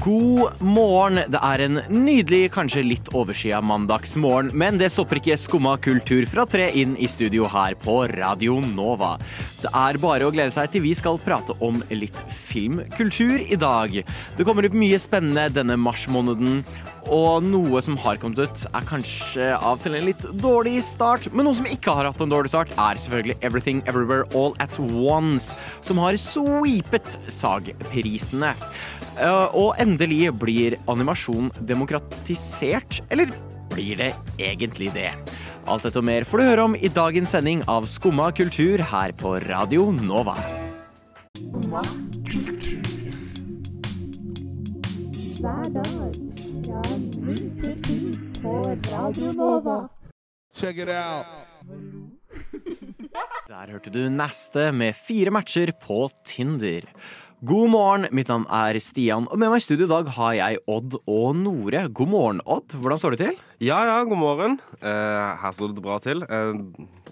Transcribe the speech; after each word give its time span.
God 0.00 0.62
morgen. 0.64 1.18
Det 1.28 1.40
er 1.44 1.62
en 1.66 1.80
nydelig, 1.92 2.46
kanskje 2.54 2.82
litt 2.86 3.10
overskya 3.16 3.58
mandagsmorgen, 3.64 4.48
men 4.56 4.78
det 4.80 4.88
stopper 4.94 5.18
ikke 5.20 5.36
skumma 5.36 5.74
kultur 5.82 6.24
fra 6.30 6.46
tre 6.48 6.70
inn 6.80 6.94
i 6.96 7.08
studio 7.10 7.48
her 7.50 7.76
på 7.80 7.98
Radio 8.14 8.56
Nova. 8.64 9.18
Det 9.60 9.68
er 9.76 9.98
bare 10.00 10.24
å 10.24 10.32
glede 10.32 10.54
seg 10.54 10.70
til 10.72 10.86
vi 10.86 10.94
skal 10.96 11.20
prate 11.20 11.52
om 11.60 11.82
litt 11.92 12.16
filmkultur 12.32 13.44
i 13.44 13.58
dag. 13.60 13.98
Det 14.38 14.46
kommer 14.48 14.64
opp 14.64 14.78
mye 14.80 15.00
spennende 15.02 15.50
denne 15.52 15.76
marsmåneden, 15.76 16.62
og 17.10 17.44
noe 17.44 17.80
som 17.84 17.98
har 18.00 18.20
kommet 18.22 18.40
ut, 18.40 18.64
er 18.72 18.88
kanskje 18.88 19.50
av 19.56 19.82
til 19.84 19.98
en 19.98 20.08
litt 20.08 20.24
dårlig 20.40 20.78
start, 20.86 21.28
men 21.34 21.44
noe 21.48 21.58
som 21.60 21.68
ikke 21.68 21.92
har 21.98 22.08
hatt 22.08 22.24
en 22.24 22.32
dårlig 22.32 22.54
start, 22.54 22.72
er 22.72 23.00
selvfølgelig 23.04 23.36
Everything 23.44 23.84
Everywhere 23.84 24.24
All 24.32 24.56
At 24.64 24.80
Once, 24.80 25.58
som 25.84 26.00
har 26.00 26.16
sweepet 26.20 27.18
SAG-prisene. 27.28 28.54
Eh, 29.20 29.48
Og 29.54 29.74
endelig 29.82 30.30
blir 30.40 30.78
animasjon 30.88 31.50
demokratisert, 31.68 33.02
eller 33.12 33.30
blir 33.74 33.96
det 34.00 34.14
egentlig 34.40 34.92
det? 34.96 35.10
Alt 35.68 35.84
dette 35.86 36.00
og 36.00 36.06
mer 36.08 36.24
får 36.24 36.40
du 36.40 36.44
høre 36.48 36.64
om 36.70 36.74
i 36.74 36.88
dagens 36.88 37.34
sending 37.36 37.62
av 37.68 37.86
Skumma 37.86 38.30
kultur 38.32 38.80
her 38.80 39.12
på 39.12 39.36
Radio 39.46 39.90
Nova. 39.92 40.38
hver 45.40 45.70
dag 45.72 46.16
fra 46.66 46.80
ni 47.24 47.36
til 47.60 47.76
ti 47.86 47.98
på 48.42 48.52
Radio 48.90 49.32
Nova. 49.32 49.78
Check 50.54 50.82
it 50.82 50.90
out. 50.92 51.26
Der 53.48 53.72
hørte 53.72 53.90
du 53.94 54.02
neste 54.12 54.70
med 54.72 54.94
fire 54.98 55.32
matcher 55.34 55.72
på 55.82 56.08
Tinder. 56.26 56.84
God 57.40 57.70
morgen, 57.72 58.02
mitt 58.12 58.28
navn 58.28 58.42
er 58.52 58.76
Stian, 58.84 59.24
og 59.24 59.38
med 59.40 59.48
meg 59.48 59.62
i 59.62 59.64
studio 59.64 59.86
i 59.86 59.88
dag 59.88 60.08
har 60.12 60.32
jeg 60.36 60.58
Odd 60.68 60.98
og 61.08 61.38
Nore. 61.38 61.86
God 61.88 62.10
morgen, 62.12 62.42
Odd. 62.44 62.74
Hvordan 62.76 63.00
står 63.00 63.14
det 63.14 63.20
til? 63.22 63.38
Ja, 63.64 63.78
ja, 63.88 63.94
god 64.04 64.20
morgen. 64.20 64.58
Eh, 64.76 65.38
her 65.40 65.54
står 65.56 65.72
det 65.72 65.80
bra 65.86 65.96
til. 66.04 66.20
Eh, 66.20 66.60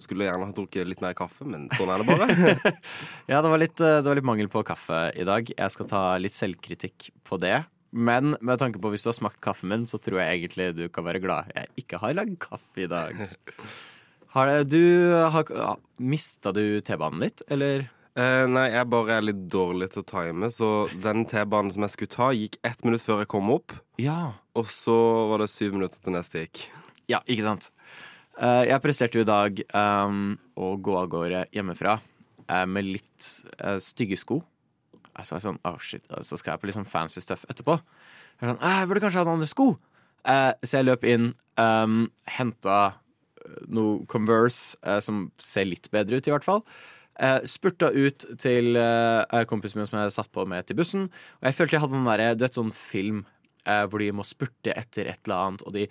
skulle 0.05 0.29
gjerne 0.29 0.51
ha 0.51 0.53
drukket 0.53 0.91
litt 0.91 1.01
mer 1.01 1.17
kaffe, 1.17 1.49
men 1.49 1.65
sånn 1.73 1.95
er 1.95 2.05
det 2.05 2.09
bare. 2.13 2.77
Ja, 3.33 3.41
det 3.41 3.49
var, 3.49 3.57
litt, 3.65 3.81
eh, 3.81 4.03
det 4.03 4.13
var 4.13 4.21
litt 4.21 4.29
mangel 4.29 4.53
på 4.53 4.67
kaffe 4.69 5.01
i 5.17 5.25
dag. 5.25 5.49
Jeg 5.49 5.73
skal 5.79 5.89
ta 5.89 6.05
litt 6.21 6.37
selvkritikk 6.37 7.09
på 7.25 7.41
det. 7.41 7.63
Men 7.97 8.37
med 8.45 8.61
tanke 8.61 8.85
på 8.85 8.93
hvis 8.93 9.09
du 9.09 9.15
har 9.15 9.17
smakt 9.23 9.41
kaffen 9.41 9.73
min, 9.73 9.89
så 9.89 9.97
tror 9.97 10.21
jeg 10.21 10.43
egentlig 10.43 10.75
du 10.77 10.91
kan 10.93 11.09
være 11.09 11.25
glad 11.25 11.49
jeg 11.57 11.73
ikke 11.87 12.05
har 12.05 12.21
lagd 12.21 12.37
kaffe 12.45 12.85
i 12.85 12.91
dag. 12.91 13.17
Har 14.37 14.45
det, 14.45 14.69
du 14.69 15.09
har, 15.33 15.49
Mista 15.97 16.51
du 16.53 16.83
T-banen 16.85 17.23
litt, 17.25 17.41
eller? 17.49 17.87
Eh, 18.19 18.45
nei, 18.51 18.65
jeg 18.73 18.89
bare 18.91 19.19
er 19.21 19.27
litt 19.29 19.45
dårlig 19.53 19.93
til 19.93 20.03
å 20.03 20.09
time, 20.09 20.49
så 20.51 20.69
den 21.05 21.23
T-banen 21.29 21.71
som 21.71 21.85
jeg 21.87 21.93
skulle 21.95 22.11
ta, 22.17 22.31
gikk 22.35 22.57
ett 22.67 22.81
minutt 22.83 23.05
før 23.05 23.21
jeg 23.23 23.31
kom 23.31 23.51
opp, 23.55 23.77
Ja. 24.03 24.33
og 24.59 24.67
så 24.67 24.97
var 25.31 25.39
det 25.39 25.51
syv 25.53 25.75
minutter 25.77 26.03
til 26.03 26.13
neste 26.17 26.43
gikk. 26.43 26.65
Ja, 27.07 27.21
ikke 27.29 27.47
sant? 27.47 27.71
Uh, 28.41 28.65
jeg 28.67 28.83
presterte 28.83 29.19
jo 29.19 29.23
i 29.23 29.29
dag 29.29 29.63
um, 29.75 30.37
å 30.59 30.73
gå 30.83 30.97
av 30.99 31.09
gårde 31.11 31.45
hjemmefra 31.55 32.01
uh, 32.51 32.67
med 32.67 32.85
litt 32.91 33.29
stygge 33.83 34.19
sko. 34.19 34.43
Så 35.23 35.35
jeg 35.35 35.43
sånn, 35.43 35.59
oh 35.67 35.79
shit, 35.79 36.05
så 36.23 36.37
skal 36.39 36.53
jeg 36.55 36.61
på 36.63 36.69
litt 36.71 36.77
sånn 36.79 36.87
fancy 36.91 37.21
stuff 37.23 37.43
etterpå. 37.51 37.79
Jeg, 38.39 38.51
sånn, 38.53 38.61
«Eh, 38.63 38.77
jeg 38.79 38.87
burde 38.91 39.03
kanskje 39.03 39.19
ha 39.19 39.25
noen 39.27 39.39
andre 39.41 39.51
sko. 39.51 39.73
Så 40.29 40.77
jeg 40.79 40.87
løp 40.87 41.03
inn, 41.09 41.33
um, 41.59 42.05
henta 42.31 42.77
noe 43.67 44.05
Converse 44.07 44.77
som 45.03 45.31
ser 45.43 45.67
litt 45.67 45.89
bedre 45.91 46.21
ut, 46.21 46.29
i 46.29 46.31
hvert 46.31 46.47
fall. 46.47 46.63
Eh, 47.19 47.41
spurta 47.51 47.91
ut 47.91 48.29
til 48.39 48.79
uh, 48.79 49.43
kompisen 49.51 49.81
min 49.81 49.89
som 49.89 49.99
jeg 49.99 50.15
satt 50.15 50.31
på 50.35 50.45
med 50.47 50.69
til 50.69 50.79
bussen. 50.79 51.09
Og 51.41 51.51
jeg 51.51 51.57
følte 51.59 51.77
jeg 51.77 51.83
hadde 51.83 51.97
den 51.97 52.07
derre, 52.07 52.37
du 52.39 52.45
vet 52.45 52.59
sånn 52.59 52.71
film 52.75 53.25
uh, 53.67 53.85
hvor 53.91 54.03
de 54.03 54.13
må 54.15 54.27
spurte 54.27 54.71
etter 54.71 55.11
et 55.11 55.19
eller 55.27 55.49
annet, 55.49 55.65
og 55.67 55.75
de 55.75 55.89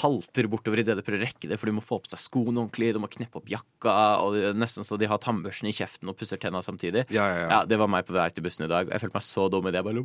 halter 0.00 0.46
bortover 0.52 0.82
idet 0.82 0.94
de 0.98 1.04
prøver 1.04 1.24
å 1.24 1.26
rekke 1.26 1.50
det, 1.50 1.58
for 1.58 1.70
de 1.70 1.74
må 1.74 1.82
få 1.82 1.98
på 2.04 2.12
seg 2.12 2.22
skoene 2.22 2.60
ordentlig, 2.60 2.92
de 2.94 3.02
må 3.02 3.10
kneppe 3.10 3.40
opp 3.40 3.50
jakka, 3.50 3.96
og 4.22 4.36
det 4.36 4.44
er 4.50 4.58
nesten 4.62 4.86
så 4.86 4.98
de 5.00 5.08
har 5.10 5.22
tannbørsten 5.24 5.70
i 5.70 5.74
kjeften 5.74 6.12
og 6.12 6.18
pusser 6.20 6.38
tenna 6.40 6.62
samtidig. 6.62 7.06
Ja, 7.10 7.26
ja, 7.26 7.38
ja. 7.42 7.48
Ja, 7.50 7.60
det 7.66 7.80
var 7.80 7.90
meg 7.90 8.06
på 8.06 8.14
vei 8.14 8.28
til 8.30 8.46
bussen 8.46 8.68
i 8.68 8.70
dag, 8.70 8.86
og 8.86 8.94
jeg 8.94 9.02
følte 9.02 9.18
meg 9.18 9.26
så 9.26 9.48
dum 9.50 9.66
i 9.66 9.74
det. 9.74 9.80
Jeg 9.80 9.88
bare 9.90 10.04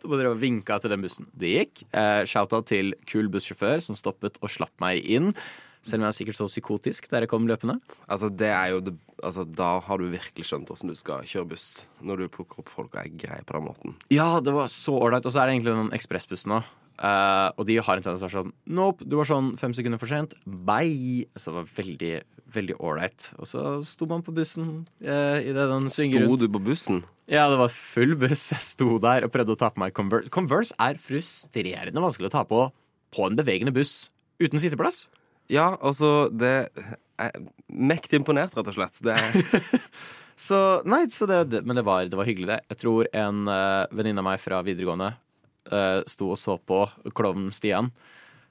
og 0.00 0.30
og 0.30 0.38
vinka 0.40 0.78
til 0.80 0.94
den 0.94 1.02
bussen. 1.04 1.26
Det 1.36 1.50
gikk. 1.50 1.82
Eh, 1.92 2.22
Shout-out 2.24 2.70
til 2.70 2.94
kul 3.10 3.28
bussjåfør 3.28 3.82
som 3.84 3.98
stoppet 3.98 4.38
og 4.40 4.48
slapp 4.48 4.72
meg 4.80 5.04
inn. 5.04 5.34
Selv 5.80 6.02
om 6.02 6.06
jeg 6.06 6.12
er 6.12 6.18
sikkert 6.18 6.36
så 6.36 6.48
psykotisk 6.50 7.06
der 7.08 7.24
jeg 7.24 7.30
kom 7.32 7.46
løpende. 7.48 7.78
Altså, 8.04 8.28
det 8.28 8.50
er 8.52 8.74
jo 8.74 8.82
det, 8.84 8.94
altså, 9.24 9.46
Da 9.48 9.70
har 9.86 10.00
du 10.00 10.10
virkelig 10.12 10.44
skjønt 10.48 10.68
hvordan 10.68 10.92
du 10.92 10.98
skal 10.98 11.24
kjøre 11.28 11.52
buss, 11.54 11.68
når 12.04 12.24
du 12.24 12.32
plukker 12.34 12.60
opp 12.60 12.72
folk 12.72 12.92
og 12.92 13.00
er 13.00 13.14
grei 13.14 13.40
på 13.46 13.56
den 13.56 13.64
måten. 13.64 13.96
Ja, 14.12 14.28
det 14.44 14.52
var 14.52 14.68
så 14.72 14.98
ålreit. 14.98 15.24
Og 15.24 15.32
så 15.32 15.40
er 15.40 15.48
det 15.48 15.56
egentlig 15.56 15.76
den 15.78 15.96
ekspressbussen 15.96 16.58
òg. 16.58 16.68
og 17.56 17.64
de 17.64 17.78
har 17.80 17.96
en 17.96 18.04
tendens 18.04 18.20
til 18.20 18.26
å 18.26 18.28
være 18.28 18.42
sånn 18.42 18.52
Nope, 18.76 19.06
du 19.08 19.16
var 19.16 19.28
sånn 19.28 19.54
fem 19.56 19.72
sekunder 19.76 20.00
for 20.02 20.10
sent. 20.10 20.36
Bye! 20.44 21.24
Så 21.32 21.48
det 21.48 21.56
var 21.62 21.70
veldig, 21.78 22.12
veldig 22.58 22.76
ålreit. 22.76 23.30
Og 23.40 23.48
så 23.48 23.64
sto 23.88 24.08
man 24.10 24.26
på 24.26 24.36
bussen 24.36 24.84
uh, 25.00 25.40
idet 25.40 25.64
den 25.70 25.88
svinger 25.88 26.26
Sto 26.26 26.36
du 26.42 26.46
på 26.52 26.62
bussen? 26.68 27.00
Ja, 27.30 27.46
det 27.48 27.56
var 27.62 27.72
full 27.72 28.16
buss. 28.20 28.50
Jeg 28.52 28.66
sto 28.66 28.98
der 29.00 29.24
og 29.24 29.32
prøvde 29.32 29.56
å 29.56 29.62
ta 29.62 29.70
på 29.72 29.80
meg 29.80 29.96
Converse. 29.96 30.28
Converse 30.34 30.76
er 30.82 31.00
frustrerende 31.00 32.04
vanskelig 32.04 32.28
å 32.28 32.36
ta 32.36 32.44
på 32.44 32.66
på 33.14 33.26
en 33.26 33.38
bevegende 33.38 33.72
buss 33.74 34.10
uten 34.42 34.60
sitteplass. 34.62 35.08
Ja, 35.50 35.74
altså 35.80 36.30
Det 36.30 36.54
er 37.20 37.42
mektig 37.68 38.20
imponert, 38.20 38.54
rett 38.56 38.70
og 38.70 38.76
slett. 38.76 39.00
Det 39.04 39.16
er, 39.18 39.78
Så 40.40 40.56
nei, 40.88 41.02
så 41.12 41.26
det, 41.28 41.60
men 41.68 41.76
det 41.76 41.82
var, 41.84 42.06
det 42.08 42.16
var 42.16 42.24
hyggelig, 42.24 42.46
det. 42.48 42.60
Jeg 42.72 42.78
tror 42.80 43.08
en 43.12 43.42
uh, 43.44 43.84
venninne 43.92 44.22
av 44.22 44.24
meg 44.24 44.40
fra 44.40 44.62
videregående 44.64 45.10
uh, 45.68 46.00
sto 46.08 46.30
og 46.32 46.38
så 46.40 46.54
på 46.56 46.78
klovnen 47.12 47.52
Stian, 47.52 47.90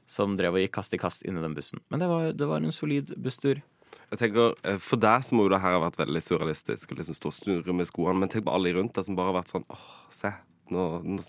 som 0.05 0.35
drev 0.37 0.59
og 0.59 0.61
gikk 0.61 0.75
kast 0.77 0.93
i 0.93 0.99
kast 1.01 1.25
inni 1.25 1.41
den 1.41 1.55
bussen. 1.57 1.81
Men 1.89 2.03
det 2.03 2.11
var, 2.11 2.27
det 2.37 2.49
var 2.51 2.61
en 2.61 2.75
solid 2.75 3.15
busstur. 3.17 3.63
jeg 4.11 4.21
tenker, 4.21 4.53
eh, 4.61 4.77
For 4.77 5.01
deg 5.01 5.25
så 5.25 5.33
må 5.33 5.47
jo 5.47 5.53
det 5.55 5.63
her 5.63 5.79
ha 5.79 5.81
vært 5.81 5.97
veldig 5.97 6.21
surrealistisk 6.21 6.93
å 6.93 6.99
liksom 6.99 7.17
stå 7.17 7.31
og 7.31 7.37
snurre 7.39 7.73
med 7.73 7.89
skoene, 7.89 8.19
men 8.21 8.29
tenk 8.29 8.45
på 8.45 8.53
alle 8.53 8.75
rundt 8.77 8.93
deg 8.93 9.09
som 9.09 9.17
bare 9.17 9.33
har 9.33 9.39
vært 9.41 9.55
sånn 9.55 9.65
åh, 9.73 9.89
se, 10.13 10.33
nå, 10.69 10.85
nå, 11.09 11.25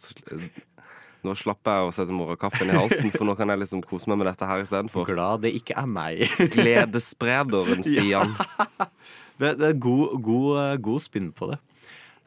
nå 1.27 1.35
slapper 1.37 1.79
jeg 1.81 1.89
å 1.89 1.95
sette 1.95 2.15
morgenkaffen 2.17 2.71
i 2.73 2.77
halsen, 2.77 3.11
for 3.15 3.27
nå 3.29 3.35
kan 3.39 3.51
jeg 3.53 3.61
liksom 3.63 3.83
kose 3.87 4.09
meg 4.11 4.21
med 4.23 4.31
dette 4.31 4.47
her 4.49 4.63
istedenfor. 4.65 5.05
Glad 5.09 5.43
det 5.45 5.53
ikke 5.59 5.77
er 5.81 5.89
meg. 5.91 6.23
Gledessprederen 6.57 7.83
Stian. 7.87 8.33
Det, 9.41 9.55
det 9.61 9.67
er 9.71 9.77
god, 9.81 10.15
god, 10.25 10.81
god 10.85 11.03
spinn 11.05 11.31
på 11.37 11.51
det. 11.53 11.59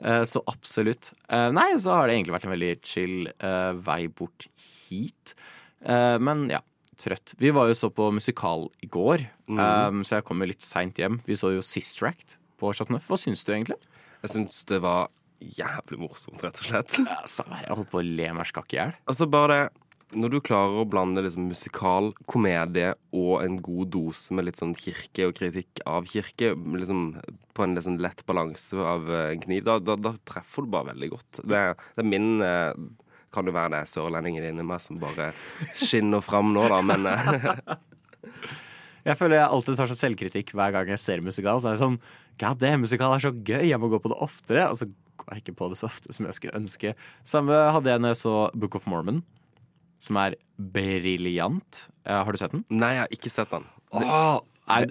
Eh, 0.03 0.23
Så 0.29 0.41
absolutt. 0.49 1.11
Eh, 1.29 1.49
Nei, 1.55 1.69
så 1.81 1.93
har 1.97 2.07
det 2.09 2.17
egentlig 2.17 2.35
vært 2.37 2.47
en 2.49 2.53
veldig 2.55 2.71
chill 2.85 3.17
eh, 3.33 3.71
vei 3.85 4.03
bort 4.09 4.47
hit. 4.89 5.35
Men 5.83 6.45
ja, 6.47 6.61
trøtt. 7.01 7.33
Vi 7.41 7.49
var 7.51 7.67
jo 7.67 7.75
så 7.75 7.89
på 7.91 8.05
musikal 8.15 8.69
i 8.85 8.87
går, 8.87 9.25
eh, 9.51 9.97
så 10.07 10.19
jeg 10.19 10.23
kom 10.29 10.39
jo 10.39 10.47
litt 10.53 10.63
seint 10.63 11.01
hjem. 11.01 11.17
Vi 11.27 11.35
så 11.35 11.51
jo 11.51 11.65
Sistract 11.65 12.37
på 12.61 12.71
Chateau 12.71 12.95
Neuf. 12.95 13.09
Hva 13.11 13.17
syns 13.19 13.43
du 13.43 13.51
egentlig? 13.55 13.75
Jeg 14.23 14.31
syns 14.37 14.61
det 14.69 14.79
var 14.85 15.09
jævlig 15.57 15.99
morsomt, 16.01 16.41
rett 16.43 16.59
og 16.61 16.67
slett. 16.69 16.99
Her. 17.03 17.63
Jeg 17.65 17.77
holdt 17.77 17.91
på 17.91 18.01
å 18.01 18.05
le 18.05 18.29
meg 18.37 18.49
skakk 18.49 18.75
i 18.75 18.79
hjel. 18.79 18.93
Altså 19.09 19.29
bare 19.29 19.57
det 19.57 19.71
Når 20.13 20.29
du 20.29 20.39
klarer 20.45 20.83
å 20.83 20.85
blande 20.85 21.23
liksom 21.25 21.47
musikal, 21.49 22.11
komedie 22.29 22.91
og 23.17 23.41
en 23.41 23.55
god 23.65 23.89
dose 23.95 24.35
med 24.35 24.45
litt 24.45 24.59
sånn 24.61 24.75
kirke 24.77 25.25
og 25.25 25.33
kritikk 25.39 25.81
av 25.89 26.05
kirke, 26.05 26.51
liksom 26.53 27.15
på 27.57 27.65
en 27.65 27.81
sånn 27.81 27.97
lett 27.97 28.21
balanse 28.29 28.77
av 28.77 29.09
eh, 29.09 29.31
en 29.31 29.41
kniv, 29.41 29.63
da, 29.65 29.79
da, 29.81 29.95
da 29.97 30.13
treffer 30.29 30.67
du 30.67 30.69
bare 30.75 30.91
veldig 30.91 31.09
godt. 31.15 31.41
Det, 31.41 31.63
det 31.97 32.05
er 32.05 32.11
min 32.11 32.45
eh, 32.45 32.75
Kan 33.33 33.49
jo 33.49 33.55
være 33.55 33.73
det 33.73 33.79
er 33.81 33.89
sørlendingen 33.89 34.45
inni 34.45 34.67
meg 34.69 34.83
som 34.83 35.01
bare 35.01 35.31
skinner 35.73 36.21
fram 36.21 36.53
nå, 36.53 36.67
da, 36.69 36.83
men 36.85 37.09
eh, 37.09 37.73
Jeg 39.09 39.19
føler 39.19 39.41
jeg 39.41 39.51
alltid 39.51 39.79
tar 39.79 39.89
sånn 39.91 39.99
selvkritikk 39.99 40.53
hver 40.55 40.71
gang 40.71 40.93
jeg 40.93 41.01
ser 41.03 41.23
musikal. 41.25 41.59
Så 41.59 41.67
er 41.67 41.73
jeg 41.75 41.81
sånn 41.81 41.97
God 42.41 42.61
damn, 42.61 42.85
musikal 42.85 43.13
er 43.13 43.21
så 43.21 43.33
gøy, 43.33 43.65
jeg 43.67 43.79
må 43.81 43.89
gå 43.91 43.99
på 44.01 44.13
det 44.13 44.19
oftere. 44.23 44.69
Og 44.71 44.79
så 44.79 44.87
går 45.19 45.35
jeg 45.35 45.43
ikke 45.43 45.57
på 45.59 45.69
det 45.71 45.79
så 45.79 45.89
ofte 45.89 46.13
som 46.15 46.27
jeg 46.27 46.37
skulle 46.37 46.57
ønske. 46.57 46.93
Samme 47.27 47.57
hadde 47.75 47.91
jeg 47.91 48.01
når 48.03 48.13
jeg 48.15 48.21
så 48.23 48.35
Book 48.57 48.77
of 48.79 48.87
Mormon, 48.89 49.21
som 50.03 50.19
er 50.19 50.37
briljant. 50.57 51.85
Eh, 52.05 52.17
Har 52.17 52.31
du 52.31 52.39
sett 52.39 52.55
den? 52.55 52.65
Nei, 52.69 52.95
jeg 52.97 53.05
har 53.05 53.15
ikke 53.15 53.31
sett 53.33 53.53
den. 53.53 53.67
Oh. 53.93 54.41
nei, 54.67 54.81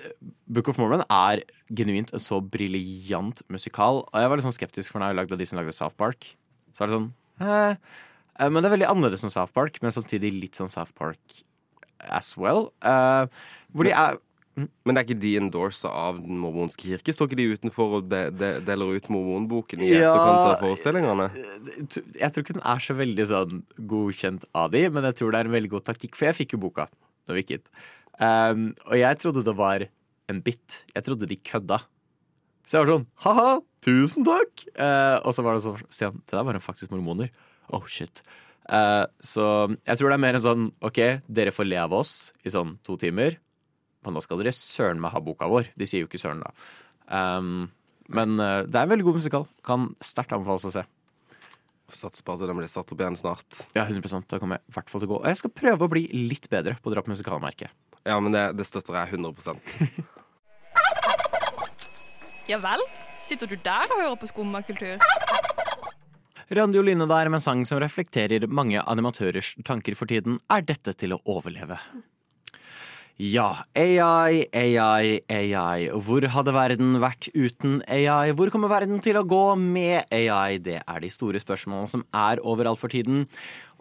Book 0.47 0.71
of 0.71 0.79
Mormon 0.79 1.03
er 1.09 1.43
genuint 1.75 2.13
en 2.15 2.23
så 2.23 2.39
briljant 2.45 3.43
musikal. 3.53 4.05
Og 4.07 4.21
jeg 4.21 4.31
var 4.31 4.39
litt 4.41 4.47
sånn 4.47 4.57
skeptisk, 4.57 4.93
for 4.93 5.01
den 5.01 5.09
er 5.09 5.15
jo 5.15 5.21
lagd 5.23 5.35
av 5.37 5.43
de 5.43 5.49
som 5.49 5.61
lagde 5.61 5.77
South 5.77 5.99
Park. 6.01 6.33
Så 6.73 6.85
er 6.85 6.91
det 6.91 6.97
sånn 6.97 7.11
eh, 7.45 7.75
eh, 8.39 8.49
Men 8.49 8.61
det 8.61 8.69
er 8.71 8.77
veldig 8.79 8.91
annerledes 8.91 9.25
enn 9.27 9.35
South 9.35 9.53
Park, 9.57 9.81
men 9.85 9.95
samtidig 9.95 10.33
litt 10.37 10.59
sånn 10.61 10.73
South 10.73 10.95
Park 10.97 11.43
as 12.09 12.33
well. 12.41 12.71
Eh, 12.83 13.27
hvor 13.73 13.89
de 13.89 13.95
er 13.97 14.21
Men 14.57 14.93
det 14.93 15.01
er 15.01 15.07
ikke 15.07 15.23
de 15.23 15.31
endorsa 15.41 15.89
av 15.89 16.19
Den 16.21 16.37
mormonske 16.43 16.85
kirke? 16.85 17.15
Står 17.15 17.31
ikke 17.31 17.39
de 17.39 17.47
utenfor 17.55 17.95
og 17.99 18.11
de, 18.13 18.27
de, 18.37 18.51
deler 18.67 18.99
ut 18.99 19.09
mormonboken 19.13 19.81
i 19.81 19.89
Ja. 19.95 20.11
etterkant 20.11 20.51
av 20.51 20.59
forestillingene? 20.61 21.29
Jeg 22.21 22.29
tror 22.35 22.45
ikke 22.45 22.59
den 22.59 22.67
er 22.75 22.85
så 22.85 22.97
veldig 22.99 23.27
sånn 23.31 23.63
godkjent 23.95 24.45
av 24.53 24.75
de, 24.75 24.85
men 24.93 25.09
jeg 25.09 25.19
tror 25.21 25.33
det 25.33 25.41
er 25.41 25.49
en 25.49 25.57
veldig 25.57 25.73
god 25.73 25.87
taktikk. 25.89 26.19
For 26.19 26.29
jeg 26.29 26.39
fikk 26.43 26.57
jo 26.57 26.63
boka 26.67 26.89
da 27.25 27.33
vi 27.33 27.45
gikk 27.45 27.55
hit. 27.57 27.73
Um, 28.21 28.73
og 28.91 28.97
jeg 29.01 29.21
trodde 29.23 29.47
det 29.47 29.57
var 29.57 29.87
en 30.29 30.43
bit. 30.45 30.83
Jeg 30.93 31.07
trodde 31.07 31.29
de 31.31 31.39
kødda. 31.41 31.81
Så 32.67 32.77
jeg 32.77 32.85
var 32.85 32.93
sånn 32.93 33.09
ha-ha, 33.25 33.51
tusen 33.83 34.27
takk! 34.27 34.67
Uh, 34.77 35.19
og 35.25 35.33
så 35.35 35.45
var 35.47 35.57
det 35.57 35.65
sånn 35.65 35.81
Stian, 35.89 36.21
det 36.29 36.37
der 36.37 36.45
var 36.47 36.59
en 36.59 36.63
faktisk 36.63 36.93
mormoner. 36.93 37.33
Oh 37.73 37.89
shit. 37.89 38.23
Uh, 38.69 39.09
så 39.19 39.47
jeg 39.83 39.99
tror 39.99 40.13
det 40.13 40.19
er 40.19 40.23
mer 40.23 40.39
en 40.39 40.45
sånn 40.45 40.69
OK, 40.85 41.01
dere 41.27 41.55
får 41.55 41.67
le 41.67 41.81
av 41.83 41.97
oss 41.97 42.31
i 42.47 42.53
sånn 42.53 42.77
to 42.87 42.95
timer, 43.01 43.41
men 44.03 44.17
da 44.17 44.23
skal 44.25 44.41
dere 44.41 44.55
søren 44.57 45.01
meg 45.03 45.15
ha 45.15 45.23
boka 45.23 45.49
vår. 45.51 45.71
De 45.79 45.89
sier 45.89 46.05
jo 46.05 46.11
ikke 46.11 46.21
søren, 46.21 46.43
da. 46.43 46.51
Um, 47.13 47.69
men 48.13 48.35
uh, 48.41 48.65
det 48.67 48.77
er 48.77 48.87
en 48.87 48.93
veldig 48.93 49.07
god 49.07 49.21
musikal. 49.21 49.47
Kan 49.67 49.93
sterkt 50.05 50.35
anbefales 50.35 50.67
å 50.69 50.75
se. 50.75 50.85
Satser 51.93 52.25
på 52.25 52.35
at 52.35 52.43
den 52.43 52.57
blir 52.57 52.73
satt 52.73 52.89
opp 52.89 53.05
igjen 53.05 53.21
snart. 53.21 53.63
Ja, 53.77 53.85
100 53.85 54.25
Da 54.31 54.41
kommer 54.41 54.59
jeg 54.59 54.65
i 54.65 54.75
hvert 54.79 54.91
fall 54.91 55.03
til 55.03 55.11
å 55.11 55.13
gå. 55.13 55.21
Og 55.21 55.29
jeg 55.29 55.41
skal 55.43 55.55
prøve 55.55 55.87
å 55.87 55.93
bli 55.93 56.07
litt 56.17 56.49
bedre 56.53 56.79
på 56.81 56.91
å 56.91 56.95
dra 56.95 57.05
på 57.05 57.13
musikalmerket. 57.13 57.75
Ja, 58.09 58.17
men 58.19 58.35
det, 58.35 58.47
det 58.59 58.67
støtter 58.67 58.97
jeg 58.99 59.21
100 59.21 59.33
Ja 62.51 62.59
vel? 62.59 62.83
Sitter 63.29 63.47
du 63.47 63.55
der 63.63 63.93
og 63.93 64.01
hører 64.01 64.19
på 64.19 64.27
skummakultur? 64.33 64.99
Line 66.53 67.07
der 67.09 67.31
med 67.31 67.39
en 67.39 67.45
sang 67.45 67.63
som 67.65 67.79
reflekterer 67.81 68.45
mange 68.51 68.83
animatørers 68.83 69.55
tanker 69.65 69.95
for 69.97 70.11
tiden. 70.11 70.41
Er 70.53 70.61
dette 70.67 70.93
til 70.93 71.15
å 71.15 71.23
overleve? 71.25 71.79
Ja, 73.21 73.67
AI, 73.77 74.47
AI, 74.57 75.21
AI. 75.29 75.91
Hvor 76.01 76.25
hadde 76.33 76.55
verden 76.57 76.97
vært 77.03 77.29
uten 77.37 77.83
AI? 77.85 78.33
Hvor 78.33 78.49
kommer 78.51 78.73
verden 78.73 79.03
til 79.05 79.19
å 79.21 79.25
gå 79.29 79.53
med 79.61 80.09
AI? 80.09 80.57
Det 80.57 80.79
er 80.81 81.03
de 81.05 81.11
store 81.13 81.43
spørsmålene 81.43 81.93
som 81.93 82.07
er 82.17 82.41
overalt 82.41 82.81
for 82.81 82.89
tiden. 82.93 83.27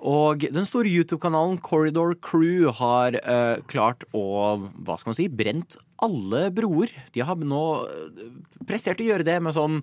Og 0.04 0.44
den 0.52 0.68
store 0.68 0.92
YouTube-kanalen 0.92 1.62
Corridor 1.64 2.12
Crew 2.20 2.68
har 2.76 3.16
uh, 3.24 3.64
klart 3.72 4.04
å, 4.12 4.26
hva 4.84 5.00
skal 5.00 5.14
man 5.14 5.20
si, 5.22 5.30
brent 5.32 5.80
alle 6.04 6.50
broer. 6.52 6.92
De 7.16 7.24
har 7.24 7.40
nå 7.40 7.64
eh, 7.86 8.32
prestert 8.68 9.00
å 9.00 9.06
gjøre 9.06 9.28
det 9.28 9.38
med 9.46 9.56
sånn, 9.56 9.80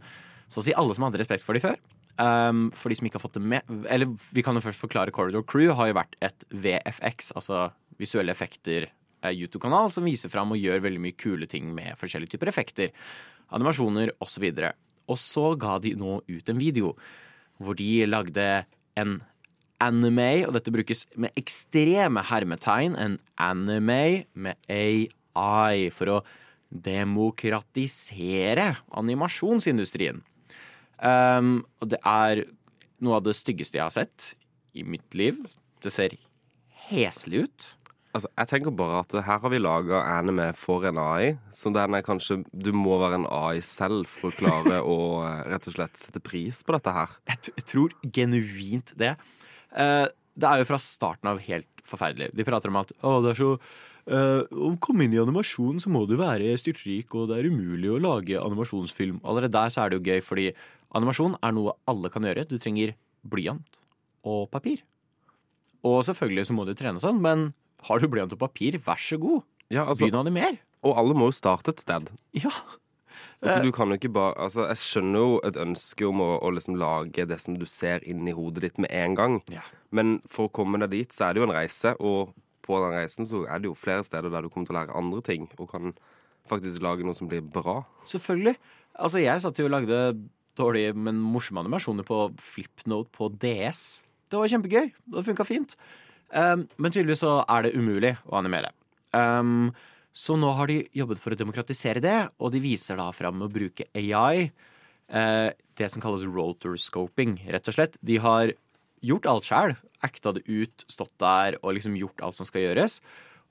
så 0.50 0.60
å 0.60 0.66
si 0.66 0.74
alle 0.76 0.96
som 0.96 1.06
hadde 1.06 1.22
respekt 1.22 1.46
for 1.46 1.56
de 1.56 1.62
før. 1.62 1.80
Um, 2.18 2.66
for 2.74 2.90
de 2.90 2.98
som 2.98 3.06
ikke 3.06 3.14
har 3.14 3.22
fått 3.22 3.36
det 3.36 3.44
med 3.46 3.68
Eller 3.86 4.08
vi 4.34 4.42
kan 4.42 4.56
jo 4.58 4.62
først 4.64 4.80
forklare 4.82 5.12
Corridor 5.14 5.44
Crew 5.46 5.70
har 5.78 5.86
jo 5.86 5.94
vært 6.00 6.16
et 6.26 6.48
VFX, 6.50 7.30
altså 7.38 7.68
visuelle 8.02 8.34
effekter 8.34 8.88
YouTube-kanal 9.24 9.92
som 9.94 10.06
viser 10.06 10.32
fram 10.32 10.54
og 10.54 10.60
gjør 10.60 10.84
veldig 10.84 11.02
mye 11.02 11.16
kule 11.18 11.48
ting 11.50 11.72
med 11.74 11.98
forskjellige 12.00 12.36
typer 12.36 12.52
effekter. 12.52 12.92
Animasjoner 13.54 14.12
osv. 14.22 14.50
Og 15.08 15.18
så 15.20 15.52
ga 15.60 15.78
de 15.82 15.96
nå 15.98 16.20
ut 16.28 16.52
en 16.52 16.60
video 16.60 16.94
hvor 17.58 17.78
de 17.78 18.06
lagde 18.06 18.46
en 18.98 19.18
anime, 19.82 20.46
og 20.46 20.54
dette 20.56 20.72
brukes 20.74 21.04
med 21.18 21.34
ekstreme 21.38 22.22
hermetegn, 22.26 22.96
en 22.98 23.18
anime 23.38 24.26
med 24.34 24.58
AI 24.68 25.88
for 25.94 26.12
å 26.12 26.18
demokratisere 26.68 28.74
animasjonsindustrien. 28.98 30.20
Um, 30.98 31.62
og 31.78 31.94
det 31.94 32.00
er 32.02 32.44
noe 33.04 33.20
av 33.20 33.26
det 33.26 33.36
styggeste 33.38 33.78
jeg 33.78 33.86
har 33.86 33.94
sett 33.94 34.32
i 34.74 34.82
mitt 34.82 35.14
liv. 35.16 35.38
Det 35.82 35.92
ser 35.94 36.16
heslig 36.88 37.46
ut. 37.46 37.68
Altså, 38.16 38.30
jeg 38.40 38.48
tenker 38.48 38.72
bare 38.72 39.02
at 39.02 39.14
her 39.20 39.40
har 39.42 39.50
vi 39.52 39.58
laga 39.60 39.98
anime 40.16 40.46
for 40.56 40.86
en 40.88 40.96
AI, 41.00 41.34
så 41.52 41.68
den 41.74 41.94
er 41.94 42.04
kanskje 42.06 42.40
Du 42.48 42.70
må 42.72 42.96
være 43.02 43.18
en 43.20 43.26
AI 43.28 43.60
selv 43.60 44.08
for 44.08 44.30
å 44.30 44.38
klare 44.38 44.78
å 44.80 44.96
eh, 45.26 45.42
rett 45.52 45.68
og 45.68 45.76
slett 45.76 46.00
sette 46.00 46.22
pris 46.24 46.62
på 46.64 46.72
dette 46.72 46.94
her. 46.94 47.18
Jeg, 47.28 47.66
tror 47.68 47.92
genuint 48.16 48.94
det. 48.98 49.12
Uh, 49.76 50.08
det 50.38 50.48
er 50.48 50.62
jo 50.62 50.70
fra 50.70 50.80
starten 50.80 51.28
av 51.28 51.42
helt 51.44 51.84
forferdelig. 51.88 52.32
De 52.36 52.46
prater 52.48 52.72
om 52.72 52.80
at 52.80 52.94
å, 53.02 53.18
det 53.24 53.34
er 53.34 53.38
så 53.40 53.52
eh, 53.58 54.42
Å 54.44 54.72
komme 54.82 55.06
inn 55.06 55.16
i 55.16 55.20
animasjon 55.20 55.80
så 55.82 55.92
må 55.92 56.04
du 56.08 56.16
være 56.20 56.56
styrtrik, 56.60 57.12
og 57.16 57.30
det 57.30 57.38
er 57.38 57.50
umulig 57.50 57.90
å 57.92 58.00
lage 58.02 58.40
animasjonsfilm. 58.40 59.20
Allerede 59.24 59.56
der 59.56 59.72
så 59.74 59.84
er 59.84 59.92
det 59.92 59.98
jo 59.98 60.08
gøy, 60.08 60.22
fordi 60.24 60.50
animasjon 60.96 61.36
er 61.42 61.56
noe 61.56 61.76
alle 61.90 62.12
kan 62.12 62.24
gjøre. 62.28 62.46
Du 62.48 62.56
trenger 62.60 62.94
blyant 63.28 63.82
og 64.28 64.46
papir. 64.52 64.84
Og 65.86 66.00
selvfølgelig 66.06 66.48
så 66.48 66.56
må 66.56 66.66
du 66.66 66.74
trene 66.78 67.02
sånn, 67.02 67.20
men 67.22 67.50
har 67.86 68.02
du 68.02 68.08
blyant 68.10 68.32
og 68.34 68.40
papir, 68.40 68.78
vær 68.84 68.98
så 69.00 69.18
god. 69.20 69.42
Ja, 69.70 69.84
altså, 69.84 70.06
Begynn 70.06 70.18
å 70.18 70.24
animere. 70.24 70.58
og 70.82 70.96
alle 70.98 71.14
må 71.14 71.28
jo 71.28 71.36
starte 71.36 71.70
et 71.74 71.80
sted. 71.84 72.08
Ja. 72.36 72.52
Altså, 73.38 73.62
du 73.62 73.70
kan 73.70 73.90
jo 73.92 73.94
ikke 73.94 74.10
bare 74.10 74.34
altså, 74.42 74.64
Jeg 74.66 74.80
skjønner 74.82 75.22
jo 75.22 75.34
et 75.46 75.56
ønske 75.62 76.06
om 76.08 76.18
å, 76.24 76.30
å 76.42 76.50
liksom 76.50 76.74
lage 76.80 77.26
det 77.30 77.36
som 77.38 77.54
du 77.58 77.66
ser 77.70 78.02
inn 78.02 78.26
i 78.26 78.34
hodet 78.34 78.64
ditt 78.64 78.80
med 78.82 78.90
en 78.90 79.14
gang. 79.18 79.36
Ja. 79.52 79.62
Men 79.94 80.18
for 80.26 80.48
å 80.48 80.52
komme 80.54 80.80
deg 80.82 80.90
dit, 80.90 81.14
så 81.14 81.28
er 81.28 81.36
det 81.36 81.42
jo 81.42 81.46
en 81.46 81.54
reise, 81.54 81.94
og 82.02 82.32
på 82.66 82.80
den 82.82 82.96
reisen 82.96 83.28
så 83.28 83.44
er 83.46 83.62
det 83.62 83.70
jo 83.70 83.76
flere 83.78 84.02
steder 84.06 84.32
der 84.32 84.42
du 84.42 84.50
kommer 84.50 84.66
til 84.66 84.74
å 84.74 84.80
lære 84.80 84.98
andre 84.98 85.22
ting, 85.24 85.46
og 85.58 85.70
kan 85.70 85.94
faktisk 86.50 86.82
lage 86.82 87.06
noe 87.06 87.14
som 87.14 87.30
blir 87.30 87.44
bra. 87.46 87.82
Selvfølgelig. 88.10 88.56
Altså, 88.98 89.22
jeg 89.22 89.44
satt 89.44 89.60
jo 89.60 89.68
og 89.68 89.74
lagde 89.76 90.02
dårlige, 90.58 90.96
men 90.98 91.20
morsomme 91.22 91.62
animasjoner 91.62 92.06
på 92.08 92.24
Flipnote 92.42 93.12
på 93.14 93.30
DS. 93.38 94.02
Det 94.28 94.40
var 94.40 94.50
kjempegøy. 94.50 94.90
Det 95.14 95.24
funka 95.30 95.46
fint. 95.46 95.76
Um, 96.28 96.66
men 96.76 96.92
tydeligvis 96.92 97.22
så 97.24 97.38
er 97.48 97.64
det 97.64 97.76
umulig 97.78 98.14
å 98.28 98.36
animere. 98.40 98.72
Um, 99.16 99.70
så 100.12 100.34
nå 100.36 100.50
har 100.58 100.68
de 100.70 100.82
jobbet 100.96 101.20
for 101.22 101.32
å 101.32 101.38
demokratisere 101.38 102.02
det, 102.02 102.16
og 102.42 102.52
de 102.52 102.60
viser 102.62 102.98
da 102.98 103.08
fram 103.14 103.44
å 103.44 103.50
bruke 103.52 103.86
AI. 103.94 104.50
eh, 105.08 105.50
det 105.78 105.88
som 105.88 106.02
kalles 106.02 106.26
rotorscoping, 106.26 107.38
rett 107.48 107.68
og 107.70 107.76
slett. 107.76 107.96
De 108.02 108.18
har 108.18 108.52
gjort 109.00 109.28
alt 109.30 109.46
sjæl. 109.48 109.76
Acta 110.02 110.34
det 110.34 110.42
ut, 110.48 110.84
stått 110.90 111.14
der 111.22 111.56
og 111.62 111.76
liksom 111.76 111.96
gjort 111.96 112.20
alt 112.20 112.36
som 112.36 112.48
skal 112.48 112.66
gjøres. 112.66 112.98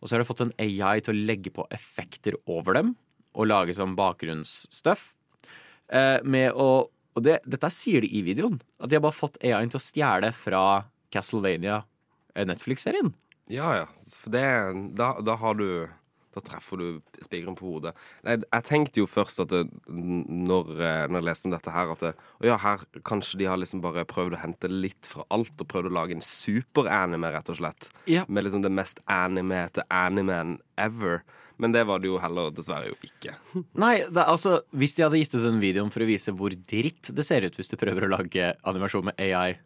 Og 0.01 0.07
så 0.07 0.15
har 0.15 0.21
de 0.21 0.27
fått 0.29 0.43
en 0.45 0.53
AI 0.59 0.99
til 1.01 1.15
å 1.15 1.25
legge 1.31 1.53
på 1.55 1.65
effekter 1.73 2.37
over 2.45 2.77
dem 2.77 2.95
og 3.33 3.49
lage 3.49 3.73
sånn 3.77 3.95
bakgrunnsstuff. 3.97 5.13
Eh, 5.89 6.19
med 6.23 6.51
å 6.53 6.89
Og 7.17 7.23
det, 7.25 7.39
dette 7.49 7.71
sier 7.73 8.03
de 8.05 8.11
i 8.13 8.21
videoen. 8.21 8.59
At 8.77 8.91
de 8.91 8.95
har 8.99 9.01
bare 9.01 9.17
fått 9.17 9.39
AI-en 9.41 9.71
til 9.73 9.79
å 9.79 9.81
stjele 9.81 10.29
fra 10.37 10.85
Castlevania, 11.09 11.79
Netflix-serien. 12.45 13.13
Ja, 13.49 13.71
ja. 13.75 13.85
For 14.19 14.33
det 14.33 14.43
Da, 14.99 15.13
da 15.23 15.35
har 15.39 15.55
du 15.55 15.87
Da 16.35 16.41
treffer 16.45 16.77
du 16.77 17.01
spikeren 17.23 17.55
på 17.57 17.65
hodet. 17.65 17.95
Nei, 18.21 18.35
jeg 18.37 18.65
tenkte 18.67 18.99
jo 19.01 19.07
først 19.09 19.39
at 19.41 19.49
det, 19.49 19.63
når, 19.89 20.67
eh, 20.77 21.05
når 21.09 21.17
jeg 21.17 21.25
leste 21.25 21.47
om 21.49 21.53
dette 21.55 21.73
her, 21.73 21.89
at 21.95 22.03
det, 22.03 22.11
ja, 22.45 22.59
her 22.61 22.83
kanskje 23.01 23.39
de 23.39 23.47
har 23.49 23.57
liksom 23.57 23.81
bare 23.81 24.03
prøvd 24.05 24.35
å 24.37 24.41
hente 24.43 24.69
litt 24.69 25.09
fra 25.09 25.25
alt 25.33 25.57
og 25.57 25.69
prøvd 25.71 25.89
å 25.89 25.95
lage 25.97 26.13
en 26.13 26.21
super-anime, 26.21 27.31
rett 27.33 27.49
og 27.49 27.57
slett. 27.57 27.89
Ja. 28.05 28.21
Med 28.29 28.45
liksom 28.45 28.61
det 28.61 28.69
mest 28.69 29.01
animete 29.09 29.81
animen 29.89 30.59
ever. 30.77 31.23
Men 31.57 31.73
det 31.73 31.87
var 31.89 32.03
det 32.03 32.11
jo 32.11 32.19
heller 32.21 32.51
dessverre 32.53 32.91
jo 32.91 32.97
ikke. 33.01 33.33
Nei, 33.81 33.95
er 34.05 34.27
altså, 34.27 34.59
hvis 34.77 34.93
de 34.93 35.07
hadde 35.07 35.23
gitt 35.23 35.33
ut 35.33 35.41
den 35.41 35.57
videoen 35.63 35.89
for 35.89 36.05
å 36.05 36.09
vise 36.11 36.35
hvor 36.37 36.53
dritt 36.53 37.09
det 37.17 37.25
ser 37.25 37.47
ut 37.47 37.57
hvis 37.57 37.73
du 37.73 37.79
prøver 37.81 38.05
å 38.05 38.11
lage 38.13 38.51
animasjon 38.61 39.09
med 39.09 39.17
AI, 39.25 39.57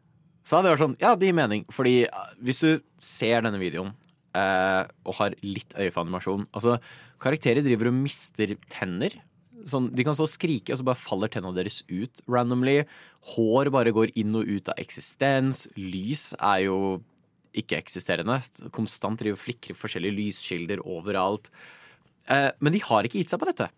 så 0.41 0.57
hadde 0.57 0.69
det 0.69 0.75
vært 0.75 0.83
sånn, 0.85 0.99
ja, 1.01 1.15
det 1.15 1.29
gir 1.29 1.37
mening. 1.37 1.65
Fordi 1.73 1.95
eh, 2.07 2.31
hvis 2.41 2.61
du 2.63 2.71
ser 3.01 3.43
denne 3.45 3.61
videoen 3.61 3.91
eh, 4.37 4.83
og 5.05 5.17
har 5.19 5.35
litt 5.45 5.75
øye 5.77 5.91
for 5.91 6.03
animasjon 6.03 6.47
Altså, 6.49 6.79
karakterer 7.21 7.65
driver 7.65 7.91
og 7.91 7.99
mister 7.99 8.55
tenner. 8.71 9.19
Sånn, 9.69 9.91
de 9.93 10.05
kan 10.05 10.17
og 10.17 10.31
skrike, 10.31 10.73
og 10.73 10.81
så 10.81 10.87
bare 10.87 10.97
faller 10.97 11.29
tennene 11.29 11.57
deres 11.59 11.83
ut 11.91 12.23
randomly. 12.31 12.79
Hår 13.35 13.69
bare 13.73 13.93
går 13.93 14.15
inn 14.17 14.33
og 14.37 14.49
ut 14.49 14.71
av 14.73 14.81
eksistens. 14.81 15.67
Lys 15.77 16.31
er 16.39 16.65
jo 16.65 16.79
ikke-eksisterende. 17.57 18.39
Konstant 18.73 19.19
driver 19.21 19.39
flikrer 19.39 19.77
forskjellige 19.77 20.17
lyskilder 20.17 20.81
overalt. 20.81 21.51
Eh, 22.31 22.49
men 22.63 22.73
de 22.73 22.81
har 22.87 23.05
ikke 23.05 23.21
gitt 23.21 23.33
seg 23.33 23.41
på 23.41 23.49
dette. 23.51 23.69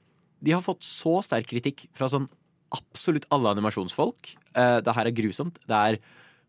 De 0.43 0.55
har 0.55 0.63
fått 0.63 0.84
så 0.86 1.17
sterk 1.25 1.48
kritikk 1.50 1.88
fra 1.96 2.10
sånn 2.12 2.29
absolutt 2.74 3.27
alle 3.34 3.53
animasjonsfolk. 3.53 4.34
Eh, 4.55 4.79
det 4.86 4.96
her 4.96 5.10
er 5.10 5.17
grusomt. 5.17 5.60
Det 5.67 5.79
er 5.79 6.00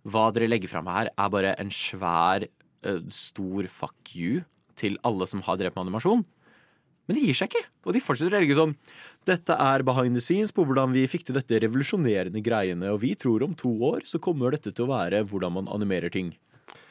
Hva 0.04 0.28
dere 0.34 0.50
legger 0.50 0.70
fram 0.70 0.88
her, 0.92 1.10
er 1.16 1.32
bare 1.32 1.54
en 1.60 1.72
svær, 1.72 2.44
eh, 2.84 3.00
stor 3.08 3.66
fuck 3.66 4.14
you 4.14 4.44
til 4.76 4.98
alle 5.04 5.26
som 5.26 5.42
har 5.42 5.56
drevet 5.56 5.76
med 5.76 5.86
animasjon. 5.86 6.24
Men 7.06 7.18
de 7.18 7.26
gir 7.26 7.36
seg 7.36 7.52
ikke. 7.52 7.64
Og 7.84 7.96
de 7.96 8.02
fortsetter 8.04 8.32
å 8.32 8.40
legge 8.40 8.56
sånn 8.56 8.76
Dette 9.24 9.56
er 9.56 9.84
behind 9.84 10.16
the 10.16 10.20
scenes 10.20 10.52
på 10.52 10.66
hvordan 10.68 10.92
vi 10.92 11.06
fikk 11.08 11.24
til 11.24 11.36
dette 11.38 11.56
revolusjonerende 11.64 12.42
greiene, 12.44 12.90
og 12.92 13.00
vi 13.00 13.14
tror 13.16 13.42
om 13.46 13.54
to 13.56 13.70
år 13.88 14.04
så 14.04 14.20
kommer 14.20 14.52
dette 14.52 14.68
til 14.68 14.84
å 14.84 14.92
være 14.92 15.22
hvordan 15.30 15.54
man 15.56 15.70
animerer 15.72 16.12
ting. 16.12 16.34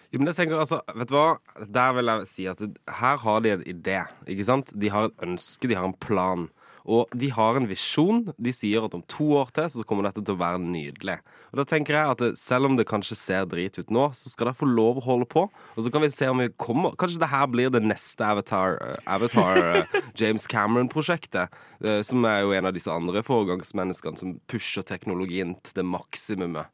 Jo, 0.09 0.17
men 0.17 0.31
jeg 0.31 0.39
tenker, 0.39 0.57
altså, 0.61 0.79
vet 0.97 1.09
du 1.09 1.13
hva? 1.13 1.37
Der 1.77 1.93
vil 1.97 2.09
jeg 2.09 2.29
si 2.29 2.47
at 2.49 2.59
her 3.01 3.21
har 3.21 3.45
de 3.45 3.53
en 3.53 3.63
idé. 3.69 3.99
ikke 4.29 4.45
sant? 4.45 4.73
De 4.73 4.89
har 4.93 5.09
et 5.09 5.23
ønske, 5.25 5.69
de 5.69 5.77
har 5.77 5.85
en 5.89 5.93
plan. 5.93 6.47
Og 6.83 7.07
de 7.15 7.29
har 7.31 7.55
en 7.55 7.67
visjon. 7.69 8.25
De 8.35 8.51
sier 8.55 8.83
at 8.83 8.95
om 8.97 9.03
to 9.07 9.29
år 9.39 9.53
til 9.55 9.69
så 9.71 9.85
kommer 9.87 10.09
dette 10.09 10.23
til 10.23 10.35
å 10.35 10.41
være 10.41 10.59
nydelig. 10.59 11.15
Og 11.53 11.61
da 11.61 11.65
tenker 11.69 11.95
jeg 11.95 12.15
at 12.15 12.39
selv 12.39 12.67
om 12.67 12.75
det 12.75 12.87
kanskje 12.89 13.15
ser 13.19 13.47
drit 13.47 13.77
ut 13.79 13.93
nå, 13.93 14.09
så 14.17 14.31
skal 14.31 14.49
det 14.49 14.57
få 14.59 14.67
lov 14.67 14.99
å 14.99 15.05
holde 15.05 15.27
på. 15.31 15.45
Og 15.47 15.85
så 15.85 15.93
kan 15.93 16.03
vi 16.03 16.11
se 16.13 16.27
om 16.31 16.41
vi 16.43 16.49
kommer 16.59 16.97
Kanskje 16.99 17.21
det 17.21 17.31
her 17.31 17.47
blir 17.51 17.71
det 17.73 17.83
neste 17.85 18.25
Avatar, 18.27 18.77
eh, 18.83 18.99
Avatar 19.07 19.59
eh, 19.63 19.97
James 20.19 20.47
Cameron-prosjektet. 20.51 21.53
eh, 21.83 22.01
Som 22.03 22.25
er 22.27 22.41
jo 22.43 22.55
en 22.57 22.67
av 22.67 22.75
disse 22.75 22.91
andre 22.91 23.23
foregangsmenneskene 23.23 24.19
som 24.19 24.39
pusher 24.51 24.83
teknologien 24.83 25.55
til 25.63 25.79
det 25.79 25.87
maksimumet. 25.87 26.67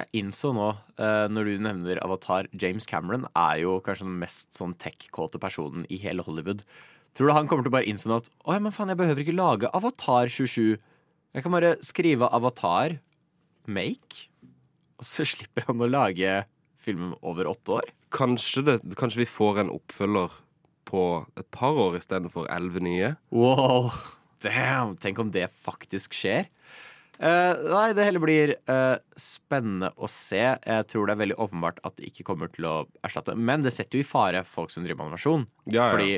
Jeg 0.00 0.22
innså 0.22 0.54
nå, 0.56 0.70
eh, 0.96 1.26
når 1.28 1.44
du 1.44 1.64
nevner 1.66 2.00
Avatar, 2.04 2.48
James 2.56 2.86
Cameron 2.88 3.26
er 3.36 3.60
jo 3.66 3.80
kanskje 3.84 4.06
den 4.08 4.20
mest 4.22 4.56
sånn 4.56 4.72
tech-kåte 4.80 5.40
personen 5.42 5.84
i 5.92 5.98
hele 6.00 6.24
Hollywood. 6.24 6.64
Tror 7.16 7.30
du 7.30 7.34
han 7.34 7.48
kommer 7.50 7.66
til 7.66 7.72
å 7.72 7.76
bare 7.78 7.90
innse 7.90 8.10
at 8.14 8.28
å 8.46 8.54
ja, 8.54 8.62
men 8.62 8.74
faen, 8.74 8.92
jeg 8.92 9.00
behøver 9.00 9.24
ikke 9.24 9.36
lage 9.36 9.70
Avatar 9.76 10.30
27. 10.30 10.78
Jeg 11.34 11.44
kan 11.44 11.54
bare 11.54 11.76
skrive 11.84 12.28
Avatar, 12.34 12.98
make, 13.70 14.28
og 14.98 15.06
så 15.06 15.26
slipper 15.28 15.66
han 15.68 15.82
å 15.82 15.90
lage 15.90 16.44
filmen 16.80 17.16
over 17.26 17.50
åtte 17.50 17.80
år. 17.80 17.90
Kanskje, 18.14 18.64
det, 18.66 18.78
kanskje 18.98 19.22
vi 19.24 19.28
får 19.30 19.64
en 19.64 19.74
oppfølger 19.74 20.38
på 20.90 21.04
et 21.38 21.46
par 21.54 21.78
år 21.78 21.98
istedenfor 22.00 22.48
elleve 22.50 22.82
nye? 22.82 23.12
Wow, 23.34 23.92
damn, 24.42 24.96
tenk 24.98 25.20
om 25.22 25.30
det 25.34 25.46
faktisk 25.54 26.16
skjer. 26.16 26.48
Uh, 27.20 27.52
nei, 27.68 27.88
det 27.92 28.06
hele 28.06 28.20
blir 28.22 28.54
uh, 28.70 28.96
spennende 29.20 29.90
å 30.00 30.08
se. 30.08 30.40
Jeg 30.40 30.86
tror 30.88 31.06
det 31.06 31.14
er 31.14 31.20
veldig 31.20 31.40
åpenbart 31.44 31.82
at 31.84 31.98
det 31.98 32.08
ikke 32.08 32.24
kommer 32.30 32.48
til 32.52 32.64
å 32.64 32.76
erstatte. 33.04 33.36
Men 33.36 33.66
det 33.66 33.74
setter 33.76 34.00
jo 34.00 34.06
i 34.06 34.08
fare 34.08 34.40
folk 34.48 34.72
som 34.72 34.86
driver 34.86 35.02
med 35.02 35.10
animasjon. 35.10 35.44
Ja, 35.68 35.82
ja. 35.82 35.90
Fordi 35.92 36.16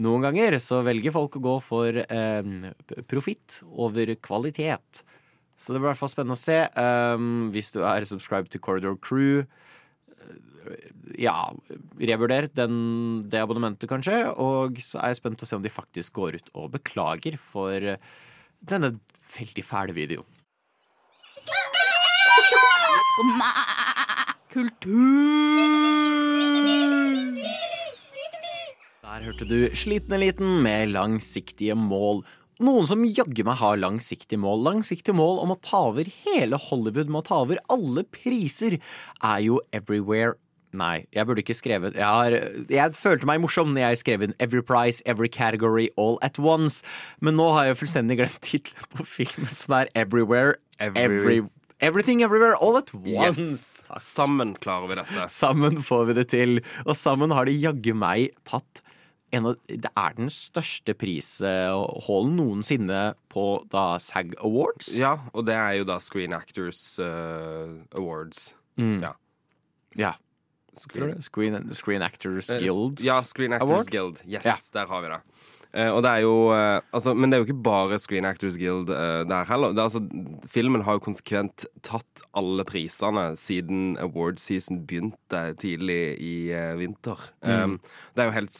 noen 0.00 0.24
ganger 0.24 0.56
så 0.62 0.80
velger 0.86 1.12
folk 1.12 1.36
å 1.36 1.44
gå 1.44 1.56
for 1.64 1.98
eh, 2.02 2.52
profitt 3.10 3.60
over 3.68 4.14
kvalitet. 4.24 5.02
Så 5.62 5.70
det 5.70 5.78
blir 5.78 5.90
i 5.90 5.92
hvert 5.92 6.00
fall 6.00 6.10
spennende 6.10 6.38
å 6.38 6.40
se. 6.40 6.58
Um, 6.74 7.50
hvis 7.54 7.70
du 7.74 7.82
er 7.86 8.06
subscribed 8.08 8.50
til 8.50 8.62
Corridor 8.64 8.96
Crew, 9.04 9.44
eh, 9.44 10.88
ja, 11.22 11.36
revurder 12.00 12.48
det 12.50 13.42
abonnementet, 13.42 13.86
kanskje. 13.90 14.24
Og 14.42 14.80
så 14.82 14.98
er 15.02 15.12
jeg 15.12 15.20
spent 15.20 15.38
på 15.38 15.46
å 15.46 15.52
se 15.52 15.60
om 15.60 15.64
de 15.64 15.72
faktisk 15.72 16.18
går 16.18 16.40
ut 16.40 16.52
og 16.56 16.72
beklager 16.78 17.38
for 17.38 17.76
eh, 17.94 18.00
denne 18.58 18.96
veldig 19.36 19.66
fæle 19.66 19.94
videoen. 19.96 20.26
Kultur. 24.52 26.01
Der 29.22 29.28
hørte 29.30 29.46
du 29.46 29.68
Sliten 29.78 30.16
eliten 30.16 30.64
med 30.64 30.88
langsiktige 30.90 31.76
mål. 31.78 32.24
Noen 32.58 32.88
som 32.90 33.04
jaggu 33.06 33.44
meg 33.46 33.60
har 33.60 33.76
langsiktige 33.78 34.40
mål. 34.42 34.64
Langsiktige 34.66 35.14
mål 35.14 35.38
om 35.44 35.52
å 35.54 35.56
ta 35.62 35.78
over 35.92 36.08
hele 36.24 36.58
Hollywood, 36.58 37.06
med 37.06 37.20
å 37.20 37.26
ta 37.28 37.38
over 37.44 37.60
alle 37.70 38.02
priser, 38.10 38.80
er 39.22 39.44
jo 39.44 39.60
Everywhere. 39.70 40.34
Nei, 40.74 41.04
jeg 41.14 41.28
burde 41.28 41.44
ikke 41.44 41.54
skrevet 41.54 41.94
Jeg, 42.00 42.02
har, 42.02 42.34
jeg 42.72 42.96
følte 42.98 43.28
meg 43.30 43.38
morsom 43.44 43.70
når 43.76 43.84
jeg 43.92 44.00
skrev 44.02 44.26
inn 44.26 44.34
Every 44.42 44.58
Price, 44.66 44.98
Every 45.06 45.30
Category, 45.30 45.86
All 45.94 46.18
at 46.26 46.42
Once. 46.42 46.82
Men 47.22 47.38
nå 47.38 47.46
har 47.54 47.70
jeg 47.70 47.78
fullstendig 47.84 48.18
glemt 48.24 48.42
tittelen 48.42 48.90
på 48.98 49.06
filmen, 49.06 49.54
som 49.54 49.78
er 49.78 49.92
Everywhere. 49.94 50.56
Every- 50.80 50.98
Every, 51.06 51.40
everything 51.78 52.26
Everywhere, 52.26 52.56
All 52.58 52.74
at 52.82 52.90
Once. 52.90 53.38
Yes! 53.38 53.82
Sammen 54.02 54.56
klarer 54.58 54.90
vi 54.90 54.98
dette. 55.04 55.30
Sammen 55.30 55.78
får 55.86 56.08
vi 56.10 56.18
det 56.24 56.26
til. 56.34 56.58
Og 56.88 56.96
sammen 56.98 57.30
har 57.38 57.46
de 57.46 57.54
jaggu 57.68 57.92
meg 57.94 58.32
tatt 58.50 58.82
av, 59.34 59.56
Det 59.66 59.90
er 59.96 60.14
den 60.18 60.28
største 60.30 60.92
prishallen 60.94 62.34
noensinne 62.36 63.14
på 63.32 63.44
da 63.72 63.96
SAG 63.98 64.34
Awards. 64.44 64.92
Ja, 64.98 65.14
og 65.32 65.46
det 65.48 65.54
er 65.56 65.78
jo 65.80 65.84
da 65.88 65.98
Screen 66.04 66.32
Actors 66.36 66.98
uh, 67.00 67.80
Awards. 67.96 68.52
Ja. 68.76 69.14
Ja, 69.96 70.14
Screen. 70.74 71.18
Screen, 71.20 71.74
Screen 71.76 72.02
Actors 72.02 72.50
Eh, 72.50 72.60
Guild. 72.64 73.00
Ja, 73.04 73.22
Screen 73.22 73.52
Actors 73.52 73.70
Award? 73.70 73.90
Guild. 73.92 74.22
Yes, 74.26 74.44
Ja. 74.44 74.54
der 74.72 74.86
har 74.88 75.00
vi 75.02 75.08
det. 75.08 75.20
Eh, 75.72 75.88
og 75.88 76.02
det 76.04 76.10
er 76.10 76.24
jo 76.26 76.34
uh, 76.52 76.84
altså, 76.92 77.14
Men 77.16 77.30
det 77.30 77.36
er 77.36 77.42
jo 77.42 77.46
ikke 77.48 77.64
bare 77.64 77.98
Screen 78.00 78.28
Actors 78.28 78.58
Guild 78.60 78.92
uh, 78.92 79.22
der 79.28 79.48
heller. 79.48 79.72
Det 79.72 79.86
altså, 79.86 80.02
filmen 80.52 80.84
har 80.84 80.98
jo 80.98 81.06
konsekvent 81.08 81.66
tatt 81.86 82.24
alle 82.36 82.66
prisene 82.68 83.30
siden 83.40 83.96
award 84.02 84.40
season 84.42 84.82
begynte 84.86 85.44
tidlig 85.60 86.16
i 86.20 86.34
vinter. 86.76 87.20
Um, 87.40 87.78
det 88.12 88.24
er 88.24 88.28
jo 88.28 88.40
helt 88.40 88.58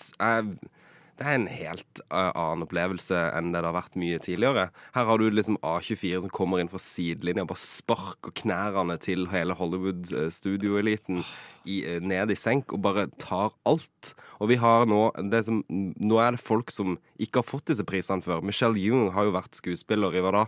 det 1.20 1.28
er 1.28 1.36
en 1.36 1.50
helt 1.52 2.00
annen 2.10 2.64
opplevelse 2.64 3.18
enn 3.36 3.52
det 3.52 3.60
det 3.60 3.68
har 3.68 3.76
vært 3.76 3.98
mye 4.00 4.18
tidligere. 4.18 4.64
Her 4.96 5.06
har 5.06 5.20
du 5.20 5.28
liksom 5.30 5.58
A24 5.60 6.24
som 6.24 6.32
kommer 6.34 6.58
inn 6.58 6.70
fra 6.72 6.80
sidelinja 6.82 7.44
og 7.44 7.52
bare 7.52 7.62
sparker 7.62 8.34
knærne 8.40 8.96
til 8.98 9.28
hele 9.30 9.54
Hollywood-studioeliten 9.58 11.20
i, 11.66 11.80
eh, 11.86 12.00
ned 12.00 12.30
i 12.30 12.36
senk 12.38 12.72
og 12.72 12.82
bare 12.82 13.06
tar 13.18 13.52
alt. 13.68 14.14
Og 14.40 14.48
vi 14.50 14.56
har 14.56 14.86
nå 14.86 15.12
det 15.30 15.44
som, 15.46 15.62
Nå 15.70 16.18
er 16.20 16.32
det 16.36 16.40
folk 16.42 16.70
som 16.70 16.96
ikke 17.18 17.42
har 17.42 17.46
fått 17.46 17.66
disse 17.70 17.84
prisene 17.86 18.22
før. 18.24 18.42
Michelle 18.42 18.78
Young 18.78 19.12
har 19.12 19.24
jo 19.28 19.32
vært 19.36 19.54
skuespiller 19.54 20.14
i 20.14 20.20
hva 20.24 20.32
da? 20.32 20.44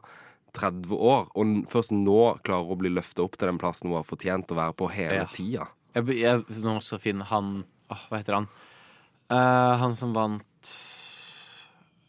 30 0.54 0.94
år, 0.94 1.30
og 1.34 1.64
først 1.66 1.90
nå 1.90 2.38
klarer 2.46 2.62
hun 2.68 2.76
å 2.76 2.78
bli 2.78 2.90
løfta 2.94 3.24
opp 3.24 3.34
til 3.36 3.48
den 3.50 3.58
plassen 3.58 3.88
hun 3.90 3.96
har 3.98 4.06
fortjent 4.06 4.52
å 4.54 4.58
være 4.60 4.76
på 4.78 4.86
hele 4.94 5.16
Ja. 5.24 5.24
tida. 5.26 5.66
Jeg, 5.96 6.06
jeg, 6.20 6.44
nå 6.62 6.76
skal 6.82 6.98
finne 7.02 7.24
han 7.26 7.64
åh, 7.90 8.04
Hva 8.10 8.18
heter 8.20 8.34
han? 8.38 8.46
Uh, 9.30 9.76
han 9.78 9.94
som 9.94 10.12
vant 10.14 10.70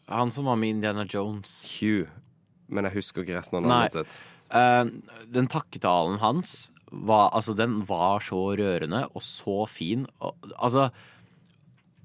Han 0.08 0.30
som 0.30 0.44
var 0.46 0.56
med 0.56 0.76
Indiana 0.76 1.04
Jones. 1.08 1.80
Hugh. 1.80 2.06
Men 2.68 2.84
jeg 2.84 2.94
husker 3.00 3.22
ikke 3.24 3.38
resten 3.38 3.58
av 3.58 3.66
navnet 3.66 3.94
sitt. 3.96 4.18
Uh, 4.50 4.86
den 5.26 5.48
takketalen 5.50 6.20
hans 6.22 6.70
var, 7.06 7.30
altså, 7.36 7.54
den 7.58 7.80
var 7.88 8.24
så 8.24 8.38
rørende 8.58 9.04
og 9.12 9.24
så 9.24 9.64
fin. 9.70 10.06
Og, 10.20 10.48
altså, 10.56 10.88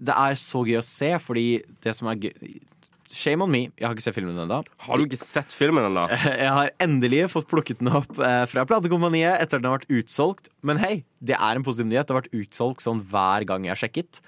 det 0.02 0.18
er 0.18 0.38
så 0.40 0.66
gøy 0.66 0.80
å 0.80 0.86
se, 0.86 1.14
fordi 1.22 1.48
det 1.84 1.96
som 1.98 2.12
er 2.12 2.28
gøy 2.28 2.60
Shame 3.12 3.44
on 3.44 3.52
me, 3.52 3.66
jeg 3.76 3.84
har 3.84 3.96
ikke 3.96 4.06
sett 4.06 4.16
filmen 4.16 4.38
ennå. 4.40 4.62
Har 4.86 5.00
du 5.00 5.04
ikke 5.04 5.20
sett 5.20 5.52
filmen 5.52 5.84
ennå? 5.84 6.06
Jeg 6.42 6.52
har 6.56 6.70
endelig 6.80 7.26
fått 7.34 7.50
plukket 7.52 7.82
den 7.82 7.92
opp 7.92 8.16
eh, 8.24 8.46
fra 8.48 8.64
platekompaniet 8.64 9.36
etter 9.36 9.60
at 9.60 9.66
den 9.66 9.68
har 9.68 9.82
vært 9.82 9.92
utsolgt. 10.00 10.48
Men 10.64 10.80
hei, 10.80 10.94
det 11.20 11.36
er 11.36 11.60
en 11.60 11.66
positiv 11.66 11.90
nyhet. 11.90 12.08
Det 12.08 12.16
har 12.16 12.22
vært 12.22 12.40
utsolgt 12.40 12.86
sånn 12.86 13.04
hver 13.12 13.44
gang 13.50 13.68
jeg 13.68 13.74
har 13.74 13.82
sjekket. 13.82 14.22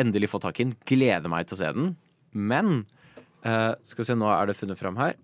Endelig 0.00 0.30
fått 0.32 0.46
tak 0.46 0.56
i 0.56 0.68
den. 0.68 0.72
Gleder 0.88 1.28
meg 1.28 1.50
til 1.50 1.58
å 1.58 1.60
se 1.60 1.74
den. 1.76 1.92
Men 2.32 2.72
uh, 3.44 3.76
skal 3.84 4.02
vi 4.02 4.08
se, 4.08 4.18
nå 4.18 4.30
er 4.32 4.48
det 4.48 4.56
funnet 4.58 4.80
fram 4.80 4.96
her. 5.02 5.18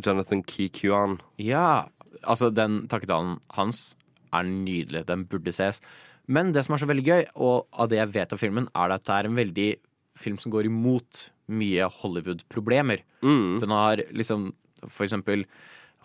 Jonathan 0.00 0.40
Kikuan. 0.48 1.20
Ja, 1.40 1.90
altså 2.24 2.50
den 2.54 2.86
takketalen 2.90 3.36
hans 3.58 3.95
er 4.32 4.42
nydelig. 4.48 5.04
Den 5.06 5.24
burde 5.30 5.52
ses. 5.54 5.80
Men 6.26 6.52
det 6.52 6.64
som 6.66 6.74
er 6.74 6.82
så 6.82 6.88
veldig 6.90 7.06
gøy, 7.06 7.24
og 7.36 7.66
av 7.72 7.88
det 7.88 7.98
jeg 8.00 8.12
vet 8.16 8.32
av 8.32 8.38
filmen, 8.42 8.68
er 8.74 8.90
at 8.96 9.04
det 9.06 9.14
er 9.14 9.28
en 9.28 9.36
veldig 9.38 9.68
film 10.16 10.38
som 10.42 10.50
går 10.50 10.66
imot 10.66 11.28
mye 11.52 11.86
Hollywood-problemer. 12.00 13.02
Mm. 13.22 13.60
Den 13.62 13.70
har 13.70 14.02
liksom 14.10 14.52
for 14.88 15.06
eksempel 15.06 15.44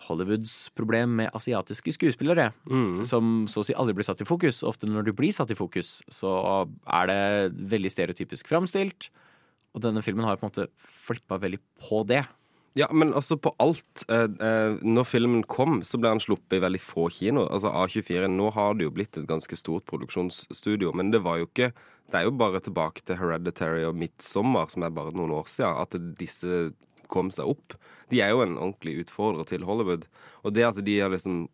Hollywoods 0.08 0.70
problem 0.74 1.16
med 1.20 1.30
asiatiske 1.34 1.92
skuespillere, 1.94 2.52
Mm. 2.66 3.04
som 3.06 3.46
så 3.46 3.60
å 3.60 3.64
si 3.64 3.74
aldri 3.74 3.94
blir 3.94 4.04
satt 4.04 4.20
i 4.20 4.24
fokus. 4.24 4.62
Ofte 4.62 4.86
når 4.86 5.04
de 5.04 5.12
blir 5.12 5.32
satt 5.32 5.50
i 5.50 5.54
fokus, 5.54 6.02
så 6.10 6.68
er 6.86 7.06
det 7.06 7.52
veldig 7.70 7.90
stereotypisk 7.90 8.46
framstilt. 8.48 9.10
Og 9.74 9.80
denne 9.82 10.02
filmen 10.02 10.24
har 10.24 10.36
på 10.36 10.44
en 10.44 10.50
måte 10.50 10.68
flippa 10.78 11.38
veldig 11.40 11.58
på 11.80 12.06
det. 12.06 12.26
Ja, 12.74 12.88
men 12.92 13.12
altså 13.12 13.36
på 13.36 13.52
alt. 13.60 14.04
Eh, 14.08 14.24
eh, 14.24 14.78
når 14.80 15.04
filmen 15.04 15.42
kom, 15.44 15.82
så 15.84 16.00
ble 16.00 16.14
han 16.14 16.22
sluppet 16.24 16.56
i 16.56 16.62
veldig 16.64 16.80
få 16.80 17.08
kinoer. 17.12 17.50
Altså 17.52 17.72
A24. 17.72 18.30
Nå 18.32 18.48
har 18.56 18.78
det 18.78 18.86
jo 18.86 18.94
blitt 18.96 19.18
et 19.20 19.28
ganske 19.28 19.58
stort 19.60 19.84
produksjonsstudio, 19.90 20.94
men 20.96 21.12
det 21.12 21.24
var 21.26 21.42
jo 21.42 21.50
ikke 21.50 21.72
Det 22.12 22.18
er 22.18 22.26
jo 22.26 22.32
bare 22.36 22.60
tilbake 22.60 23.00
til 23.06 23.16
Hereditary 23.16 23.86
og 23.88 23.96
Midtsommer, 23.96 24.66
som 24.68 24.82
er 24.82 24.90
bare 24.92 25.14
noen 25.16 25.30
år 25.32 25.46
siden, 25.48 25.78
at 25.80 25.94
disse 26.18 26.74
kom 27.08 27.30
seg 27.32 27.48
opp. 27.48 27.72
De 28.12 28.20
er 28.20 28.34
jo 28.34 28.42
en 28.44 28.58
ordentlig 28.58 29.06
utfordrer 29.06 29.46
til 29.48 29.64
Hollywood. 29.64 30.04
Og 30.44 30.52
det 30.52 30.66
at 30.66 30.80
de 30.84 30.98
har 30.98 31.08
liksom 31.08 31.46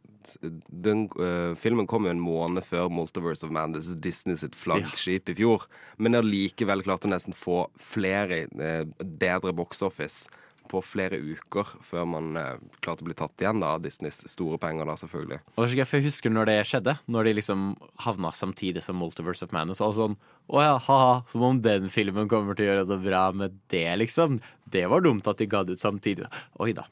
den, 0.69 1.07
uh, 1.21 1.55
Filmen 1.55 1.87
kom 1.87 2.09
jo 2.09 2.11
en 2.11 2.21
måned 2.21 2.67
før 2.67 2.91
Multiverse 2.91 3.47
of 3.47 3.55
Madness, 3.55 3.95
Disney 4.03 4.35
sitt 4.41 4.59
flaggskip 4.59 5.31
i 5.31 5.37
fjor. 5.39 5.69
Men 5.97 6.13
de 6.13 6.21
har 6.21 6.27
likevel 6.27 6.83
klart 6.83 7.07
å 7.07 7.13
nesten 7.13 7.37
få 7.39 7.69
flere 7.79 8.49
uh, 8.59 8.83
bedre 8.99 9.55
box 9.55 9.85
office 9.87 10.27
på 10.71 10.81
flere 10.85 11.19
uker 11.19 11.71
før 11.87 12.07
man 12.09 12.37
eh, 12.39 12.61
klarte 12.85 13.05
å 13.05 13.09
bli 13.09 13.17
tatt 13.19 13.43
igjen 13.43 13.63
da, 13.63 13.75
av 13.77 13.85
Disneys 13.85 14.21
store 14.31 14.59
penger, 14.63 14.89
da, 14.89 14.97
selvfølgelig. 15.01 15.41
Og 15.55 15.63
det 15.63 15.67
er 15.67 15.73
så 15.73 15.79
gøy, 15.81 15.87
for 15.91 15.99
Jeg 15.99 16.09
husker 16.09 16.35
når 16.35 16.51
det 16.51 16.59
skjedde, 16.71 16.95
når 17.09 17.29
de 17.29 17.35
liksom 17.41 17.65
havna 18.05 18.33
samtidig 18.37 18.85
som 18.85 19.01
Multiverse 19.01 19.47
of 19.47 19.55
Madness. 19.57 19.83
Og 19.85 19.97
sånn, 19.99 20.19
å 20.49 20.63
ja, 20.65 20.77
haha, 20.89 21.19
Som 21.29 21.45
om 21.49 21.59
den 21.65 21.89
filmen 21.93 22.31
kommer 22.31 22.57
til 22.57 22.69
å 22.69 22.71
gjøre 22.73 22.87
det 22.93 23.01
bra 23.05 23.25
med 23.33 23.59
det, 23.73 23.89
liksom. 24.05 24.39
Det 24.69 24.87
var 24.91 25.05
dumt 25.05 25.27
at 25.29 25.41
de 25.41 25.49
ga 25.51 25.65
det 25.65 25.79
ut 25.79 25.85
samtidig. 25.85 26.29
Oi 26.63 26.73
da. 26.77 26.87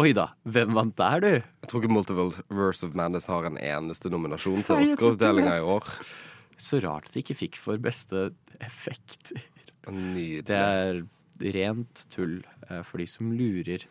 Oi 0.00 0.10
da. 0.16 0.30
Hvem 0.42 0.74
vant 0.74 0.96
der, 0.98 1.20
du? 1.22 1.32
Jeg 1.38 1.70
tror 1.70 1.84
ikke 1.84 1.94
Multiverse 1.94 2.86
of 2.86 2.96
Madness 2.98 3.28
har 3.30 3.46
en 3.46 3.60
eneste 3.60 4.10
nominasjon 4.10 4.64
til 4.66 4.82
Oscar-utdelinga 4.82 5.58
i 5.60 5.66
år. 5.76 5.86
Så 6.58 6.80
rart 6.82 7.10
at 7.10 7.14
de 7.14 7.22
ikke 7.22 7.36
fikk 7.38 7.58
for 7.60 7.78
beste 7.82 8.30
effekt. 8.62 9.34
Nydelig. 9.86 10.46
Det 10.48 10.58
er 10.58 11.04
rent 11.54 12.04
tull 12.14 12.42
eh, 12.68 12.82
for 12.86 13.02
de 13.02 13.08
som 13.10 13.32
lurer. 13.34 13.88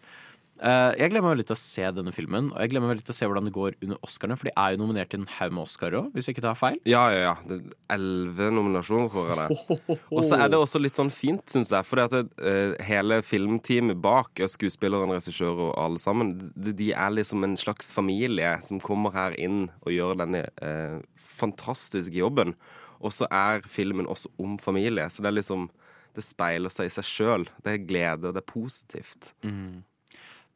Eh, 0.63 0.91
jeg 0.95 1.09
gleder 1.09 1.23
meg 1.25 1.33
veldig 1.33 1.45
til 1.49 1.55
å 1.57 1.59
se 1.59 1.87
denne 1.97 2.11
filmen, 2.15 2.51
og 2.53 2.61
jeg 2.61 2.71
gleder 2.71 2.85
meg 2.85 2.91
veldig 2.93 3.05
til 3.07 3.13
å 3.15 3.17
se 3.17 3.27
hvordan 3.27 3.47
det 3.49 3.53
går 3.55 3.73
under 3.83 4.05
Oscarene, 4.05 4.37
for 4.39 4.47
de 4.47 4.53
er 4.53 4.75
jo 4.75 4.79
nominert 4.83 5.09
til 5.11 5.23
en 5.23 5.31
haug 5.39 5.55
med 5.57 5.63
Oscar 5.65 5.97
òg, 5.97 6.11
hvis 6.13 6.29
jeg 6.29 6.37
ikke 6.37 6.43
tar 6.45 6.59
feil. 6.59 6.77
Ja, 6.87 7.01
ja, 7.11 7.23
ja. 7.25 7.33
Det 7.49 7.57
er 7.57 7.97
Elleve 7.97 8.47
nominasjoner, 8.53 9.09
tror 9.11 9.31
jeg 9.33 9.39
det. 9.41 9.97
Og 10.13 10.27
så 10.29 10.37
er 10.39 10.53
det 10.53 10.61
også 10.61 10.79
litt 10.79 10.99
sånn 10.99 11.11
fint, 11.13 11.43
syns 11.51 11.73
jeg. 11.73 11.87
Fordi 11.89 12.05
at 12.05 12.15
det, 12.15 12.23
eh, 12.45 12.75
hele 12.87 13.19
filmteamet 13.25 13.99
bak, 14.03 14.45
skuespilleren, 14.53 15.11
regissør 15.11 15.33
regissører 15.33 15.65
og 15.67 15.73
alle 15.83 16.03
sammen, 16.03 16.31
de, 16.53 16.75
de 16.79 16.91
er 16.93 17.17
liksom 17.17 17.43
en 17.43 17.57
slags 17.59 17.91
familie 17.95 18.55
som 18.63 18.79
kommer 18.83 19.15
her 19.17 19.35
inn 19.41 19.65
og 19.83 19.91
gjør 19.95 20.21
denne 20.21 20.45
eh, 20.63 20.99
fantastiske 21.41 22.15
jobben. 22.15 22.55
Og 23.03 23.11
så 23.11 23.27
er 23.33 23.65
filmen 23.67 24.07
også 24.07 24.31
om 24.39 24.55
familie, 24.61 25.09
så 25.11 25.25
det 25.25 25.33
er 25.33 25.41
liksom 25.41 25.67
Det 26.13 26.23
speiler 26.25 26.73
seg 26.73 26.89
i 26.89 26.93
seg 26.93 27.07
sjøl. 27.07 27.47
Det 27.65 27.73
er 27.73 27.85
glede, 27.89 28.33
det 28.35 28.43
er 28.43 28.49
positivt. 28.49 29.33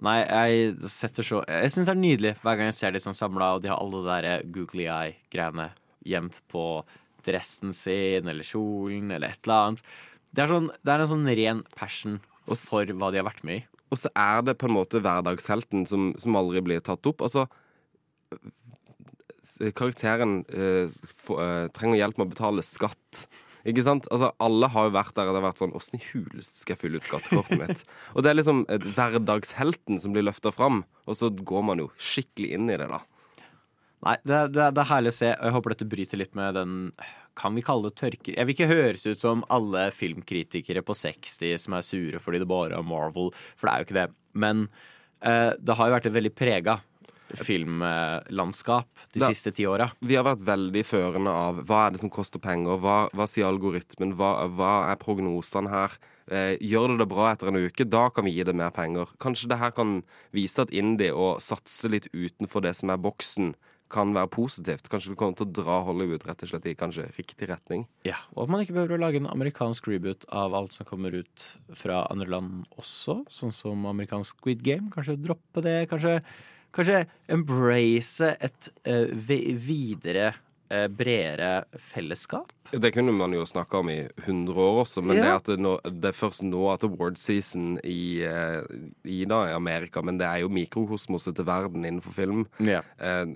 Nei, 0.06 0.18
jeg 0.22 0.90
setter 0.94 1.26
så 1.26 1.40
Jeg 1.50 1.72
syns 1.74 1.88
det 1.88 1.94
er 1.96 1.98
nydelig 1.98 2.34
hver 2.44 2.60
gang 2.60 2.68
jeg 2.70 2.78
ser 2.78 2.94
de 2.94 3.02
sånn 3.02 3.18
samla, 3.18 3.56
og 3.56 3.64
de 3.64 3.72
har 3.72 3.82
alle 3.82 4.04
de 4.04 4.12
der 4.12 4.46
googly 4.54 4.86
eye-greiene 4.86 5.72
gjemt 6.06 6.42
på 6.52 6.66
dressen 7.26 7.74
sin 7.76 8.30
eller 8.30 8.46
kjolen 8.46 9.10
eller 9.12 9.34
et 9.34 9.42
eller 9.44 9.72
annet. 9.72 9.82
Det 10.32 10.44
er, 10.44 10.52
sånn, 10.52 10.70
det 10.86 10.94
er 10.94 11.04
en 11.04 11.10
sånn 11.10 11.32
ren 11.40 11.64
passion 11.76 12.20
for 12.48 12.94
hva 12.94 13.10
de 13.12 13.20
har 13.20 13.28
vært 13.28 13.44
med 13.48 13.64
i. 13.64 13.66
Og 13.92 14.00
så 14.02 14.12
er 14.20 14.44
det 14.46 14.58
på 14.60 14.68
en 14.68 14.76
måte 14.76 15.02
hverdagshelten 15.04 15.88
som, 15.90 16.12
som 16.20 16.38
aldri 16.40 16.62
blir 16.64 16.84
tatt 16.84 17.08
opp. 17.10 17.24
Altså 17.26 17.48
Karakteren 19.80 20.42
eh, 20.52 20.92
for, 21.16 21.40
eh, 21.40 21.70
trenger 21.76 22.02
hjelp 22.02 22.18
med 22.20 22.28
å 22.28 22.34
betale 22.34 22.66
skatt. 22.68 23.24
Ikke 23.68 23.84
sant? 23.84 24.08
Altså, 24.14 24.32
alle 24.44 24.70
har 24.72 24.88
jo 24.88 24.96
vært 24.96 25.16
der 25.18 25.28
og 25.28 25.36
det 25.36 25.42
har 25.42 25.48
vært 25.50 25.62
sånn 25.62 25.76
Åssen 25.76 26.00
i 26.00 26.06
huleste 26.14 26.62
skal 26.62 26.76
jeg 26.76 26.82
fylle 26.86 27.02
ut 27.02 27.08
skattekortet 27.08 27.60
mitt? 27.60 27.84
Og 28.16 28.24
det 28.24 28.32
er 28.32 28.40
liksom 28.40 28.64
eh, 28.72 28.88
hverdagshelten 28.96 30.00
som 30.00 30.16
blir 30.16 30.24
løfta 30.24 30.54
fram, 30.56 30.86
og 31.08 31.20
så 31.20 31.30
går 31.30 31.66
man 31.68 31.82
jo 31.84 31.90
skikkelig 32.00 32.54
inn 32.56 32.72
i 32.72 32.78
det, 32.80 32.88
da. 32.92 33.02
Nei, 34.06 34.16
det, 34.24 34.42
det, 34.56 34.70
det 34.78 34.84
er 34.84 34.92
herlig 34.92 35.12
å 35.12 35.18
se, 35.18 35.32
og 35.34 35.48
jeg 35.50 35.56
håper 35.56 35.74
dette 35.74 35.90
bryter 35.90 36.22
litt 36.22 36.36
med 36.38 36.54
den 36.54 36.76
Kan 37.38 37.58
vi 37.58 37.64
kalle 37.66 37.90
det 37.90 37.98
tørke... 38.00 38.36
Jeg 38.36 38.48
vil 38.48 38.56
ikke 38.56 38.70
høres 38.70 39.08
ut 39.10 39.24
som 39.24 39.44
alle 39.54 39.88
filmkritikere 39.94 40.84
på 40.86 40.96
60 40.96 41.66
som 41.66 41.76
er 41.78 41.86
sure 41.86 42.22
fordi 42.24 42.44
det 42.44 42.50
bare 42.50 42.78
er 42.78 42.88
Marvel, 42.88 43.34
for 43.58 43.68
det 43.68 43.74
er 43.74 43.82
jo 43.82 43.88
ikke 43.90 44.00
det. 44.00 44.08
Men 44.38 44.68
eh, 45.20 45.52
det 45.60 45.76
har 45.78 45.90
jo 45.90 45.98
vært 45.98 46.14
veldig 46.18 46.34
prega 46.38 46.80
filmlandskap 47.36 48.88
de 49.14 49.20
Da- 49.20 49.28
siste 49.30 49.52
ti 49.54 49.66
åra. 49.66 49.92
Vi 50.02 50.16
har 50.16 50.24
vært 50.24 50.44
veldig 50.46 50.84
førende 50.86 51.28
av 51.30 51.66
hva 51.66 51.88
er 51.88 51.92
det 51.92 52.00
som 52.00 52.10
koster 52.10 52.40
penger, 52.40 52.80
hva, 52.80 53.10
hva 53.12 53.28
sier 53.28 53.46
algoritmen, 53.46 54.16
hva, 54.16 54.48
hva 54.50 54.92
er 54.92 54.96
prognosene 54.96 55.70
her? 55.70 55.98
Eh, 56.30 56.58
gjør 56.60 56.90
det 56.98 56.98
det 57.00 57.10
bra 57.10 57.32
etter 57.34 57.48
en 57.48 57.56
uke, 57.56 57.88
da 57.90 58.10
kan 58.10 58.26
vi 58.26 58.32
gi 58.36 58.44
det 58.44 58.56
mer 58.56 58.72
penger. 58.72 59.08
Kanskje 59.18 59.48
det 59.48 59.60
her 59.60 59.72
kan 59.72 60.04
vise 60.34 60.60
at 60.60 60.70
indie 60.72 61.14
og 61.14 61.40
satse 61.40 61.90
litt 61.90 62.08
utenfor 62.14 62.62
det 62.62 62.76
som 62.76 62.90
er 62.90 62.98
boksen, 62.98 63.56
kan 63.90 64.12
være 64.14 64.28
positivt. 64.28 64.90
Kanskje 64.90 65.14
det 65.14 65.18
kommer 65.18 65.38
til 65.38 65.46
å 65.48 65.54
dra 65.64 65.78
Hollywood 65.86 66.26
rett 66.28 66.44
og 66.44 66.50
slett 66.50 66.66
i 66.68 66.76
kanskje 66.76 67.06
riktig 67.16 67.48
retning. 67.48 67.86
Ja, 68.04 68.16
og 68.36 68.44
at 68.44 68.50
man 68.50 68.60
ikke 68.66 68.74
behøver 68.76 68.98
å 68.98 69.00
lage 69.00 69.16
en 69.16 69.28
amerikansk 69.32 69.88
reboot 69.88 70.26
av 70.30 70.54
alt 70.54 70.74
som 70.74 70.86
kommer 70.86 71.16
ut 71.16 71.46
fra 71.74 72.06
andre 72.12 72.28
land 72.28 72.66
også, 72.78 73.26
sånn 73.32 73.54
som 73.54 73.86
amerikansk 73.86 74.36
Squid 74.42 74.62
Game. 74.62 74.90
Kanskje 74.92 75.16
droppe 75.24 75.64
det, 75.64 75.88
kanskje, 75.88 76.22
kanskje 76.76 77.06
embrace 77.32 78.34
et 78.44 78.70
uh, 78.88 79.08
videre, 79.16 80.34
eh, 80.70 80.88
bredere 80.88 81.66
fellesskap. 81.80 82.52
Det 82.72 82.92
kunne 82.92 83.14
man 83.16 83.32
jo 83.34 83.46
snakka 83.48 83.80
om 83.80 83.90
i 83.90 84.02
100 84.26 84.60
år 84.60 84.82
også, 84.84 85.02
men 85.02 85.22
er 85.22 85.38
at 85.38 85.48
det, 85.48 85.56
nå, 85.64 85.78
det 85.88 86.12
er 86.12 86.18
først 86.18 86.44
nå 86.44 86.66
at 86.74 86.84
award 86.84 87.20
season 87.22 87.78
i, 87.84 88.20
eh, 88.28 88.60
i, 89.08 89.22
da, 89.30 89.46
i 89.48 89.56
Amerika, 89.56 90.04
men 90.04 90.20
det 90.20 90.28
er 90.28 90.44
jo 90.44 90.52
mikrokosmoset 90.52 91.38
til 91.38 91.48
verden 91.48 91.88
innenfor 91.88 92.16
film. 92.16 92.44
Ja. 92.60 92.84
Eh, 93.00 93.32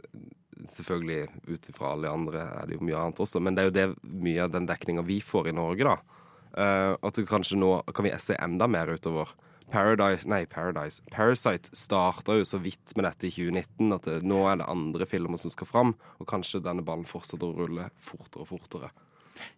selvfølgelig 0.69 1.29
ut 1.47 1.69
ifra 1.71 1.93
alle 1.95 2.11
andre 2.11 2.43
er 2.59 2.67
det 2.67 2.77
jo 2.77 2.85
mye 2.85 2.99
annet 2.99 3.21
også, 3.23 3.41
men 3.41 3.55
det 3.55 3.63
er 3.63 3.69
jo 3.69 3.77
det 3.77 4.17
mye 4.27 4.43
av 4.45 4.51
den 4.53 4.67
dekninga 4.69 5.05
vi 5.07 5.21
får 5.23 5.49
i 5.49 5.55
Norge, 5.55 5.87
da. 5.87 6.19
Eh, 6.51 6.91
at 6.99 7.23
kanskje 7.29 7.59
nå 7.59 7.77
kan 7.95 8.07
vi 8.07 8.13
se 8.19 8.35
enda 8.35 8.67
mer 8.67 8.91
utover. 8.91 9.31
Paradise, 9.71 10.27
nei, 10.27 10.43
Paradise 10.45 11.01
Parasite 11.11 11.71
starta 11.77 12.35
jo 12.35 12.45
så 12.47 12.59
vidt 12.61 12.95
med 12.97 13.05
dette 13.07 13.29
i 13.29 13.31
2019 13.31 13.95
at 13.95 14.07
det, 14.09 14.17
nå 14.27 14.43
er 14.51 14.59
det 14.59 14.67
andre 14.71 15.07
filmer 15.07 15.39
som 15.39 15.53
skal 15.53 15.69
fram, 15.69 15.93
og 16.19 16.27
kanskje 16.29 16.63
denne 16.63 16.83
ballen 16.85 17.07
fortsetter 17.07 17.47
å 17.47 17.55
rulle 17.63 17.87
fortere 18.03 18.43
og 18.43 18.51
fortere. 18.51 18.91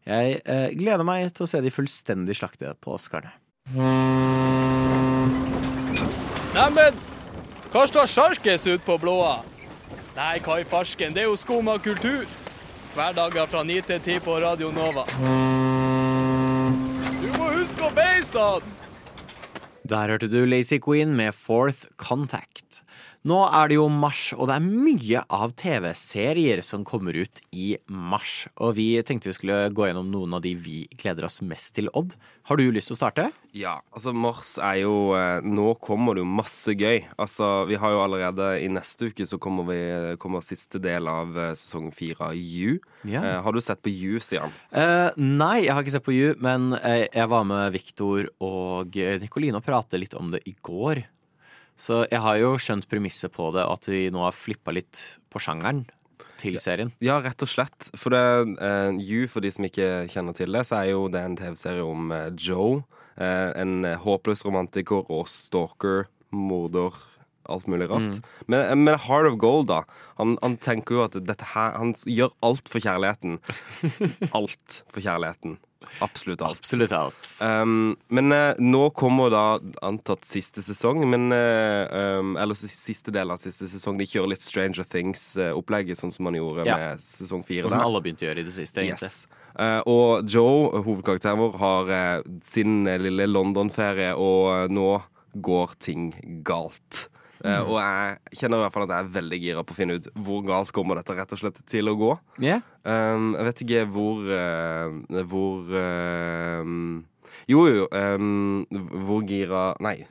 Jeg 0.07 0.37
eh, 0.45 0.69
gleder 0.77 1.03
meg 1.07 1.31
til 1.33 1.47
å 1.47 1.49
se 1.49 1.61
de 1.63 1.71
fullstendig 1.73 2.37
slakte 2.37 2.75
på 2.83 2.93
Oscarene. 2.95 3.33
Neimen, 6.53 7.01
hva 7.73 7.87
står 7.89 8.09
sjarkes 8.11 8.67
ut 8.69 8.85
på 8.85 8.99
blåa? 9.01 9.39
Nei, 10.13 10.37
hva 10.45 10.59
i 10.61 10.67
farsken, 10.67 11.15
det 11.15 11.23
er 11.23 11.31
jo 11.31 11.39
skum 11.39 11.71
av 11.73 11.81
kultur. 11.81 12.27
Hverdager 12.93 13.49
fra 13.49 13.63
9 13.65 13.81
til 13.89 14.03
10 14.19 14.21
på 14.21 14.37
Radio 14.43 14.69
Nova. 14.75 15.07
Du 17.17 17.27
må 17.39 17.49
huske 17.57 17.87
å 17.87 17.91
beise 17.95 18.37
han! 18.37 18.72
Der 19.89 20.07
hørte 20.07 20.29
du 20.29 20.45
Lazy 20.45 20.79
Queen 20.79 21.11
med 21.15 21.33
Fourth 21.33 21.87
Contact. 21.97 22.85
Nå 23.23 23.37
er 23.55 23.69
det 23.71 23.77
jo 23.77 23.85
mars, 23.87 24.33
og 24.35 24.49
det 24.49 24.57
er 24.57 24.65
mye 24.67 25.21
av 25.31 25.53
TV-serier 25.55 26.59
som 26.59 26.81
kommer 26.83 27.15
ut 27.15 27.39
i 27.55 27.77
mars. 27.87 28.49
Og 28.59 28.73
vi 28.75 28.87
tenkte 29.07 29.29
vi 29.29 29.35
skulle 29.37 29.59
gå 29.71 29.85
gjennom 29.87 30.09
noen 30.11 30.35
av 30.35 30.41
de 30.43 30.51
vi 30.59 30.81
gleder 30.99 31.29
oss 31.29 31.39
mest 31.39 31.71
til, 31.77 31.87
Odd. 31.95 32.17
Har 32.49 32.59
du 32.59 32.65
lyst 32.75 32.91
til 32.91 32.97
å 32.97 32.99
starte? 32.99 33.29
Ja, 33.55 33.77
altså 33.95 34.11
mars 34.11 34.57
er 34.59 34.81
jo 34.81 35.13
eh, 35.15 35.45
Nå 35.45 35.77
kommer 35.79 36.17
det 36.17 36.25
jo 36.25 36.27
masse 36.27 36.75
gøy. 36.75 37.05
Altså, 37.15 37.63
vi 37.69 37.79
har 37.79 37.95
jo 37.95 38.03
allerede 38.03 38.49
I 38.59 38.67
neste 38.75 39.07
uke 39.07 39.27
så 39.29 39.39
kommer, 39.39 39.69
vi, 39.71 39.79
kommer 40.19 40.43
siste 40.43 40.81
del 40.83 41.07
av 41.07 41.31
eh, 41.39 41.55
sesong 41.55 41.93
fire 41.95 42.33
av 42.33 42.35
You. 42.35 42.81
Ja. 43.07 43.23
Eh, 43.23 43.39
har 43.45 43.55
du 43.55 43.63
sett 43.63 43.79
på 43.85 43.93
You, 43.93 44.19
Stian? 44.19 44.51
Eh, 44.75 45.15
nei, 45.15 45.63
jeg 45.63 45.71
har 45.71 45.85
ikke 45.85 45.95
sett 45.95 46.09
på 46.11 46.17
You, 46.17 46.35
men 46.43 46.73
jeg 46.75 47.31
var 47.31 47.47
med 47.47 47.71
Viktor 47.71 48.27
og 48.43 48.99
Nikoline 49.23 49.63
og 49.63 49.63
pratet 49.63 50.03
litt 50.03 50.19
om 50.19 50.35
det 50.35 50.43
i 50.49 50.57
går. 50.59 51.05
Så 51.79 52.03
jeg 52.11 52.21
har 52.21 52.37
jo 52.39 52.53
skjønt 52.61 52.87
premisset 52.89 53.33
på 53.33 53.49
det, 53.55 53.65
at 53.65 53.89
vi 53.89 54.05
nå 54.13 54.23
har 54.25 54.35
flippa 54.35 54.73
litt 54.75 55.01
på 55.33 55.41
sjangeren 55.41 55.83
til 56.43 56.59
serien. 56.61 56.91
Ja, 57.03 57.19
rett 57.23 57.41
og 57.43 57.49
slett. 57.49 57.89
For 57.99 58.13
det, 58.13 58.23
uh, 58.59 58.91
You, 58.99 59.27
for 59.31 59.43
de 59.43 59.51
som 59.53 59.67
ikke 59.67 60.05
kjenner 60.11 60.35
til 60.37 60.53
det, 60.53 60.65
så 60.69 60.81
er 60.81 60.91
jo 60.93 61.07
det 61.11 61.23
en 61.23 61.39
TV-serie 61.39 61.85
om 61.85 62.13
uh, 62.13 62.27
Joe. 62.35 62.83
Uh, 63.13 63.53
en 63.61 63.83
eh, 63.85 63.99
håpløs 64.01 64.41
romantiker 64.41 65.05
og 65.13 65.27
stalker, 65.29 66.07
morder, 66.33 66.95
alt 67.45 67.67
mulig 67.69 67.85
rart. 67.91 68.23
Men, 68.49 68.85
men 68.87 68.97
Heart 69.05 69.29
of 69.29 69.37
Gold, 69.37 69.67
da. 69.69 69.83
Han, 70.17 70.33
han 70.41 70.55
tenker 70.57 70.97
jo 70.97 71.03
at 71.03 71.17
dette 71.27 71.45
her 71.53 71.75
Han 71.77 71.91
gjør 72.09 72.33
alt 72.45 72.71
for 72.71 72.81
kjærligheten. 72.81 73.37
alt 74.39 74.81
for 74.89 75.03
kjærligheten. 75.03 75.59
Absolutt 76.05 76.41
alt. 76.41 76.63
Absolutt 76.63 76.95
alt. 76.97 77.29
Um, 77.41 77.93
men 78.13 78.31
uh, 78.31 78.53
nå 78.59 78.89
kommer 78.97 79.31
da 79.33 79.43
antatt 79.85 80.25
siste 80.27 80.63
sesong, 80.65 81.03
men 81.09 81.29
uh, 81.33 82.19
um, 82.19 82.33
Eller 82.39 82.57
siste 82.57 83.13
del 83.13 83.31
av 83.33 83.41
siste 83.41 83.67
sesong. 83.71 83.97
De 83.99 84.07
kjører 84.09 84.33
litt 84.33 84.45
Stranger 84.45 84.87
Things-opplegget, 84.87 85.99
sånn 85.99 86.13
som 86.13 86.27
man 86.29 86.37
gjorde 86.39 86.67
Ja. 86.67 86.77
med 86.77 87.03
sesong 87.03 87.43
fire. 87.45 87.69
Som 87.69 87.79
alle 87.79 88.01
begynte 88.03 88.25
å 88.25 88.31
gjøre 88.31 88.43
i 88.43 88.49
det 88.49 88.55
siste, 88.55 88.83
egentlig. 88.83 89.09
Yes. 89.11 89.25
Uh, 89.53 89.81
og 89.85 90.29
Joe, 90.29 90.81
hovedkarakteren 90.81 91.37
vår, 91.37 91.57
har 91.61 91.89
eh, 91.93 92.21
sin 92.41 92.87
eh, 92.89 92.97
lille 93.01 93.27
London-ferie, 93.29 94.15
og 94.17 94.47
eh, 94.49 94.71
nå 94.73 94.87
går 95.45 95.75
ting 95.83 96.07
galt. 96.45 97.07
Eh, 97.43 97.59
Mm. 97.59 97.67
Og 97.67 97.75
jeg 97.75 98.39
kjenner 98.39 98.57
i 98.57 98.63
hvert 98.63 98.73
fall 98.73 98.83
at 98.87 98.93
jeg 98.95 99.03
er 99.03 99.13
veldig 99.19 99.39
gira 99.43 99.63
på 99.67 99.73
å 99.73 99.75
finne 99.75 99.97
ut 99.99 100.05
hvor 100.15 100.43
galt 100.47 100.71
kommer 100.71 100.95
dette 100.95 101.11
rett 101.17 101.33
og 101.35 101.39
slett 101.41 101.57
til 101.67 101.89
å 101.91 101.95
gå. 101.99 102.11
Yeah. 102.39 102.61
Um, 102.87 103.33
jeg 103.35 103.45
vet 103.49 103.63
ikke 103.65 103.81
hvor 103.91 104.31
eh, 104.31 105.23
Hvor 105.27 105.75
um, 106.63 107.05
Jo, 107.51 107.65
jo. 107.67 107.87
um, 107.91 108.65
hvor 109.03 109.23
gira 109.27 109.73
Nei. 109.83 110.05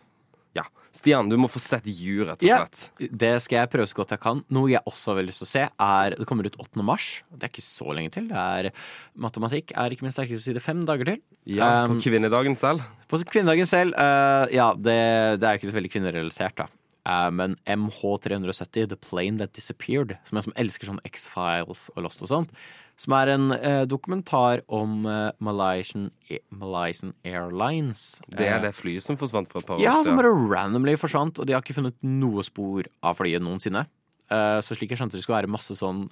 Ja. 0.56 0.66
Stian, 0.92 1.28
du 1.32 1.38
må 1.40 1.48
få 1.48 1.60
sett 1.64 1.86
You, 1.88 2.26
rett 2.28 2.42
og 2.42 2.48
Ja. 2.48 2.58
Yeah. 3.00 3.08
Det 3.24 3.32
skal 3.46 3.62
jeg 3.62 3.70
prøve 3.72 3.88
så 3.88 3.96
godt 4.02 4.12
jeg 4.12 4.20
kan. 4.20 4.42
Noe 4.52 4.68
jeg 4.74 4.84
også 4.88 5.14
har 5.16 5.24
lyst 5.24 5.40
til 5.40 5.48
å 5.48 5.52
se, 5.54 5.62
er 5.80 6.16
Det 6.18 6.26
kommer 6.28 6.44
ut 6.50 6.58
8. 6.60 6.84
mars. 6.84 7.22
Det 7.32 7.48
er 7.48 7.52
ikke 7.54 7.64
så 7.64 7.96
lenge 7.96 8.12
til. 8.12 8.28
Det 8.28 8.36
er 8.36 8.68
Matematikk 9.16 9.72
er 9.72 9.88
ikke 9.96 10.04
min 10.04 10.12
sterkeste 10.12 10.50
side. 10.52 10.60
Fem 10.60 10.84
dager 10.84 11.14
til. 11.14 11.22
Ja, 11.48 11.86
På 11.88 11.96
Um, 11.96 12.00
kvinnedagen 12.04 12.58
selv. 12.60 12.84
På 13.08 13.16
kvinnedagen 13.24 13.64
selv, 13.68 13.96
eh, 13.96 14.52
ja, 14.56 14.68
det, 14.76 15.40
det 15.40 15.48
er 15.48 15.56
jo 15.56 15.62
ikke 15.62 15.72
så 15.72 15.78
veldig 15.80 15.92
kvinnerelatert, 15.96 16.56
da. 16.60 16.68
Eh, 17.08 17.30
men 17.34 17.56
MH370, 17.66 18.88
The 18.92 18.96
Plane 18.96 19.38
That 19.40 19.54
Disappeared, 19.56 20.16
som 20.28 20.38
jeg 20.38 20.46
som 20.46 20.56
elsker 20.60 20.90
sånn 20.90 21.02
X-Files 21.08 21.88
og 21.96 22.06
Lost 22.06 22.22
og 22.22 22.30
sånt, 22.30 22.54
som 23.00 23.14
er 23.16 23.32
en 23.32 23.54
eh, 23.56 23.82
dokumentar 23.88 24.62
om 24.70 25.06
eh, 25.10 25.30
Malaysian, 25.42 26.10
Malaysian 26.54 27.14
Airlines. 27.26 28.20
Det 28.30 28.46
er 28.46 28.62
det 28.62 28.74
flyet 28.78 29.04
som 29.04 29.18
forsvant 29.18 29.50
for 29.50 29.62
et 29.62 29.68
par 29.68 29.82
Ja, 29.82 29.96
som 30.04 30.20
bare 30.20 30.30
randomly 30.30 30.94
forsvant, 31.00 31.40
og 31.40 31.48
de 31.48 31.56
har 31.56 31.64
ikke 31.64 31.78
funnet 31.80 31.98
noe 32.06 32.44
spor 32.46 32.86
av 33.02 33.18
flyet 33.18 33.42
noensinne. 33.42 33.86
Eh, 34.32 34.58
så 34.64 34.76
slik 34.76 34.92
jeg 34.94 35.00
skjønte 35.00 35.18
det 35.18 35.24
skulle 35.24 35.40
være 35.40 35.50
masse 35.52 35.74
sånn 35.76 36.06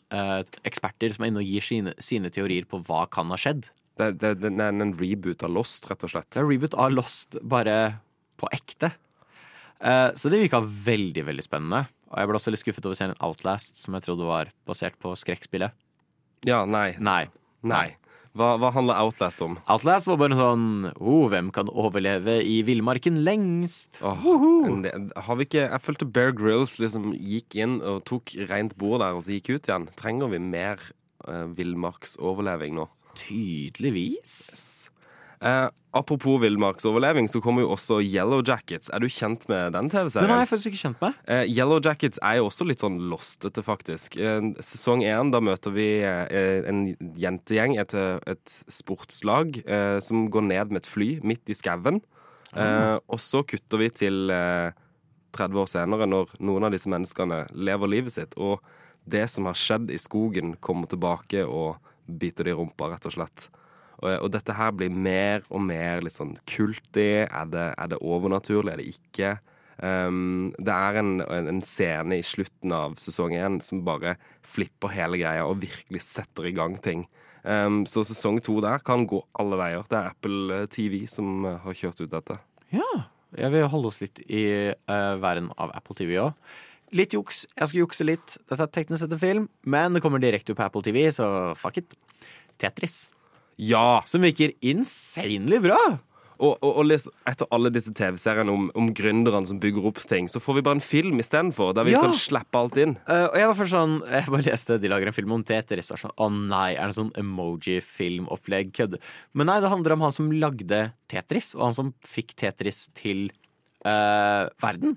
eksperter 0.67 1.15
som 1.15 1.25
er 1.25 1.31
inne 1.31 1.45
og 1.45 1.53
gir 1.53 1.65
sine, 1.65 1.95
sine 2.03 2.33
teorier 2.33 2.67
på 2.69 2.83
hva 2.89 3.05
kan 3.13 3.31
ha 3.31 3.39
skjedd. 3.39 3.71
Det, 4.01 4.15
det, 4.23 4.39
det, 4.41 4.51
er 4.57 4.73
en 4.73 4.97
reboot 4.97 5.45
av 5.45 5.53
Lost, 5.53 5.87
rett 5.91 6.03
og 6.07 6.15
slett. 6.15 6.31
Det 6.33 6.41
er 6.41 6.49
reboot 6.49 6.75
av 6.81 6.95
Lost, 6.95 7.37
bare 7.45 8.01
på 8.41 8.49
ekte. 8.57 8.95
Eh, 9.81 10.11
så 10.15 10.31
det 10.33 10.43
virka 10.43 10.61
veldig, 10.61 11.25
veldig 11.31 11.45
spennende. 11.47 11.87
Og 12.11 12.19
jeg 12.21 12.29
ble 12.29 12.39
også 12.41 12.53
litt 12.53 12.63
skuffet 12.65 12.87
over 12.89 12.99
serien 12.99 13.17
Outlast, 13.23 13.79
som 13.81 13.95
jeg 13.97 14.05
trodde 14.07 14.27
var 14.29 14.51
basert 14.69 14.99
på 15.01 15.15
skrekkspillet. 15.17 15.73
Ja, 16.49 16.65
nei. 16.69 16.95
Nei. 16.99 17.25
Nei. 17.63 17.89
Hva, 18.39 18.53
hva 18.63 18.71
handler 18.73 18.95
Outlast 19.03 19.41
om? 19.43 19.57
Outlast 19.67 20.07
var 20.07 20.21
bare 20.21 20.37
sånn 20.39 20.67
oh, 21.03 21.25
Hvem 21.33 21.49
kan 21.51 21.67
overleve 21.69 22.37
i 22.47 22.61
villmarken 22.63 23.25
lengst? 23.27 23.99
Åh, 24.07 24.23
en 24.71 24.85
del- 24.85 25.09
har 25.27 25.37
vi 25.41 25.49
ikke 25.49 25.65
Jeg 25.65 25.83
følte 25.83 26.07
Bear 26.07 26.31
Grylls 26.39 26.77
liksom 26.79 27.11
gikk 27.19 27.57
inn 27.59 27.81
og 27.83 28.05
tok 28.07 28.31
rent 28.49 28.77
bord 28.79 29.03
der, 29.03 29.19
og 29.19 29.25
så 29.27 29.35
gikk 29.35 29.51
ut 29.57 29.67
igjen. 29.67 29.89
Trenger 29.99 30.31
vi 30.31 30.39
mer 30.47 30.79
uh, 31.27 31.51
villmarksoverleving 31.59 32.79
nå? 32.79 32.87
Tydeligvis. 33.19 34.80
Eh, 35.41 35.69
apropos 35.97 36.39
villmarksoverleving, 36.43 37.29
så 37.29 37.41
kommer 37.41 37.65
jo 37.65 37.71
også 37.73 38.01
Yellow 38.05 38.43
Jackets. 38.47 38.91
Er 38.93 39.01
du 39.01 39.09
kjent 39.09 39.47
med 39.49 39.73
den 39.73 39.89
TV-serien? 39.91 40.29
Den 40.29 40.37
er 40.37 40.43
jeg 40.45 40.51
faktisk 40.51 40.71
ikke 40.71 40.83
kjent 40.83 41.01
med. 41.01 41.21
Eh, 41.27 41.45
Yellow 41.49 41.81
Jackets 41.85 42.21
er 42.23 42.39
jo 42.39 42.51
også 42.51 42.67
litt 42.69 42.85
sånn 42.85 42.99
lostete, 43.11 43.65
faktisk. 43.65 44.19
Eh, 44.21 44.51
sesong 44.61 45.05
én, 45.07 45.33
da 45.33 45.41
møter 45.45 45.73
vi 45.75 45.89
eh, 46.05 46.61
en 46.69 46.85
jentegjeng, 47.21 47.79
et, 47.81 47.95
et 47.97 48.57
sportslag, 48.69 49.63
eh, 49.65 49.99
som 50.05 50.29
går 50.31 50.45
ned 50.51 50.75
med 50.75 50.85
et 50.85 50.91
fly 50.91 51.11
midt 51.25 51.49
i 51.49 51.57
skauen. 51.57 52.03
Eh, 52.53 52.97
og 52.99 53.23
så 53.23 53.41
kutter 53.47 53.81
vi 53.81 53.89
til 53.95 54.33
eh, 54.35 54.77
30 55.37 55.63
år 55.63 55.71
senere, 55.71 56.09
når 56.11 56.35
noen 56.43 56.67
av 56.69 56.75
disse 56.75 56.91
menneskene 56.91 57.45
lever 57.55 57.93
livet 57.93 58.15
sitt, 58.17 58.37
og 58.37 58.61
det 59.11 59.25
som 59.33 59.49
har 59.49 59.57
skjedd 59.57 59.89
i 59.95 59.99
skogen, 59.99 60.57
kommer 60.61 60.91
tilbake 60.91 61.47
og 61.47 61.81
biter 62.05 62.45
de 62.47 62.53
i 62.53 62.59
rumpa, 62.59 62.91
rett 62.93 63.07
og 63.09 63.15
slett. 63.17 63.49
Og, 64.01 64.11
og 64.25 64.33
dette 64.33 64.57
her 64.57 64.73
blir 64.77 64.93
mer 64.93 65.45
og 65.49 65.63
mer 65.65 66.05
litt 66.05 66.17
sånn 66.17 66.35
kultig. 66.49 67.27
Er 67.29 67.49
det, 67.53 67.71
er 67.77 67.93
det 67.93 68.01
overnaturlig? 68.01 68.75
Er 68.75 68.81
det 68.81 68.91
ikke? 68.95 69.33
Um, 69.81 70.51
det 70.61 70.75
er 70.75 70.99
en, 71.01 71.13
en, 71.25 71.47
en 71.55 71.63
scene 71.65 72.19
i 72.21 72.25
slutten 72.27 72.73
av 72.77 72.99
sesong 73.01 73.33
én 73.33 73.61
som 73.65 73.81
bare 73.87 74.19
flipper 74.45 74.93
hele 74.93 75.21
greia 75.23 75.47
og 75.49 75.63
virkelig 75.63 76.03
setter 76.05 76.51
i 76.51 76.55
gang 76.57 76.77
ting. 76.85 77.07
Um, 77.45 77.87
så 77.89 78.05
sesong 78.05 78.43
to 78.45 78.59
der 78.61 78.83
kan 78.85 79.07
gå 79.09 79.23
alle 79.41 79.57
veier. 79.61 79.87
Det 79.89 79.97
er 79.97 80.11
Apple 80.13 80.65
TV 80.73 81.07
som 81.09 81.47
uh, 81.49 81.57
har 81.65 81.79
kjørt 81.79 82.03
ut 82.05 82.13
dette. 82.13 82.37
Ja. 82.75 82.91
Jeg 83.39 83.55
vil 83.55 83.69
holde 83.71 83.93
oss 83.93 84.01
litt 84.03 84.19
i 84.27 84.43
uh, 84.75 85.15
verden 85.23 85.53
av 85.57 85.73
Apple 85.79 85.97
TV 85.97 86.19
òg. 86.21 86.35
Litt 86.97 87.15
juks. 87.15 87.45
Jeg 87.55 87.71
skal 87.71 87.85
jukse 87.85 88.05
litt. 88.05 88.37
Dette 88.51 88.67
er 88.67 88.75
teknisk 88.75 89.05
sett 89.05 89.15
en 89.15 89.23
film, 89.23 89.47
men 89.63 89.95
det 89.95 90.03
kommer 90.03 90.21
direkte 90.21 90.57
på 90.59 90.65
Apple 90.67 90.83
TV, 90.83 91.05
så 91.15 91.55
fuck 91.59 91.79
it. 91.79 91.95
Tetris. 92.61 93.13
Ja! 93.61 94.01
Som 94.09 94.25
virker 94.25 94.55
insanely 94.65 95.59
bra. 95.61 95.79
Og, 96.41 96.55
og, 96.65 96.71
og 96.81 96.87
liksom, 96.89 97.13
etter 97.29 97.45
alle 97.53 97.69
disse 97.69 97.93
TV-seriene 97.93 98.49
om, 98.49 98.71
om 98.73 98.87
gründerne 98.97 99.45
som 99.45 99.59
bygger 99.61 99.85
opp 99.91 99.99
ting, 100.09 100.25
så 100.33 100.41
får 100.41 100.57
vi 100.57 100.63
bare 100.65 100.79
en 100.79 100.81
film 100.81 101.21
istedenfor, 101.21 101.75
der 101.77 101.85
vi 101.85 101.93
Ja. 101.93 102.01
kan 102.01 102.15
slappe 102.17 102.57
alt 102.57 102.79
inn. 102.81 102.95
Uh, 103.05 103.27
og 103.29 103.37
jeg 103.37 103.51
var 103.51 103.59
først 103.59 103.75
sånn 103.77 103.97
Jeg 104.09 104.33
bare 104.33 104.47
leste 104.47 104.79
de 104.81 104.89
lager 104.89 105.11
en 105.11 105.17
film 105.19 105.35
om 105.37 105.45
Tetris. 105.45 105.91
Og 105.93 106.01
sånn, 106.01 106.15
Å 106.17 106.31
nei, 106.33 106.71
er 106.81 106.89
det 106.89 106.97
sånn 106.97 107.13
emoji-filmopplegg? 107.21 108.73
Kødd. 108.77 108.97
Men 109.37 109.51
nei, 109.51 109.59
det 109.61 109.69
handler 109.73 109.97
om 109.99 110.07
han 110.07 110.15
som 110.17 110.31
lagde 110.33 110.81
Tetris, 111.13 111.53
og 111.59 111.67
han 111.69 111.77
som 111.77 111.93
fikk 112.09 112.33
Tetris 112.41 112.87
til 112.97 113.27
uh, 113.85 114.49
verden. 114.65 114.97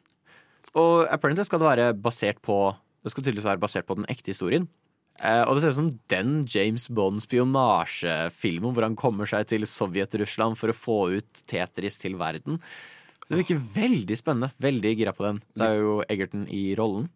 Og 0.79 1.03
apparently 1.11 1.43
skal 1.45 1.59
det 1.61 1.67
være 1.69 1.89
basert 1.93 2.39
på 2.41 2.55
Det 3.03 3.11
skal 3.11 3.25
tydeligvis 3.27 3.45
være 3.51 3.59
basert 3.61 3.85
på 3.85 3.97
den 3.99 4.07
ekte 4.07 4.31
historien. 4.31 4.69
Eh, 5.21 5.43
og 5.45 5.55
det 5.55 5.61
ser 5.63 5.73
ut 5.73 5.77
som 5.77 5.91
den 6.11 6.31
James 6.49 6.87
Bond-spionasjefilmen 6.89 8.73
hvor 8.73 8.85
han 8.87 8.97
kommer 8.99 9.29
seg 9.29 9.45
til 9.51 9.67
Sovjet-Russland 9.69 10.57
for 10.59 10.73
å 10.73 10.77
få 10.77 10.97
ut 11.19 11.43
Tetris 11.49 11.99
til 12.01 12.17
verden. 12.19 12.57
Så 13.23 13.31
det 13.31 13.43
virker 13.43 13.61
veldig 13.77 14.17
spennende. 14.19 14.51
Veldig 14.63 14.95
gira 14.99 15.13
på 15.15 15.23
den. 15.27 15.39
Det 15.55 15.69
er 15.69 15.79
jo 15.79 15.99
Egerton 16.11 16.47
i 16.51 16.73
rollen. 16.79 17.07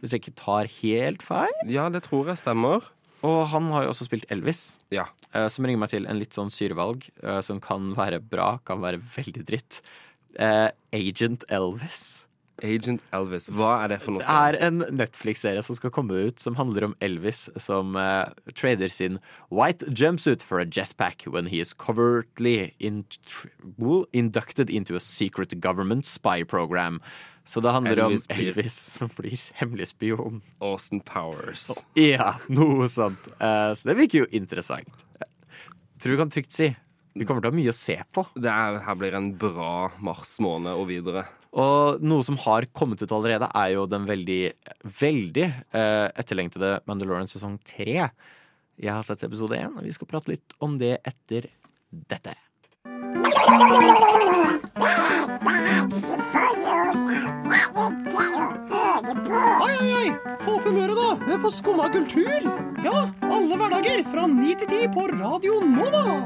Hvis 0.00 0.14
jeg 0.14 0.22
ikke 0.22 0.38
tar 0.40 0.70
helt 0.78 1.24
feil. 1.26 1.52
Ja, 1.68 1.90
det 1.92 2.06
tror 2.06 2.30
jeg 2.30 2.40
stemmer. 2.40 2.86
Og 3.26 3.42
han 3.52 3.66
har 3.74 3.84
jo 3.84 3.90
også 3.92 4.06
spilt 4.08 4.24
Elvis, 4.32 4.78
Ja. 4.94 5.04
uh, 5.34 5.44
som 5.52 5.66
ringer 5.68 5.82
meg 5.82 5.90
til 5.92 6.06
en 6.08 6.16
litt 6.16 6.32
sånn 6.32 6.48
syrevalg, 6.48 7.04
uh, 7.20 7.42
som 7.44 7.60
kan 7.60 7.90
være 7.92 8.22
bra, 8.24 8.54
kan 8.64 8.80
være 8.80 9.02
veldig 9.12 9.44
dritt. 9.44 9.82
Agent 10.40 11.44
Elvis. 11.52 12.24
Agent 12.66 13.02
Elvis. 13.16 13.48
Hva 13.56 13.84
er 13.84 13.92
det 13.94 13.98
for 14.04 14.14
noe? 14.16 14.22
Det 14.24 14.36
er 14.36 14.58
en 14.68 14.82
Netflix-serie 14.98 15.62
som 15.66 15.78
skal 15.78 15.92
komme 15.94 16.16
ut, 16.28 16.40
som 16.42 16.56
handler 16.58 16.88
om 16.90 16.94
Elvis 17.04 17.46
som 17.60 17.96
uh, 17.98 18.28
trader 18.54 18.92
sin 18.92 19.18
white 19.50 19.86
jumpsuit 19.90 20.42
for 20.46 20.60
a 20.62 20.66
jetpack 20.66 21.24
when 21.26 21.46
he 21.52 21.60
is 21.60 21.72
covertly 21.74 22.72
in, 22.78 23.04
inducted 24.12 24.70
into 24.70 24.94
a 24.94 25.00
secret 25.00 25.60
government 25.60 26.06
spy 26.06 26.44
program. 26.44 27.00
Så 27.44 27.60
det 27.64 27.72
handler 27.72 27.96
Elvis 28.04 28.26
om 28.30 28.36
blir- 28.36 28.52
Elvis 28.52 28.76
som 28.98 29.08
blir 29.16 29.40
hemmelig 29.58 29.88
spion. 29.94 30.42
Austin 30.60 31.00
Powers. 31.00 31.70
Ja, 31.98 32.34
noe 32.48 32.86
sånt. 32.88 33.26
Uh, 33.40 33.72
så 33.74 33.90
det 33.90 33.96
virker 34.04 34.22
jo 34.24 34.30
interessant. 34.30 35.06
Tror 36.00 36.14
du 36.14 36.20
kan 36.20 36.30
trygt 36.32 36.52
si. 36.54 36.70
Vi 37.18 37.26
kommer 37.26 37.42
til 37.42 37.50
å 37.50 37.52
ha 37.52 37.58
mye 37.58 37.72
å 37.72 37.74
se 37.74 37.96
på. 38.14 38.22
Det 38.38 38.48
er, 38.48 38.76
her 38.86 38.94
blir 38.96 39.16
en 39.18 39.32
bra 39.36 39.90
mars 39.98 40.36
måned 40.40 40.70
og 40.78 40.86
videre. 40.92 41.24
Og 41.50 42.02
noe 42.06 42.22
som 42.22 42.36
har 42.44 42.68
kommet 42.76 43.02
ut 43.02 43.12
allerede, 43.12 43.48
er 43.58 43.72
jo 43.74 43.86
den 43.90 44.06
veldig, 44.06 44.42
veldig 45.00 45.46
eh, 45.46 46.06
etterlengtede 46.20 46.76
Mandalorian 46.86 47.30
sesong 47.30 47.58
tre. 47.66 48.10
Jeg 48.80 48.92
har 48.94 49.02
sett 49.06 49.24
episode 49.26 49.58
én, 49.58 49.74
og 49.74 49.84
vi 49.84 49.92
skal 49.92 50.08
prate 50.10 50.36
litt 50.36 50.54
om 50.62 50.78
det 50.80 51.00
etter 51.04 51.50
dette. 51.90 52.36
Oi, 59.60 59.74
oi, 59.80 59.90
oi! 59.98 60.08
Få 60.40 60.54
opp 60.56 60.64
humøret, 60.68 60.96
da! 60.96 61.08
Hør 61.26 61.42
på 61.42 61.50
Skumma 61.54 61.90
kultur! 61.92 62.46
Ja, 62.84 62.96
alle 63.26 63.58
hverdager 63.58 64.06
fra 64.08 64.24
ni 64.30 64.54
til 64.60 64.70
ti 64.70 64.86
på 64.94 65.10
Radio 65.12 65.60
Nova! 65.66 66.20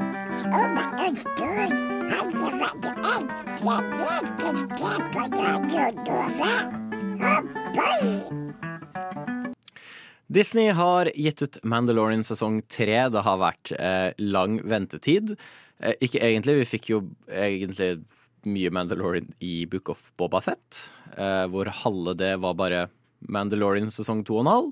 Disney 10.27 10.69
har 10.69 11.09
gitt 11.15 11.41
ut 11.41 11.57
Mandalorian 11.63 12.23
sesong 12.27 12.59
tre. 12.69 12.97
Det 13.09 13.23
har 13.25 13.39
vært 13.41 13.71
eh, 13.77 14.11
lang 14.21 14.59
ventetid. 14.67 15.33
Eh, 15.79 15.95
ikke 16.05 16.21
egentlig, 16.21 16.59
vi 16.61 16.69
fikk 16.75 16.91
jo 16.91 17.01
egentlig 17.29 17.89
mye 18.45 18.73
Mandalorian 18.73 19.31
i 19.41 19.65
Book 19.69 19.89
of 19.89 20.11
Boba 20.19 20.41
Fett, 20.45 20.85
eh, 21.17 21.45
hvor 21.49 21.69
halve 21.81 22.13
det 22.21 22.35
var 22.43 22.57
bare 22.59 22.85
Mandalorian 23.25 23.89
sesong 23.93 24.21
to 24.27 24.37
og 24.37 24.45
en 24.45 24.53
halv. 24.53 24.71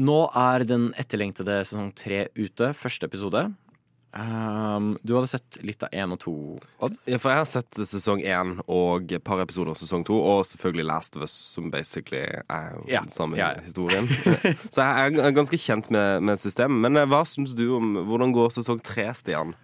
Nå 0.00 0.20
er 0.38 0.66
den 0.66 0.90
etterlengtede 0.98 1.62
sesong 1.62 1.90
tre 1.94 2.24
ute, 2.38 2.72
første 2.74 3.06
episode. 3.06 3.50
Um, 4.10 4.96
du 5.06 5.14
hadde 5.14 5.28
sett 5.30 5.58
litt 5.62 5.84
av 5.86 5.92
én 5.94 6.10
og 6.10 6.18
to, 6.24 6.32
Odd? 6.82 6.96
Ja, 7.06 7.20
for 7.22 7.30
jeg 7.30 7.42
har 7.44 7.46
sett 7.46 7.78
sesong 7.86 8.24
én 8.26 8.56
og 8.66 9.12
et 9.14 9.22
par 9.22 9.38
episoder 9.44 9.70
av 9.70 9.78
sesong 9.78 10.02
to, 10.08 10.16
og 10.18 10.42
selvfølgelig 10.50 10.86
Last 10.88 11.18
of 11.18 11.22
Us, 11.28 11.36
som 11.54 11.70
basically 11.70 12.24
er 12.26 12.80
Ja, 12.90 13.04
den 13.04 13.14
samme 13.14 13.38
ja, 13.38 13.52
ja. 13.54 13.62
historien. 13.62 14.10
Så 14.74 14.82
jeg 14.82 15.14
er 15.14 15.36
ganske 15.36 15.60
kjent 15.62 15.92
med, 15.94 16.24
med 16.26 16.42
systemet. 16.42 16.82
Men 16.88 16.98
eh, 16.98 17.06
hva 17.10 17.22
syns 17.28 17.54
du 17.54 17.68
om 17.78 18.00
hvordan 18.08 18.34
går 18.34 18.50
sesong 18.58 18.82
tre, 18.82 19.06
Stian? 19.14 19.54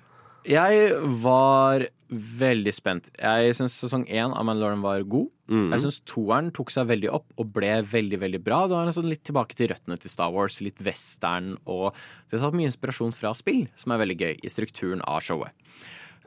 Jeg 0.47 0.93
var 1.23 1.87
veldig 2.11 2.73
spent. 2.75 3.09
Jeg 3.19 3.55
syns 3.59 3.75
sesong 3.83 4.05
én 4.07 4.31
av 4.31 4.45
Mandalorian 4.47 4.85
var 4.85 5.03
god. 5.11 5.27
Mm. 5.51 5.73
Jeg 5.75 5.83
syns 5.83 5.99
toeren 6.07 6.53
tok 6.55 6.71
seg 6.75 6.87
veldig 6.91 7.11
opp 7.19 7.27
og 7.39 7.51
ble 7.55 7.73
veldig 7.87 8.19
veldig 8.23 8.41
bra. 8.47 8.61
Det 8.71 8.77
var 8.79 8.87
en 8.87 8.95
sånn 8.95 9.09
litt 9.11 9.25
tilbake 9.27 9.59
til 9.59 9.73
røttene 9.73 9.99
til 9.99 10.11
Star 10.13 10.31
Wars, 10.35 10.61
litt 10.63 10.79
western 10.87 11.57
og 11.67 11.95
Det 12.31 12.39
har 12.39 12.47
tatt 12.47 12.59
mye 12.59 12.71
inspirasjon 12.71 13.15
fra 13.15 13.33
spill, 13.39 13.65
som 13.79 13.95
er 13.95 14.03
veldig 14.05 14.19
gøy 14.23 14.35
i 14.47 14.53
strukturen 14.53 15.03
av 15.07 15.21
showet. 15.27 15.51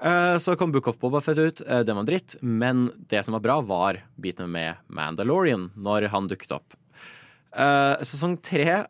Eh, 0.01 0.35
Så 0.39 0.55
kom 0.59 0.71
Book 0.71 0.87
of 0.87 0.99
Boba 0.99 1.21
Fett 1.21 1.37
ut. 1.39 1.61
Eh, 1.67 1.83
Den 1.83 1.95
var 1.95 2.03
dritt. 2.07 2.35
Men 2.41 2.91
det 3.07 3.23
som 3.25 3.33
var 3.33 3.41
bra, 3.43 3.61
var 3.61 4.01
bitene 4.19 4.47
med 4.51 4.75
Mandalorian 4.89 5.71
når 5.77 6.09
han 6.11 6.27
dukket 6.27 6.51
opp. 6.59 6.75
Eh, 7.55 7.95
Sesong 8.03 8.37
tre 8.41 8.85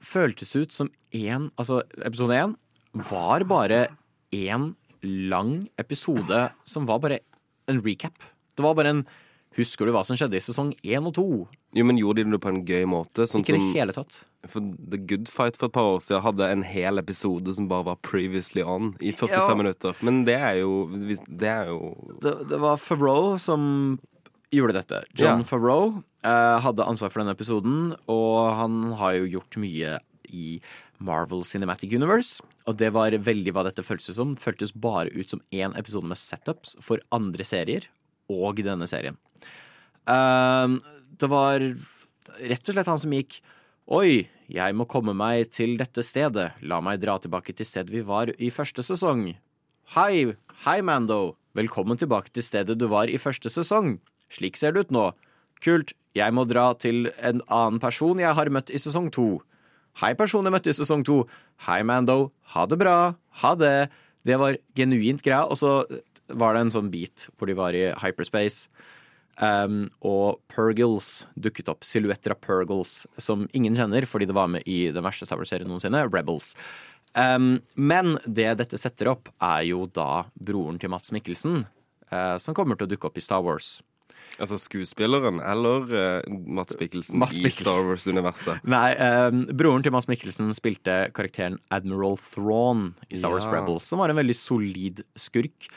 føltes 0.00 0.54
ut 0.56 0.72
som 0.72 0.90
én 1.12 1.50
Altså, 1.58 1.82
episode 2.04 2.30
én 2.38 2.54
var 2.94 3.42
bare 3.44 3.88
én 4.34 4.72
lang 5.04 5.68
episode 5.78 6.48
som 6.64 6.86
var 6.88 6.98
bare 7.04 7.20
en 7.70 7.80
recap. 7.84 8.18
Det 8.56 8.64
var 8.66 8.74
bare 8.80 8.96
en 8.98 9.06
Husker 9.54 9.86
du 9.86 9.92
hva 9.94 10.00
som 10.02 10.16
skjedde 10.18 10.34
i 10.34 10.42
sesong 10.42 10.72
én 10.82 11.04
og 11.06 11.12
to? 11.14 11.24
Jo, 11.78 11.84
men 11.86 11.94
Gjorde 12.00 12.24
de 12.24 12.32
det 12.32 12.40
på 12.42 12.48
en 12.50 12.64
gøy 12.66 12.82
måte? 12.90 13.22
Sånn 13.30 13.44
Ikke 13.44 13.54
i 13.54 13.60
det 13.60 13.76
hele 13.78 13.92
tatt. 13.94 14.16
for 14.50 14.58
The 14.90 14.98
Good 14.98 15.28
Fight 15.30 15.54
for 15.56 15.66
et 15.70 15.72
par 15.76 15.86
år 15.92 16.00
siden 16.02 16.24
hadde 16.24 16.48
en 16.50 16.64
hel 16.66 16.98
episode 16.98 17.54
som 17.54 17.68
bare 17.70 17.84
var 17.86 18.00
previously 18.02 18.64
on 18.66 18.96
i 19.00 19.12
45 19.12 19.30
Ja. 19.30 19.54
minutter. 19.54 19.94
Men 20.02 20.24
det 20.26 20.34
er 20.40 20.58
jo 20.58 20.88
Det 20.90 21.46
er 21.46 21.66
jo 21.70 21.94
Det, 22.20 22.48
det 22.50 22.58
var 22.58 22.76
Favreau 22.82 23.38
som 23.38 24.00
gjorde 24.50 24.74
dette. 24.74 25.04
John 25.14 25.38
Ja. 25.38 25.44
Favreau 25.44 26.02
eh, 26.24 26.58
hadde 26.60 26.82
ansvar 26.90 27.12
for 27.12 27.20
denne 27.22 27.36
episoden, 27.38 27.94
og 28.08 28.56
han 28.58 28.92
har 28.98 29.12
jo 29.20 29.38
gjort 29.38 29.54
mye 29.62 30.00
i 30.34 30.58
Marvel 30.98 31.44
Cinematic 31.46 31.94
Universe. 31.94 32.42
Og 32.66 32.78
det 32.80 32.90
var 32.96 33.14
veldig 33.14 33.54
hva 33.54 33.64
dette 33.68 33.84
føltes 33.86 34.18
som. 34.18 34.34
Føltes 34.40 34.74
bare 34.74 35.12
ut 35.14 35.30
som 35.30 35.42
én 35.54 35.76
episode 35.78 36.10
med 36.10 36.20
setups 36.20 36.74
for 36.84 37.02
andre 37.14 37.46
serier 37.46 37.86
og 38.32 38.62
denne 38.64 38.88
serien. 38.90 39.18
Ehm, 40.10 40.80
det 41.20 41.30
var 41.30 41.62
rett 41.62 42.68
og 42.68 42.74
slett 42.74 42.90
han 42.90 43.00
som 43.00 43.14
gikk 43.14 43.40
Oi, 43.84 44.24
jeg 44.48 44.72
må 44.72 44.86
komme 44.88 45.12
meg 45.12 45.50
til 45.52 45.74
dette 45.76 46.00
stedet. 46.00 46.54
La 46.64 46.78
meg 46.80 47.02
dra 47.02 47.18
tilbake 47.20 47.52
til 47.52 47.68
stedet 47.68 47.92
vi 47.92 48.00
var 48.00 48.32
i 48.40 48.48
første 48.48 48.80
sesong. 48.80 49.34
Hei, 49.92 50.32
hei 50.64 50.78
Mando. 50.80 51.36
Velkommen 51.52 52.00
tilbake 52.00 52.32
til 52.32 52.46
stedet 52.46 52.78
du 52.80 52.86
var 52.88 53.12
i 53.12 53.20
første 53.20 53.52
sesong. 53.52 53.98
Slik 54.32 54.56
ser 54.56 54.72
det 54.72 54.86
ut 54.86 54.94
nå. 54.96 55.10
Kult. 55.60 55.92
Jeg 56.16 56.32
må 56.32 56.46
dra 56.48 56.70
til 56.78 57.10
en 57.18 57.42
annen 57.52 57.80
person 57.82 58.20
jeg 58.22 58.32
har 58.38 58.48
møtt 58.48 58.72
i 58.72 58.80
sesong 58.80 59.10
to. 59.12 59.42
Hei, 60.02 60.10
personer 60.18 60.50
møtte 60.50 60.72
i 60.72 60.74
sesong 60.74 61.04
to. 61.06 61.20
Hei, 61.68 61.78
Mando. 61.86 62.32
Ha 62.50 62.64
det 62.66 62.80
bra. 62.80 63.14
Ha 63.44 63.52
det. 63.54 63.92
Det 64.26 64.38
var 64.40 64.56
genuint 64.74 65.22
greia. 65.22 65.44
Og 65.46 65.60
så 65.60 65.84
var 66.34 66.56
det 66.56 66.64
en 66.64 66.72
sånn 66.74 66.90
bit 66.90 67.28
hvor 67.36 67.46
de 67.46 67.54
var 67.54 67.76
i 67.78 67.92
hyperspace. 68.02 68.66
Um, 69.38 69.86
og 70.02 70.40
Pergles 70.50 71.28
dukket 71.38 71.70
opp. 71.70 71.86
Silhuetter 71.86 72.34
av 72.34 72.42
Pergles 72.42 73.04
som 73.22 73.46
ingen 73.54 73.78
kjenner 73.78 74.06
fordi 74.06 74.26
det 74.30 74.34
var 74.34 74.50
med 74.50 74.66
i 74.66 74.88
den 74.94 75.06
verste 75.06 75.28
Star 75.28 75.38
Wars-serien 75.38 75.70
noensinne, 75.70 76.02
Rebels. 76.10 76.56
Um, 77.14 77.60
men 77.78 78.16
det 78.26 78.50
dette 78.58 78.78
setter 78.80 79.12
opp, 79.14 79.30
er 79.38 79.62
jo 79.70 79.86
da 79.94 80.24
broren 80.34 80.82
til 80.82 80.90
Mats 80.90 81.14
Mikkelsen, 81.14 81.68
uh, 82.10 82.34
som 82.42 82.58
kommer 82.58 82.78
til 82.78 82.88
å 82.88 82.94
dukke 82.96 83.10
opp 83.10 83.22
i 83.22 83.26
Star 83.26 83.46
Wars. 83.46 83.76
Altså 84.42 84.58
skuespilleren 84.58 85.38
eller 85.38 85.84
uh, 85.94 86.36
Mats 86.58 86.74
Mikkelsen 86.80 87.20
Mats 87.22 87.38
i 87.38 87.50
Star 87.54 87.84
Wars-universet? 87.86 88.64
Nei, 88.66 88.88
um, 88.98 89.44
broren 89.54 89.84
til 89.84 89.94
Mats 89.94 90.08
Mikkelsen 90.10 90.50
spilte 90.56 91.04
karakteren 91.14 91.60
Admiral 91.74 92.18
Thrawn 92.32 92.88
i 93.08 93.20
Star 93.20 93.34
Wars 93.34 93.46
Rebels, 93.46 93.86
som 93.86 94.02
var 94.02 94.10
en 94.10 94.18
veldig 94.18 94.36
solid 94.38 95.04
skurk. 95.18 95.68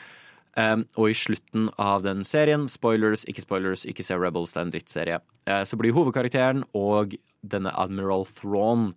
Um, 0.58 0.82
og 0.98 1.12
i 1.12 1.14
slutten 1.14 1.68
av 1.78 2.02
den 2.02 2.24
serien, 2.26 2.64
spoilers, 2.66 3.22
ikke 3.30 3.44
spoilers, 3.44 3.84
ikke 3.86 4.02
se 4.02 4.16
Rebels, 4.18 4.56
det 4.56 4.58
er 4.58 4.66
en 4.66 4.74
drittserie, 4.74 5.20
uh, 5.46 5.62
så 5.62 5.78
blir 5.78 5.94
hovedkarakteren 5.94 6.64
og 6.74 7.14
denne 7.46 7.70
Admiral 7.78 8.26
Thrawn 8.26 8.88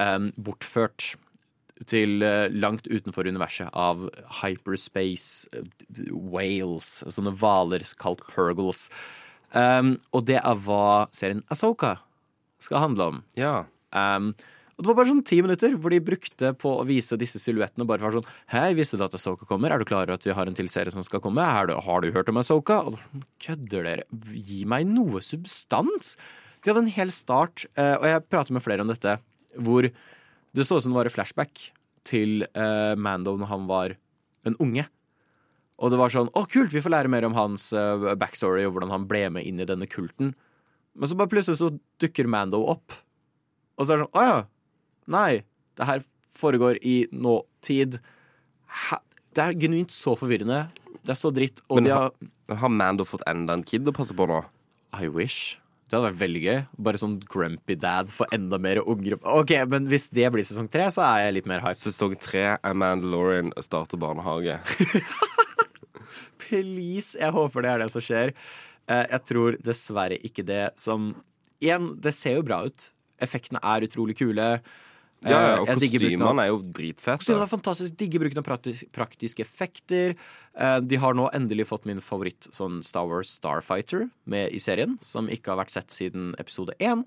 um, 0.00 0.30
bortført 0.40 1.12
til 1.84 2.24
eh, 2.24 2.48
langt 2.54 2.88
utenfor 2.88 3.28
universet 3.28 3.68
av 3.76 4.08
hyperspace 4.40 5.62
whales, 6.10 7.02
sånne 7.12 7.34
hvaler 7.36 7.84
kalt 8.00 8.24
purgles. 8.32 8.86
Um, 9.52 9.96
og 10.16 10.26
det 10.28 10.40
er 10.40 10.60
hva 10.66 11.06
serien 11.16 11.44
Asoka 11.52 11.96
skal 12.62 12.82
handle 12.82 13.10
om. 13.12 13.24
Ja. 13.38 13.64
Um, 13.92 14.32
og 14.76 14.84
det 14.84 14.90
var 14.90 14.96
bare 14.98 15.08
sånn 15.08 15.24
ti 15.24 15.38
minutter 15.40 15.76
hvor 15.80 15.92
de 15.92 16.02
brukte 16.04 16.50
på 16.60 16.74
å 16.82 16.84
vise 16.84 17.16
disse 17.16 17.40
silhuettene. 17.40 17.86
Bare 17.88 18.04
for 18.04 18.18
sånn 18.18 18.26
Hei, 18.52 18.74
visste 18.76 18.98
du 19.00 19.04
at 19.06 19.14
Asoka 19.16 19.48
kommer? 19.48 19.72
Er 19.72 19.80
du 19.80 19.88
klar 19.88 20.04
over 20.04 20.18
at 20.18 20.26
vi 20.26 20.34
har 20.36 20.48
en 20.48 20.56
til 20.56 20.68
serie 20.72 20.92
som 20.92 21.04
skal 21.06 21.22
komme? 21.24 21.44
Har 21.44 21.70
du, 21.70 21.76
har 21.80 22.04
du 22.04 22.10
hørt 22.12 22.28
om 22.32 22.40
Asoka? 22.42 22.82
Og 22.84 22.98
da, 22.98 23.22
kødder 23.46 23.88
dere? 23.88 24.04
Gi 24.36 24.64
meg 24.68 24.88
noe 24.90 25.24
substans! 25.24 26.16
De 26.60 26.72
hadde 26.72 26.82
en 26.84 26.92
hel 26.92 27.12
start, 27.14 27.64
eh, 27.78 27.94
og 27.94 28.04
jeg 28.10 28.26
prater 28.28 28.56
med 28.56 28.64
flere 28.64 28.82
om 28.82 28.90
dette, 28.90 29.16
hvor 29.64 29.86
det 30.56 30.66
så 30.68 30.78
ut 30.78 30.84
som 30.84 30.92
det 30.92 30.98
var 30.98 31.10
en 31.10 31.14
flashback 31.14 31.68
til 32.06 32.44
uh, 32.56 32.94
Mando 32.98 33.36
når 33.38 33.50
han 33.50 33.66
var 33.70 33.96
en 34.46 34.58
unge. 34.62 34.86
Og 35.76 35.92
det 35.92 35.98
var 36.00 36.12
sånn 36.12 36.30
Å, 36.32 36.44
kult! 36.48 36.72
Vi 36.72 36.80
får 36.80 36.94
lære 36.94 37.12
mer 37.12 37.26
om 37.28 37.36
hans 37.36 37.68
uh, 37.76 38.14
backstory 38.18 38.64
og 38.64 38.76
hvordan 38.76 38.94
han 38.94 39.08
ble 39.10 39.26
med 39.34 39.48
inn 39.48 39.60
i 39.60 39.68
denne 39.68 39.88
kulten. 39.90 40.32
Men 40.96 41.10
så 41.10 41.18
bare 41.18 41.32
plutselig 41.32 41.60
så 41.60 41.72
dukker 42.00 42.30
Mando 42.30 42.62
opp. 42.64 42.94
Og 43.76 43.84
så 43.84 43.92
er 43.92 44.00
det 44.00 44.06
sånn 44.06 44.16
Å 44.16 44.24
ja. 44.24 44.38
Nei. 45.12 45.32
Det 45.76 45.88
her 45.88 46.06
foregår 46.36 46.80
i 46.80 47.02
nåtid. 47.12 48.00
Hæ? 48.86 49.02
Det 49.36 49.44
er 49.44 49.58
genuint 49.60 49.92
så 49.92 50.14
forvirrende. 50.16 50.64
Det 51.04 51.12
er 51.12 51.20
så 51.20 51.30
dritt. 51.34 51.60
Og 51.68 51.82
Men 51.82 51.92
har 51.92 52.10
har 52.54 52.68
Mando 52.68 53.04
fått 53.04 53.24
enda 53.26 53.56
en 53.56 53.64
kid 53.66 53.88
å 53.88 53.94
passe 53.94 54.14
på 54.14 54.26
nå? 54.30 54.42
I 54.94 55.08
wish. 55.12 55.58
Det 55.86 55.94
hadde 55.94 56.08
vært 56.08 56.18
veldig 56.18 56.40
gøy. 56.42 56.56
Bare 56.88 56.98
sånn 56.98 57.12
grumpy 57.30 57.76
dad 57.78 58.10
for 58.10 58.26
enda 58.34 58.58
mer 58.58 58.80
unger. 58.82 59.14
Ok, 59.22 59.52
men 59.70 59.86
hvis 59.86 60.08
det 60.10 60.26
blir 60.34 60.42
sesong 60.46 60.66
tre, 60.72 60.88
så 60.90 61.04
er 61.06 61.20
jeg 61.28 61.36
litt 61.36 61.46
mer 61.50 61.62
hype. 61.62 61.78
Sesong 61.78 62.16
tre 62.18 62.42
er 62.58 62.74
Mandalorian 62.74 63.52
starter 63.62 64.00
barnehage. 64.02 64.58
Please, 66.42 67.14
jeg 67.18 67.32
håper 67.34 67.64
det 67.64 67.70
er 67.72 67.82
det 67.84 67.90
som 67.94 68.02
skjer. 68.04 68.32
Eh, 68.90 69.04
Jeg 69.14 69.22
tror 69.30 69.56
dessverre 69.66 70.18
ikke 70.26 70.44
det 70.46 70.64
som 70.78 71.12
Igjen, 71.62 71.94
det 72.04 72.12
ser 72.12 72.34
jo 72.36 72.42
bra 72.44 72.58
ut. 72.68 72.90
Effektene 73.24 73.62
er 73.64 73.86
utrolig 73.86 74.18
kule. 74.18 74.48
Ja, 75.24 75.30
ja, 75.30 75.52
Eh, 75.56 75.60
og 75.62 75.68
kostymene 75.80 76.42
er 76.44 76.50
jo 76.52 76.58
dritfete. 76.62 77.18
Kostymene 77.22 77.46
er 77.46 77.50
fantastisk. 77.50 77.96
Digger 77.96 78.20
bruken 78.20 78.38
av 78.38 78.44
praktis 78.44 78.82
praktiske 78.92 79.42
effekter. 79.42 80.14
Eh, 80.54 80.80
De 80.80 80.96
har 80.96 81.14
nå 81.14 81.30
endelig 81.32 81.66
fått 81.66 81.86
min 81.88 82.00
favoritt 82.04 82.48
sånn 82.52 82.82
Star 82.84 83.06
Wars 83.08 83.30
Starfighter 83.40 84.10
med 84.26 84.52
i 84.52 84.58
serien, 84.58 84.98
som 85.02 85.28
ikke 85.28 85.54
har 85.54 85.64
vært 85.64 85.70
sett 85.72 85.88
siden 85.90 86.34
episode 86.38 86.76
én. 86.78 87.04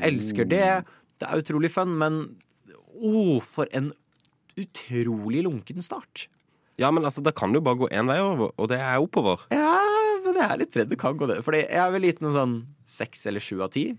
Elsker 0.00 0.46
det. 0.48 0.84
Det 1.18 1.28
er 1.28 1.42
utrolig 1.42 1.70
fun, 1.70 1.98
men 1.98 2.36
oh, 3.00 3.40
for 3.40 3.66
en 3.72 3.92
utrolig 4.56 5.42
lunken 5.44 5.82
start. 5.82 6.28
Ja, 6.78 6.90
men 6.90 7.04
altså, 7.06 7.22
det 7.22 7.34
kan 7.38 7.54
jo 7.54 7.60
bare 7.62 7.78
gå 7.78 7.88
én 7.94 8.06
vei 8.10 8.18
over, 8.22 8.50
og 8.58 8.68
det 8.70 8.78
er 8.82 8.98
oppover. 9.02 9.44
Ja, 9.54 9.76
men 10.24 10.34
jeg 10.34 10.48
er 10.50 10.58
litt 10.58 10.76
redd 10.78 10.90
det 10.90 10.98
kan 10.98 11.16
gå 11.18 11.28
det. 11.30 11.40
Fordi 11.46 11.60
jeg 11.66 11.78
er 11.78 11.92
vel 11.94 12.02
liten 12.02 12.26
en 12.30 12.34
sånn 12.34 12.54
seks 12.86 13.26
eller 13.30 13.42
sju 13.42 13.60
av 13.62 13.70
ti. 13.74 13.92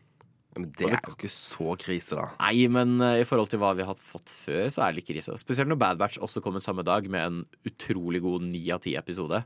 Men 0.55 0.69
det 0.77 0.87
er 0.87 1.01
jo 1.03 1.13
ikke 1.17 1.29
så 1.31 1.75
krise, 1.81 2.15
da. 2.15 2.29
Nei, 2.39 2.67
men 2.71 2.95
uh, 3.03 3.17
i 3.19 3.25
forhold 3.27 3.49
til 3.51 3.59
hva 3.59 3.73
vi 3.75 3.83
har 3.83 3.97
fått 3.99 4.31
før, 4.31 4.65
så 4.71 4.85
er 4.85 4.93
det 4.93 5.01
litt 5.01 5.09
krise. 5.11 5.35
Spesielt 5.41 5.67
når 5.67 5.79
Bad 5.81 5.99
Batch 5.99 6.17
også 6.23 6.41
kom 6.43 6.55
ut 6.55 6.63
samme 6.63 6.85
dag 6.87 7.09
med 7.11 7.25
en 7.27 7.41
utrolig 7.67 8.21
god 8.23 8.45
ni 8.47 8.63
av 8.71 8.79
ti-episode. 8.85 9.43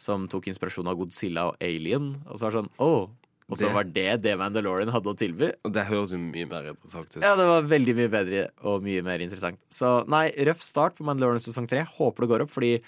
Som 0.00 0.26
tok 0.32 0.48
inspirasjon 0.48 0.88
av 0.88 0.96
Godzilla 0.98 1.46
og 1.50 1.60
Alien. 1.64 2.14
Og 2.26 2.36
så 2.40 2.46
var 2.48 2.54
det 2.56 2.60
sånn, 2.62 2.72
åh 2.84 3.06
Og 3.48 3.54
så 3.56 3.68
Det- 3.68 3.74
var 3.76 3.84
det 3.84 4.22
det 4.22 4.32
Mandalorian 4.38 4.90
hadde 4.90 5.06
å 5.06 5.14
tilby. 5.16 5.52
Og 5.64 5.72
det 5.72 5.84
høres 5.86 6.10
jo 6.10 6.18
mye 6.18 6.48
mer 6.50 6.64
interessant 6.72 7.06
ut. 7.14 7.22
Ja, 7.22 7.36
det 7.36 7.46
var 7.46 7.62
veldig 7.62 7.94
mye 7.94 8.10
bedre 8.10 8.48
og 8.64 8.82
mye 8.82 9.04
mer 9.06 9.18
interessant. 9.22 9.60
Så 9.70 10.02
nei, 10.08 10.32
røff 10.32 10.60
start 10.60 10.96
på 10.96 11.04
Mandalorian 11.06 11.38
sesong 11.38 11.68
tre. 11.68 11.84
Håper 11.86 12.26
det 12.26 12.28
går 12.32 12.42
opp, 12.42 12.50
fordi 12.50 12.82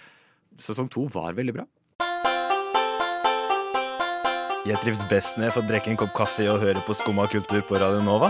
sesong 0.59 0.91
to 0.91 1.07
var 1.07 1.33
veldig 1.39 1.55
bra. 1.55 1.67
Jeg 4.69 4.77
trives 4.83 5.01
best 5.09 5.39
når 5.39 5.47
jeg 5.49 5.55
får 5.57 5.65
drikke 5.71 5.89
en 5.93 5.99
kopp 6.01 6.13
kaffe 6.17 6.45
og 6.53 6.59
høre 6.61 6.81
på 6.85 6.93
Skumma 6.97 7.25
kultur 7.33 7.63
på 7.65 7.79
Radio 7.81 8.03
Nova. 8.05 8.29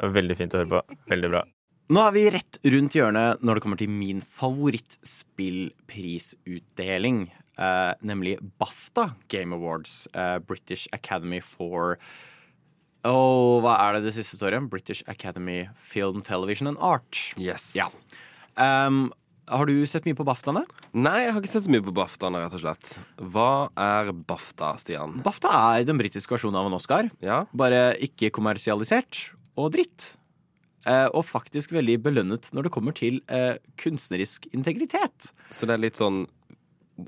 Veldig 0.00 0.36
fint 0.38 0.54
å 0.56 0.58
høre 0.62 0.70
på. 0.72 0.80
Veldig 1.12 1.28
bra. 1.30 1.42
Nå 1.90 1.98
er 2.06 2.12
vi 2.14 2.30
rett 2.34 2.54
rundt 2.74 2.94
hjørnet 2.96 3.42
når 3.44 3.52
det 3.58 3.62
kommer 3.64 3.78
til 3.80 3.90
min 3.92 4.20
favorittspillprisutdeling. 4.24 7.18
eh, 7.60 7.92
nemlig 8.02 8.38
BAFTA 8.58 9.14
Game 9.28 9.54
Awards. 9.54 10.08
eh, 10.14 10.38
British 10.38 10.88
Academy 10.92 11.40
for 11.40 11.98
Åh, 13.04 13.60
hva 13.62 13.78
er 13.80 13.92
det 13.94 14.02
det 14.04 14.12
siste 14.14 14.36
står 14.36 14.50
igjen? 14.52 14.68
British 14.68 15.02
Academy 15.08 15.68
Film, 15.76 16.22
Television 16.22 16.66
and 16.68 16.78
Art. 16.80 17.34
Yes. 17.38 17.74
Ja. 17.74 17.84
Um, 18.56 19.12
har 19.50 19.66
du 19.66 19.74
sett 19.88 20.06
mye 20.06 20.16
på 20.18 20.24
BAFTA-ene? 20.26 20.62
Nei, 20.94 21.16
jeg 21.24 21.34
har 21.34 21.42
ikke 21.42 21.52
sett 21.52 21.66
så 21.66 21.72
mye 21.74 21.84
på 21.84 21.94
BAFTA-ene, 21.96 22.40
rett 22.44 22.56
og 22.56 22.62
slett. 22.62 22.92
Hva 23.34 23.50
er 23.74 24.12
BAFTA, 24.14 24.72
Stian? 24.82 25.18
BAFTA 25.24 25.52
er 25.74 25.86
den 25.88 26.00
britiske 26.00 26.34
versjonen 26.36 26.60
av 26.60 26.70
en 26.70 26.76
Oscar. 26.78 27.10
Ja? 27.24 27.42
Bare 27.56 27.96
ikke 28.02 28.32
kommersialisert 28.34 29.30
og 29.58 29.72
dritt. 29.74 30.12
Eh, 30.88 31.08
og 31.12 31.26
faktisk 31.28 31.74
veldig 31.76 31.98
belønnet 32.06 32.52
når 32.56 32.66
det 32.66 32.72
kommer 32.72 32.96
til 32.96 33.20
eh, 33.28 33.58
kunstnerisk 33.80 34.46
integritet. 34.56 35.32
Så 35.52 35.68
det 35.68 35.76
er 35.76 35.82
litt 35.82 36.00
sånn 36.00 36.22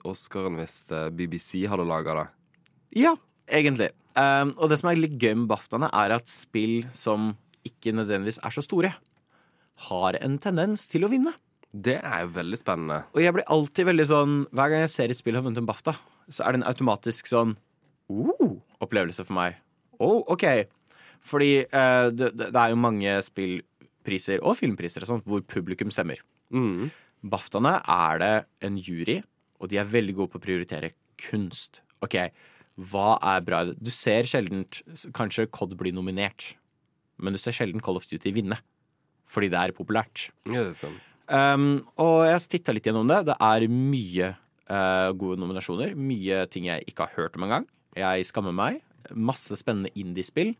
Oscaren 0.09 0.59
hvis 0.61 0.85
eh, 0.93 1.09
BBC 1.15 1.65
hadde 1.71 1.87
laga 1.89 2.19
det. 2.19 2.27
Ja, 3.05 3.15
egentlig. 3.49 3.93
Eh, 4.19 4.45
og 4.59 4.69
det 4.69 4.81
som 4.83 4.91
er 4.91 5.01
litt 5.01 5.17
gøy 5.17 5.39
med 5.45 5.49
BAFTA-ene, 5.55 5.89
er 5.89 6.19
at 6.19 6.29
spill 6.33 6.83
som 6.97 7.33
ikke 7.67 7.95
nødvendigvis 7.95 8.43
er 8.43 8.53
så 8.53 8.65
store, 8.65 8.93
har 9.89 10.19
en 10.21 10.37
tendens 10.43 10.85
til 10.91 11.07
å 11.07 11.11
vinne. 11.13 11.33
Det 11.73 11.97
er 12.05 12.25
jo 12.27 12.33
veldig 12.35 12.59
spennende. 12.61 12.99
Og 13.17 13.23
jeg 13.25 13.33
blir 13.33 13.49
alltid 13.49 13.87
veldig 13.89 14.05
sånn 14.11 14.33
Hver 14.53 14.73
gang 14.73 14.83
jeg 14.85 14.93
ser 14.93 15.13
et 15.13 15.17
spill 15.17 15.39
har 15.39 15.45
vunnet 15.45 15.63
en 15.63 15.69
BAFTA, 15.69 15.95
så 16.29 16.45
er 16.45 16.53
det 16.53 16.61
en 16.61 16.69
automatisk 16.69 17.31
sånn 17.31 17.55
uh, 18.13 18.53
opplevelse 18.85 19.25
for 19.25 19.37
meg. 19.39 19.57
Oh, 19.97 20.21
OK. 20.33 20.45
Fordi 21.23 21.53
eh, 21.63 22.07
det, 22.11 22.33
det 22.41 22.51
er 22.51 22.73
jo 22.73 22.81
mange 22.83 23.15
spillpriser 23.23 24.43
og 24.43 24.57
filmpriser 24.59 25.05
og 25.05 25.13
sånt 25.13 25.29
hvor 25.29 25.45
publikum 25.47 25.93
stemmer. 25.95 26.21
Mm. 26.51 26.91
BAFTA-ene 27.23 27.77
er 27.87 28.23
det 28.23 28.33
en 28.67 28.81
jury, 28.83 29.21
og 29.63 29.71
de 29.71 29.79
er 29.79 29.89
veldig 29.89 30.17
gode 30.19 30.33
på 30.33 30.41
å 30.41 30.43
prioritere 30.43 30.93
kunst. 31.29 31.85
OK, 32.03 32.19
hva 32.91 33.15
er 33.35 33.47
bra? 33.47 33.63
Du 33.79 33.93
ser 33.95 34.27
sjelden 34.29 34.67
kanskje 35.15 35.47
COD 35.55 35.77
bli 35.79 35.95
nominert, 35.95 36.57
men 37.23 37.37
du 37.37 37.39
ser 37.39 37.55
sjelden 37.55 37.83
Call 37.85 38.01
of 38.01 38.09
Duty 38.11 38.35
vinne. 38.35 38.59
Fordi 39.31 39.49
det 39.53 39.61
er 39.61 39.77
populært. 39.77 40.27
Ja, 40.49 40.65
det 40.65 40.73
er 40.73 40.79
sånn. 40.83 40.99
Um, 41.33 41.83
og 41.97 42.27
jeg 42.27 42.37
har 42.37 42.47
titta 42.53 42.75
litt 42.77 42.87
gjennom 42.89 43.09
det. 43.09 43.23
Det 43.31 43.37
er 43.41 43.67
mye 43.73 44.33
uh, 44.69 45.11
gode 45.17 45.41
nominasjoner. 45.41 45.95
Mye 45.97 46.45
ting 46.53 46.69
jeg 46.69 46.85
ikke 46.91 47.09
har 47.09 47.17
hørt 47.17 47.39
om 47.39 47.47
engang. 47.49 47.69
Jeg 47.97 48.29
skammer 48.29 48.55
meg. 48.57 48.83
Masse 49.13 49.57
spennende 49.61 49.93
indiespill. 49.99 50.55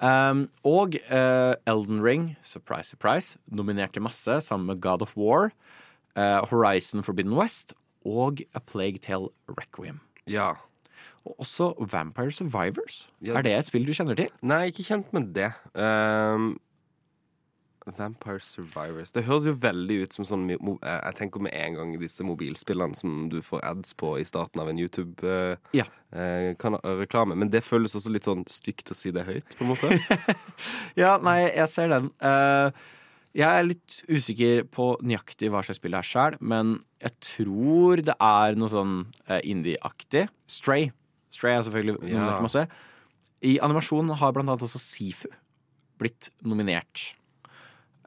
Um, 0.00 0.46
og 0.64 0.96
uh, 1.12 1.52
Elden 1.68 2.00
Ring, 2.00 2.30
surprise, 2.42 2.88
surprise, 2.94 3.36
nominert 3.52 3.92
til 3.92 4.02
masse 4.02 4.38
sammen 4.46 4.70
med 4.72 4.80
God 4.80 5.04
of 5.04 5.12
War, 5.16 5.50
uh, 6.16 6.40
Horizon 6.48 7.04
Forbidden 7.04 7.36
West 7.36 7.74
og 8.08 8.40
A 8.56 8.64
Plague 8.64 8.98
Tale 8.98 9.28
Requiem. 9.58 10.00
Ja. 10.26 10.54
Og 11.28 11.36
også 11.44 11.74
Vampire 11.92 12.32
Survivors. 12.32 13.10
Ja. 13.20 13.36
Er 13.36 13.42
det 13.42 13.52
et 13.52 13.68
spill 13.68 13.84
du 13.84 13.92
kjenner 13.92 14.16
til? 14.16 14.32
Nei, 14.40 14.70
ikke 14.72 14.86
kjent 14.88 15.12
med 15.12 15.34
det. 15.36 15.50
Ehm, 15.76 16.54
Vampire 17.98 18.40
Survivors. 18.44 19.12
Det 19.14 19.24
høres 19.26 19.44
jo 19.48 19.54
veldig 19.60 19.96
ut 20.04 20.12
som 20.16 20.24
sånn 20.28 20.44
eh, 20.50 20.58
Jeg 20.82 21.14
tenker 21.18 21.40
med 21.44 21.52
en 21.56 21.74
gang 21.78 21.88
disse 22.00 22.22
mobilspillene 22.26 22.96
som 22.98 23.10
du 23.32 23.38
får 23.44 23.60
ads 23.64 23.90
på 24.00 24.08
i 24.20 24.24
starten 24.28 24.58
av 24.62 24.68
en 24.72 24.80
YouTube-reklame. 24.80 27.34
Men 27.38 27.48
det 27.52 27.62
føles 27.66 27.94
også 27.96 28.10
litt 28.14 28.26
sånn 28.28 28.44
stygt 28.50 28.92
å 28.92 28.94
si 28.96 29.10
det 29.14 29.24
høyt, 29.28 29.50
på 29.58 29.62
en 29.66 29.70
måte. 29.74 29.88
Ja, 31.00 31.12
nei, 31.22 31.38
jeg 31.54 31.68
ser 31.72 31.88
den. 31.92 32.06
Eh, 32.20 32.68
jeg 33.38 33.46
er 33.46 33.62
litt 33.68 34.00
usikker 34.10 34.64
på 34.74 34.84
nøyaktig 35.06 35.50
hva 35.54 35.60
slags 35.62 35.78
spill 35.78 35.94
det 35.94 36.00
er 36.02 36.08
sjøl, 36.08 36.34
men 36.42 36.72
jeg 37.00 37.12
tror 37.22 38.02
det 38.04 38.16
er 38.18 38.56
noe 38.58 38.68
sånn 38.72 38.94
eh, 39.30 39.38
indie-aktig. 39.46 40.24
Stray. 40.50 40.90
Stray 41.30 41.54
er 41.56 41.62
selvfølgelig 41.68 41.96
Ja. 42.10 42.40
masse. 42.42 42.64
I 43.46 43.54
animasjon 43.64 44.10
har 44.20 44.32
blant 44.36 44.50
annet 44.50 44.66
også 44.66 44.80
Sifu 44.82 45.28
blitt 46.00 46.28
nominert. 46.44 47.14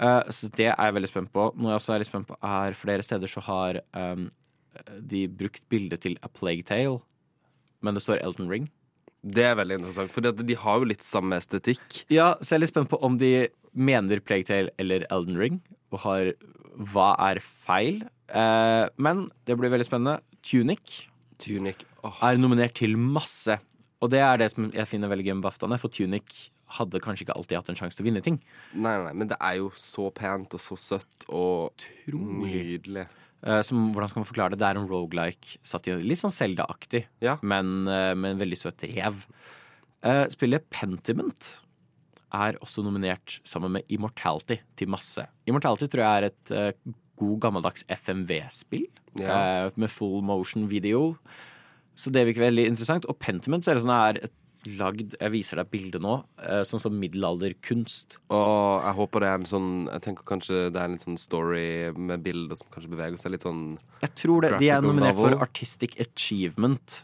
Eh, 0.01 0.31
så 0.33 0.49
det 0.57 0.69
er 0.71 0.77
jeg 0.77 0.95
veldig 0.97 1.11
spent 1.11 1.33
på. 1.33 1.49
Noe 1.57 1.73
jeg 1.73 1.81
også 1.81 1.95
er 1.95 2.03
litt 2.03 2.11
spent 2.11 2.29
på, 2.29 2.37
er 2.39 2.77
flere 2.77 3.05
steder 3.05 3.29
så 3.31 3.43
har 3.45 3.81
um, 3.97 4.29
de 4.99 5.25
brukt 5.29 5.65
bildet 5.69 6.05
til 6.05 6.17
A 6.25 6.31
Plague 6.31 6.65
Tale, 6.67 6.99
men 7.83 7.97
det 7.97 8.03
står 8.05 8.23
Elton 8.23 8.49
Ring. 8.51 8.69
Det 9.23 9.45
er 9.47 9.55
veldig 9.55 9.77
interessant, 9.79 10.11
for 10.11 10.25
de 10.25 10.57
har 10.59 10.81
jo 10.81 10.89
litt 10.89 11.05
samme 11.05 11.37
estetikk. 11.39 11.83
Ja, 12.11 12.33
så 12.41 12.55
jeg 12.55 12.57
er 12.57 12.63
litt 12.65 12.73
spent 12.73 12.91
på 12.91 12.99
om 13.05 13.15
de 13.21 13.47
mener 13.71 14.19
Plague 14.23 14.47
Tale 14.49 14.73
eller 14.81 15.05
Elden 15.13 15.39
Ring, 15.39 15.61
og 15.93 16.03
har 16.07 16.33
hva 16.91 17.13
er 17.29 17.39
feil. 17.43 18.01
Uh, 18.33 18.89
men 18.97 19.27
det 19.47 19.55
blir 19.59 19.71
veldig 19.71 19.87
spennende. 19.87 20.19
Tunic 20.43 21.05
Tunic. 21.43 21.85
Oh. 22.03 22.17
er 22.23 22.39
nominert 22.39 22.75
til 22.77 22.97
masse. 22.97 23.57
Og 24.03 24.11
det 24.11 24.19
er 24.19 24.41
det 24.41 24.49
som 24.51 24.67
jeg 24.73 24.89
finner 24.89 25.11
veldig 25.11 25.25
gøy 25.27 25.35
med 25.37 25.45
BAFTAene, 25.45 25.79
for 25.79 25.93
Tunic 25.93 26.33
hadde 26.77 27.01
kanskje 27.03 27.25
ikke 27.27 27.35
alltid 27.37 27.57
hatt 27.59 27.69
en 27.73 27.77
sjanse 27.79 27.97
til 27.99 28.05
å 28.05 28.09
vinne 28.09 28.21
ting. 28.25 28.39
Nei, 28.73 28.95
nei, 29.05 29.13
men 29.13 29.29
det 29.31 29.37
er 29.39 29.59
jo 29.61 29.71
så 29.79 30.09
pent 30.15 30.53
og 30.57 30.61
så 30.63 30.77
søtt 30.79 31.27
og 31.29 31.85
nydelig. 32.09 33.05
Eh, 33.43 33.59
som, 33.67 33.89
hvordan 33.91 34.09
skal 34.11 34.21
man 34.23 34.29
forklare 34.29 34.55
det? 34.55 34.61
Det 34.63 34.69
er 34.69 34.79
en 34.79 34.87
rogelike 34.89 35.57
satt 35.67 35.89
i 35.91 35.97
litt 35.99 36.21
sånn 36.21 36.31
Zelda-aktig, 36.33 37.05
Ja. 37.25 37.37
men 37.43 37.87
eh, 37.91 38.13
med 38.15 38.35
en 38.37 38.41
veldig 38.45 38.59
søt 38.61 38.85
rev. 38.93 39.25
Eh, 40.03 40.25
spillet 40.31 40.65
Pentiment 40.71 41.57
er 42.33 42.57
også 42.63 42.81
nominert 42.85 43.39
sammen 43.45 43.75
med 43.75 43.83
Immortality 43.93 44.57
til 44.79 44.89
masse. 44.89 45.27
Immortality 45.47 45.85
tror 45.91 46.03
jeg 46.03 46.21
er 46.23 46.29
et 46.31 46.51
eh, 46.57 46.93
god 47.19 47.39
gammeldags 47.43 47.83
FMV-spill 47.93 48.87
Ja. 49.21 49.69
med 49.75 49.91
full 49.93 50.23
motion 50.25 50.65
video. 50.71 51.17
Så 51.95 52.09
det 52.09 52.23
virker 52.25 52.47
veldig 52.49 52.65
interessant. 52.71 53.05
Og 53.05 53.19
Pentiment 53.21 53.61
så 53.63 53.69
er 53.71 53.77
det 53.77 53.83
sånn 53.85 53.93
er 53.93 54.23
et 54.25 54.33
lagd 54.79 55.15
Jeg 55.19 55.31
viser 55.33 55.59
deg 55.59 55.71
bildet 55.73 56.01
nå. 56.03 56.17
eh, 56.41 56.61
sånn 56.67 56.81
som 56.81 56.95
middelalderkunst. 56.99 58.17
Og 58.33 58.83
jeg 58.85 58.97
håper 58.99 59.23
det 59.23 59.29
er 59.31 59.39
en 59.41 59.49
sånn 59.49 59.71
Jeg 59.91 60.03
tenker 60.07 60.27
kanskje 60.29 60.61
det 60.73 60.79
er 60.79 60.85
en 60.85 60.95
litt 60.97 61.05
sånn 61.07 61.19
story 61.21 61.65
med 61.97 62.23
bilder 62.25 62.59
som 62.59 62.69
kanskje 62.73 62.93
beveger 62.93 63.19
seg 63.21 63.35
litt 63.35 63.47
sånn 63.47 63.65
Jeg 64.03 64.13
tror 64.21 64.45
det, 64.45 64.53
De 64.61 64.69
er 64.69 64.85
nominert 64.85 65.17
novel. 65.17 65.35
for 65.37 65.45
Artistic 65.47 65.97
Achievement. 65.99 67.01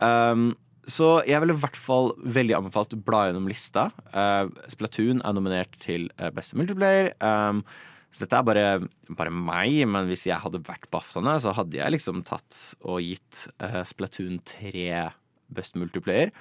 Um, 0.00 0.52
så 0.88 1.18
jeg 1.28 1.42
ville 1.42 1.52
i 1.52 1.60
hvert 1.60 1.76
fall 1.76 2.14
veldig 2.24 2.56
anbefalt 2.56 2.94
å 2.96 3.02
bla 3.04 3.26
gjennom 3.28 3.48
lista. 3.50 3.90
Uh, 4.14 4.48
Splatoon 4.72 5.20
er 5.20 5.36
nominert 5.36 5.76
til 5.82 6.08
uh, 6.16 6.30
beste 6.32 6.56
multiplayer. 6.56 7.12
Um, 7.20 7.60
så 8.08 8.24
dette 8.24 8.38
er 8.38 8.46
bare, 8.46 8.68
bare 9.12 9.32
meg, 9.34 9.82
men 9.90 10.08
hvis 10.08 10.24
jeg 10.30 10.40
hadde 10.40 10.62
vært 10.64 10.88
BAFTAene, 10.94 11.34
så 11.44 11.52
hadde 11.52 11.76
jeg 11.76 11.92
liksom 11.92 12.22
tatt 12.24 12.56
og 12.80 13.02
gitt 13.04 13.42
uh, 13.60 13.82
Splatoon 13.84 14.40
3 14.48 15.12
best 15.52 15.76
multiplayer. 15.76 16.32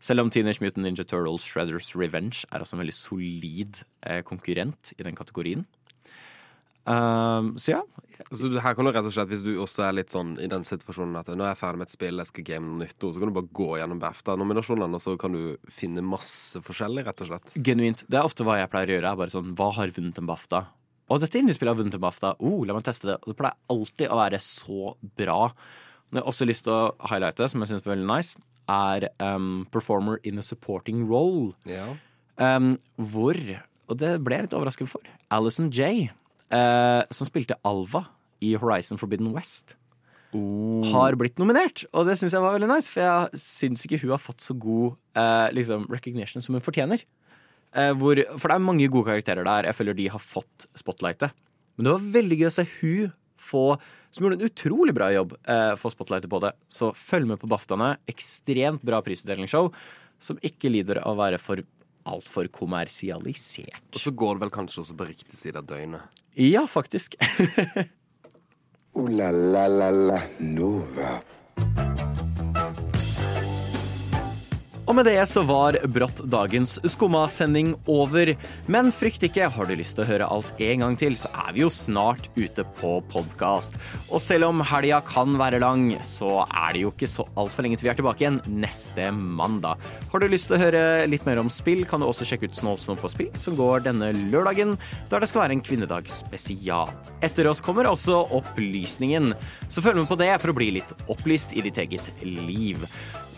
Selv 0.00 0.20
om 0.24 0.30
Teenage 0.32 0.62
Mutant 0.64 0.84
Ninja 0.86 1.04
Turtles 1.04 1.44
Shredders 1.44 1.90
Revenge 1.94 2.46
er 2.50 2.62
også 2.64 2.74
en 2.78 2.80
veldig 2.84 2.96
solid 2.96 3.82
eh, 4.08 4.22
konkurrent 4.24 4.94
i 4.98 5.04
den 5.04 5.14
kategorien. 5.18 5.66
Um, 6.88 7.52
så 7.60 7.74
ja, 7.76 7.82
Så 8.32 8.48
du- 8.50 8.58
her 8.58 8.74
kan 8.74 8.84
du 8.84 8.90
rett 8.90 9.04
og 9.04 9.12
slett, 9.12 9.28
hvis 9.28 9.44
du 9.44 9.58
også 9.60 9.84
er 9.86 9.92
litt 9.92 10.08
sånn 10.10 10.38
i 10.40 10.46
den 10.48 10.62
situasjonen 10.64 11.18
at 11.20 11.26
nå 11.28 11.44
er 11.44 11.54
jeg 11.54 11.58
ferdig 11.60 11.78
med 11.78 11.86
et 11.88 11.92
spill, 11.92 12.16
jeg 12.18 12.26
skal 12.26 12.44
game 12.44 12.66
noe 12.66 12.78
nytt 12.86 12.98
nå, 12.98 13.12
så 13.12 13.18
kan 13.20 13.28
du 13.28 13.34
bare 13.36 13.52
gå 13.52 13.68
gjennom 13.78 14.00
BAFTA-nominasjonene, 14.00 14.94
og 14.94 15.00
så 15.04 15.18
kan 15.20 15.32
du 15.32 15.56
finne 15.70 16.02
masse 16.02 16.56
forskjellig, 16.64 17.04
rett 17.06 17.20
og 17.20 17.28
slett. 17.28 17.54
Genuint. 17.62 18.04
Det 18.08 18.18
er 18.18 18.24
ofte 18.24 18.44
hva 18.44 18.56
jeg 18.58 18.70
pleier 18.72 18.88
å 18.88 18.96
gjøre. 18.96 19.12
er 19.12 19.16
bare 19.20 19.30
sånn, 19.30 19.54
Hva 19.54 19.72
har 19.76 19.88
vunnet 19.88 20.18
en 20.18 20.26
BAFTA? 20.26 20.66
Og 21.10 21.20
dette 21.20 21.38
indiespillet 21.38 21.74
har 21.76 21.80
vunnet 21.82 21.94
en 21.94 22.00
BAFTA. 22.00 22.34
Oh, 22.40 22.64
la 22.64 22.72
meg 22.74 22.84
teste 22.84 23.06
det. 23.12 23.18
Og 23.22 23.34
det 23.34 23.36
pleier 23.36 23.56
alltid 23.68 24.08
å 24.08 24.16
være 24.20 24.40
så 24.40 24.96
bra. 25.16 25.52
Men 26.10 26.20
jeg 26.20 26.24
har 26.24 26.32
også 26.32 26.46
lyst 26.48 26.64
til 26.64 26.72
å 26.72 26.94
highlighte, 27.10 27.48
som 27.50 27.60
jeg 27.60 27.68
syns 27.68 27.84
var 27.84 27.94
veldig 27.96 28.08
nice, 28.16 28.36
er 28.70 29.08
um, 29.18 29.66
Performer 29.72 30.20
in 30.24 30.38
a 30.38 30.44
Supporting 30.46 31.04
Role. 31.10 31.52
Ja. 31.68 31.90
Um, 32.40 32.76
hvor, 33.10 33.36
og 33.90 34.00
det 34.00 34.14
ble 34.24 34.38
jeg 34.38 34.48
litt 34.48 34.56
overrasket 34.56 34.88
for, 34.88 35.04
Alison 35.34 35.68
J, 35.74 36.08
uh, 36.54 37.02
som 37.12 37.28
spilte 37.28 37.58
Alva 37.68 38.06
i 38.40 38.54
Horizon 38.56 39.00
Forbidden 39.00 39.34
West, 39.34 39.76
har 40.30 41.16
blitt 41.18 41.40
nominert. 41.42 41.84
Og 41.90 42.06
det 42.06 42.16
syns 42.20 42.36
jeg 42.36 42.42
var 42.42 42.54
veldig 42.54 42.70
nice, 42.70 42.90
for 42.92 43.02
jeg 43.02 43.40
syns 43.42 43.82
ikke 43.84 43.98
hun 44.04 44.14
har 44.14 44.22
fått 44.22 44.44
så 44.44 44.54
god 44.54 44.94
uh, 45.18 45.48
liksom, 45.54 45.88
recognition 45.90 46.44
som 46.44 46.54
hun 46.54 46.64
fortjener. 46.64 47.02
Uh, 47.74 47.90
hvor, 47.98 48.18
for 48.36 48.50
det 48.50 48.56
er 48.56 48.66
mange 48.66 48.90
gode 48.90 49.10
karakterer 49.10 49.46
der. 49.46 49.68
Jeg 49.68 49.78
føler 49.78 49.98
de 49.98 50.10
har 50.14 50.22
fått 50.22 50.68
spotlightet. 50.78 51.34
Men 51.76 51.86
det 51.86 51.96
var 51.96 52.12
veldig 52.20 52.38
gøy 52.40 52.48
å 52.48 52.54
se 52.54 52.66
hun 52.78 53.10
få 53.40 53.64
som 54.10 54.24
gjorde 54.24 54.40
en 54.40 54.48
utrolig 54.48 54.94
bra 54.94 55.10
jobb, 55.14 55.36
eh, 55.46 55.74
for 55.80 55.94
spotlightet 55.94 56.30
på 56.30 56.40
det. 56.42 56.52
Så 56.68 56.92
følg 56.96 57.26
med 57.30 57.40
på 57.40 57.50
BAFTAene. 57.50 57.96
Ekstremt 58.10 58.82
bra 58.82 59.02
prisutdelingsshow, 59.06 59.72
som 60.18 60.40
ikke 60.42 60.72
lider 60.72 61.02
av 61.04 61.14
å 61.14 61.20
være 61.20 61.38
for 61.38 61.62
altfor 62.10 62.48
kommersialisert. 62.52 63.82
Og 63.94 64.00
så 64.02 64.10
går 64.10 64.36
det 64.36 64.46
vel 64.46 64.54
kanskje 64.54 64.82
også 64.84 64.96
på 64.98 65.08
riktig 65.08 65.38
side 65.38 65.60
av 65.60 65.68
døgnet. 65.68 66.20
Ja, 66.34 66.66
faktisk. 66.66 67.16
Ooh 68.98 69.06
la 69.06 69.30
la 69.30 69.68
la 69.68 69.90
la 69.90 70.22
Nova. 70.40 71.20
Og 74.90 74.96
med 74.98 75.06
det 75.06 75.20
så 75.30 75.44
var 75.46 75.76
brått 75.94 76.18
dagens 76.32 76.72
Skumma-sending 76.82 77.76
over. 77.86 78.32
Men 78.66 78.88
frykt 78.90 79.22
ikke, 79.22 79.46
har 79.54 79.68
du 79.68 79.76
lyst 79.78 79.94
til 79.94 80.02
å 80.02 80.08
høre 80.08 80.26
alt 80.26 80.50
en 80.66 80.82
gang 80.82 80.96
til, 80.98 81.14
så 81.14 81.30
er 81.44 81.52
vi 81.54 81.62
jo 81.62 81.68
snart 81.70 82.26
ute 82.34 82.64
på 82.80 82.96
podkast. 83.12 83.78
Og 84.08 84.18
selv 84.18 84.48
om 84.48 84.64
helga 84.66 84.98
kan 85.06 85.38
være 85.38 85.60
lang, 85.62 85.92
så 86.02 86.40
er 86.48 86.74
det 86.74 86.82
jo 86.82 86.90
ikke 86.90 87.10
så 87.12 87.28
altfor 87.38 87.68
lenge 87.68 87.78
til 87.78 87.86
vi 87.86 87.92
er 87.92 88.00
tilbake 88.00 88.26
igjen 88.26 88.40
neste 88.50 89.12
mandag. 89.14 89.78
Har 90.10 90.24
du 90.24 90.26
lyst 90.26 90.50
til 90.50 90.58
å 90.58 90.62
høre 90.64 90.82
litt 91.06 91.22
mer 91.28 91.38
om 91.38 91.54
spill, 91.54 91.86
kan 91.86 92.02
du 92.02 92.10
også 92.10 92.26
sjekke 92.26 92.50
ut 92.50 92.58
Snålsnopp 92.58 93.06
på 93.06 93.14
spill, 93.14 93.30
som 93.38 93.54
går 93.54 93.86
denne 93.86 94.10
lørdagen, 94.34 94.74
der 95.06 95.22
det 95.22 95.30
skal 95.30 95.44
være 95.44 95.60
en 95.60 95.66
kvinnedagsspesial. 95.70 96.90
Etter 97.22 97.46
oss 97.46 97.62
kommer 97.62 97.86
også 97.86 98.24
Opplysningen, 98.42 99.36
så 99.70 99.86
følg 99.86 100.02
med 100.02 100.10
på 100.10 100.18
det 100.18 100.34
for 100.42 100.50
å 100.50 100.58
bli 100.58 100.72
litt 100.80 100.98
opplyst 101.06 101.54
i 101.54 101.62
ditt 101.70 101.78
eget 101.78 102.10
liv. 102.26 102.90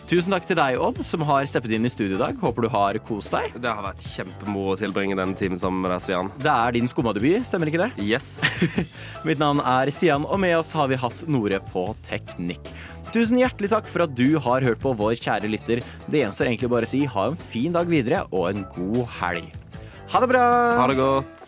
Tusen 0.03 0.33
takk 0.35 0.43
til 0.45 0.57
deg, 0.59 0.75
Odd, 0.83 0.99
som 1.05 1.23
har 1.25 1.45
steppet 1.47 1.71
inn 1.77 1.87
i 1.87 1.91
studio 1.91 2.17
i 2.17 2.19
dag. 2.19 2.35
Håper 2.41 2.65
du 2.65 2.69
har 2.73 2.97
kost 3.07 3.31
deg. 3.33 3.53
Det 3.63 3.71
har 3.71 3.85
vært 3.85 4.03
kjempemoro 4.03 4.73
å 4.73 4.79
tilbringe 4.79 5.15
denne 5.15 5.37
timen 5.39 5.59
sammen 5.59 5.79
med 5.85 5.93
deg, 5.93 6.03
Stian. 6.03 6.31
Det 6.43 6.51
er 6.51 6.75
din 6.75 6.89
skummadebut, 6.91 7.47
stemmer 7.47 7.71
ikke 7.71 7.85
det? 7.85 7.91
Yes. 8.03 8.43
Mitt 9.27 9.39
navn 9.41 9.63
er 9.63 9.91
Stian, 9.95 10.27
og 10.27 10.41
med 10.43 10.57
oss 10.59 10.73
har 10.75 10.91
vi 10.91 10.99
hatt 10.99 11.23
Nore 11.31 11.61
på 11.71 11.85
teknikk. 12.05 12.67
Tusen 13.15 13.39
hjertelig 13.39 13.71
takk 13.71 13.87
for 13.89 14.03
at 14.05 14.15
du 14.17 14.35
har 14.43 14.65
hørt 14.65 14.81
på 14.83 14.91
vår 14.99 15.15
kjære 15.21 15.51
lytter. 15.51 15.83
Det 16.09 16.23
gjenstår 16.23 16.51
egentlig 16.51 16.71
bare 16.73 16.89
å 16.89 16.93
si 16.93 17.05
ha 17.07 17.29
en 17.29 17.39
fin 17.39 17.75
dag 17.75 17.87
videre 17.87 18.25
og 18.31 18.49
en 18.51 18.67
god 18.75 19.05
helg. 19.21 19.55
Ha 20.11 20.19
det 20.19 20.29
bra! 20.33 20.49
Ha 20.81 20.89
det 20.91 20.99
godt. 20.99 21.47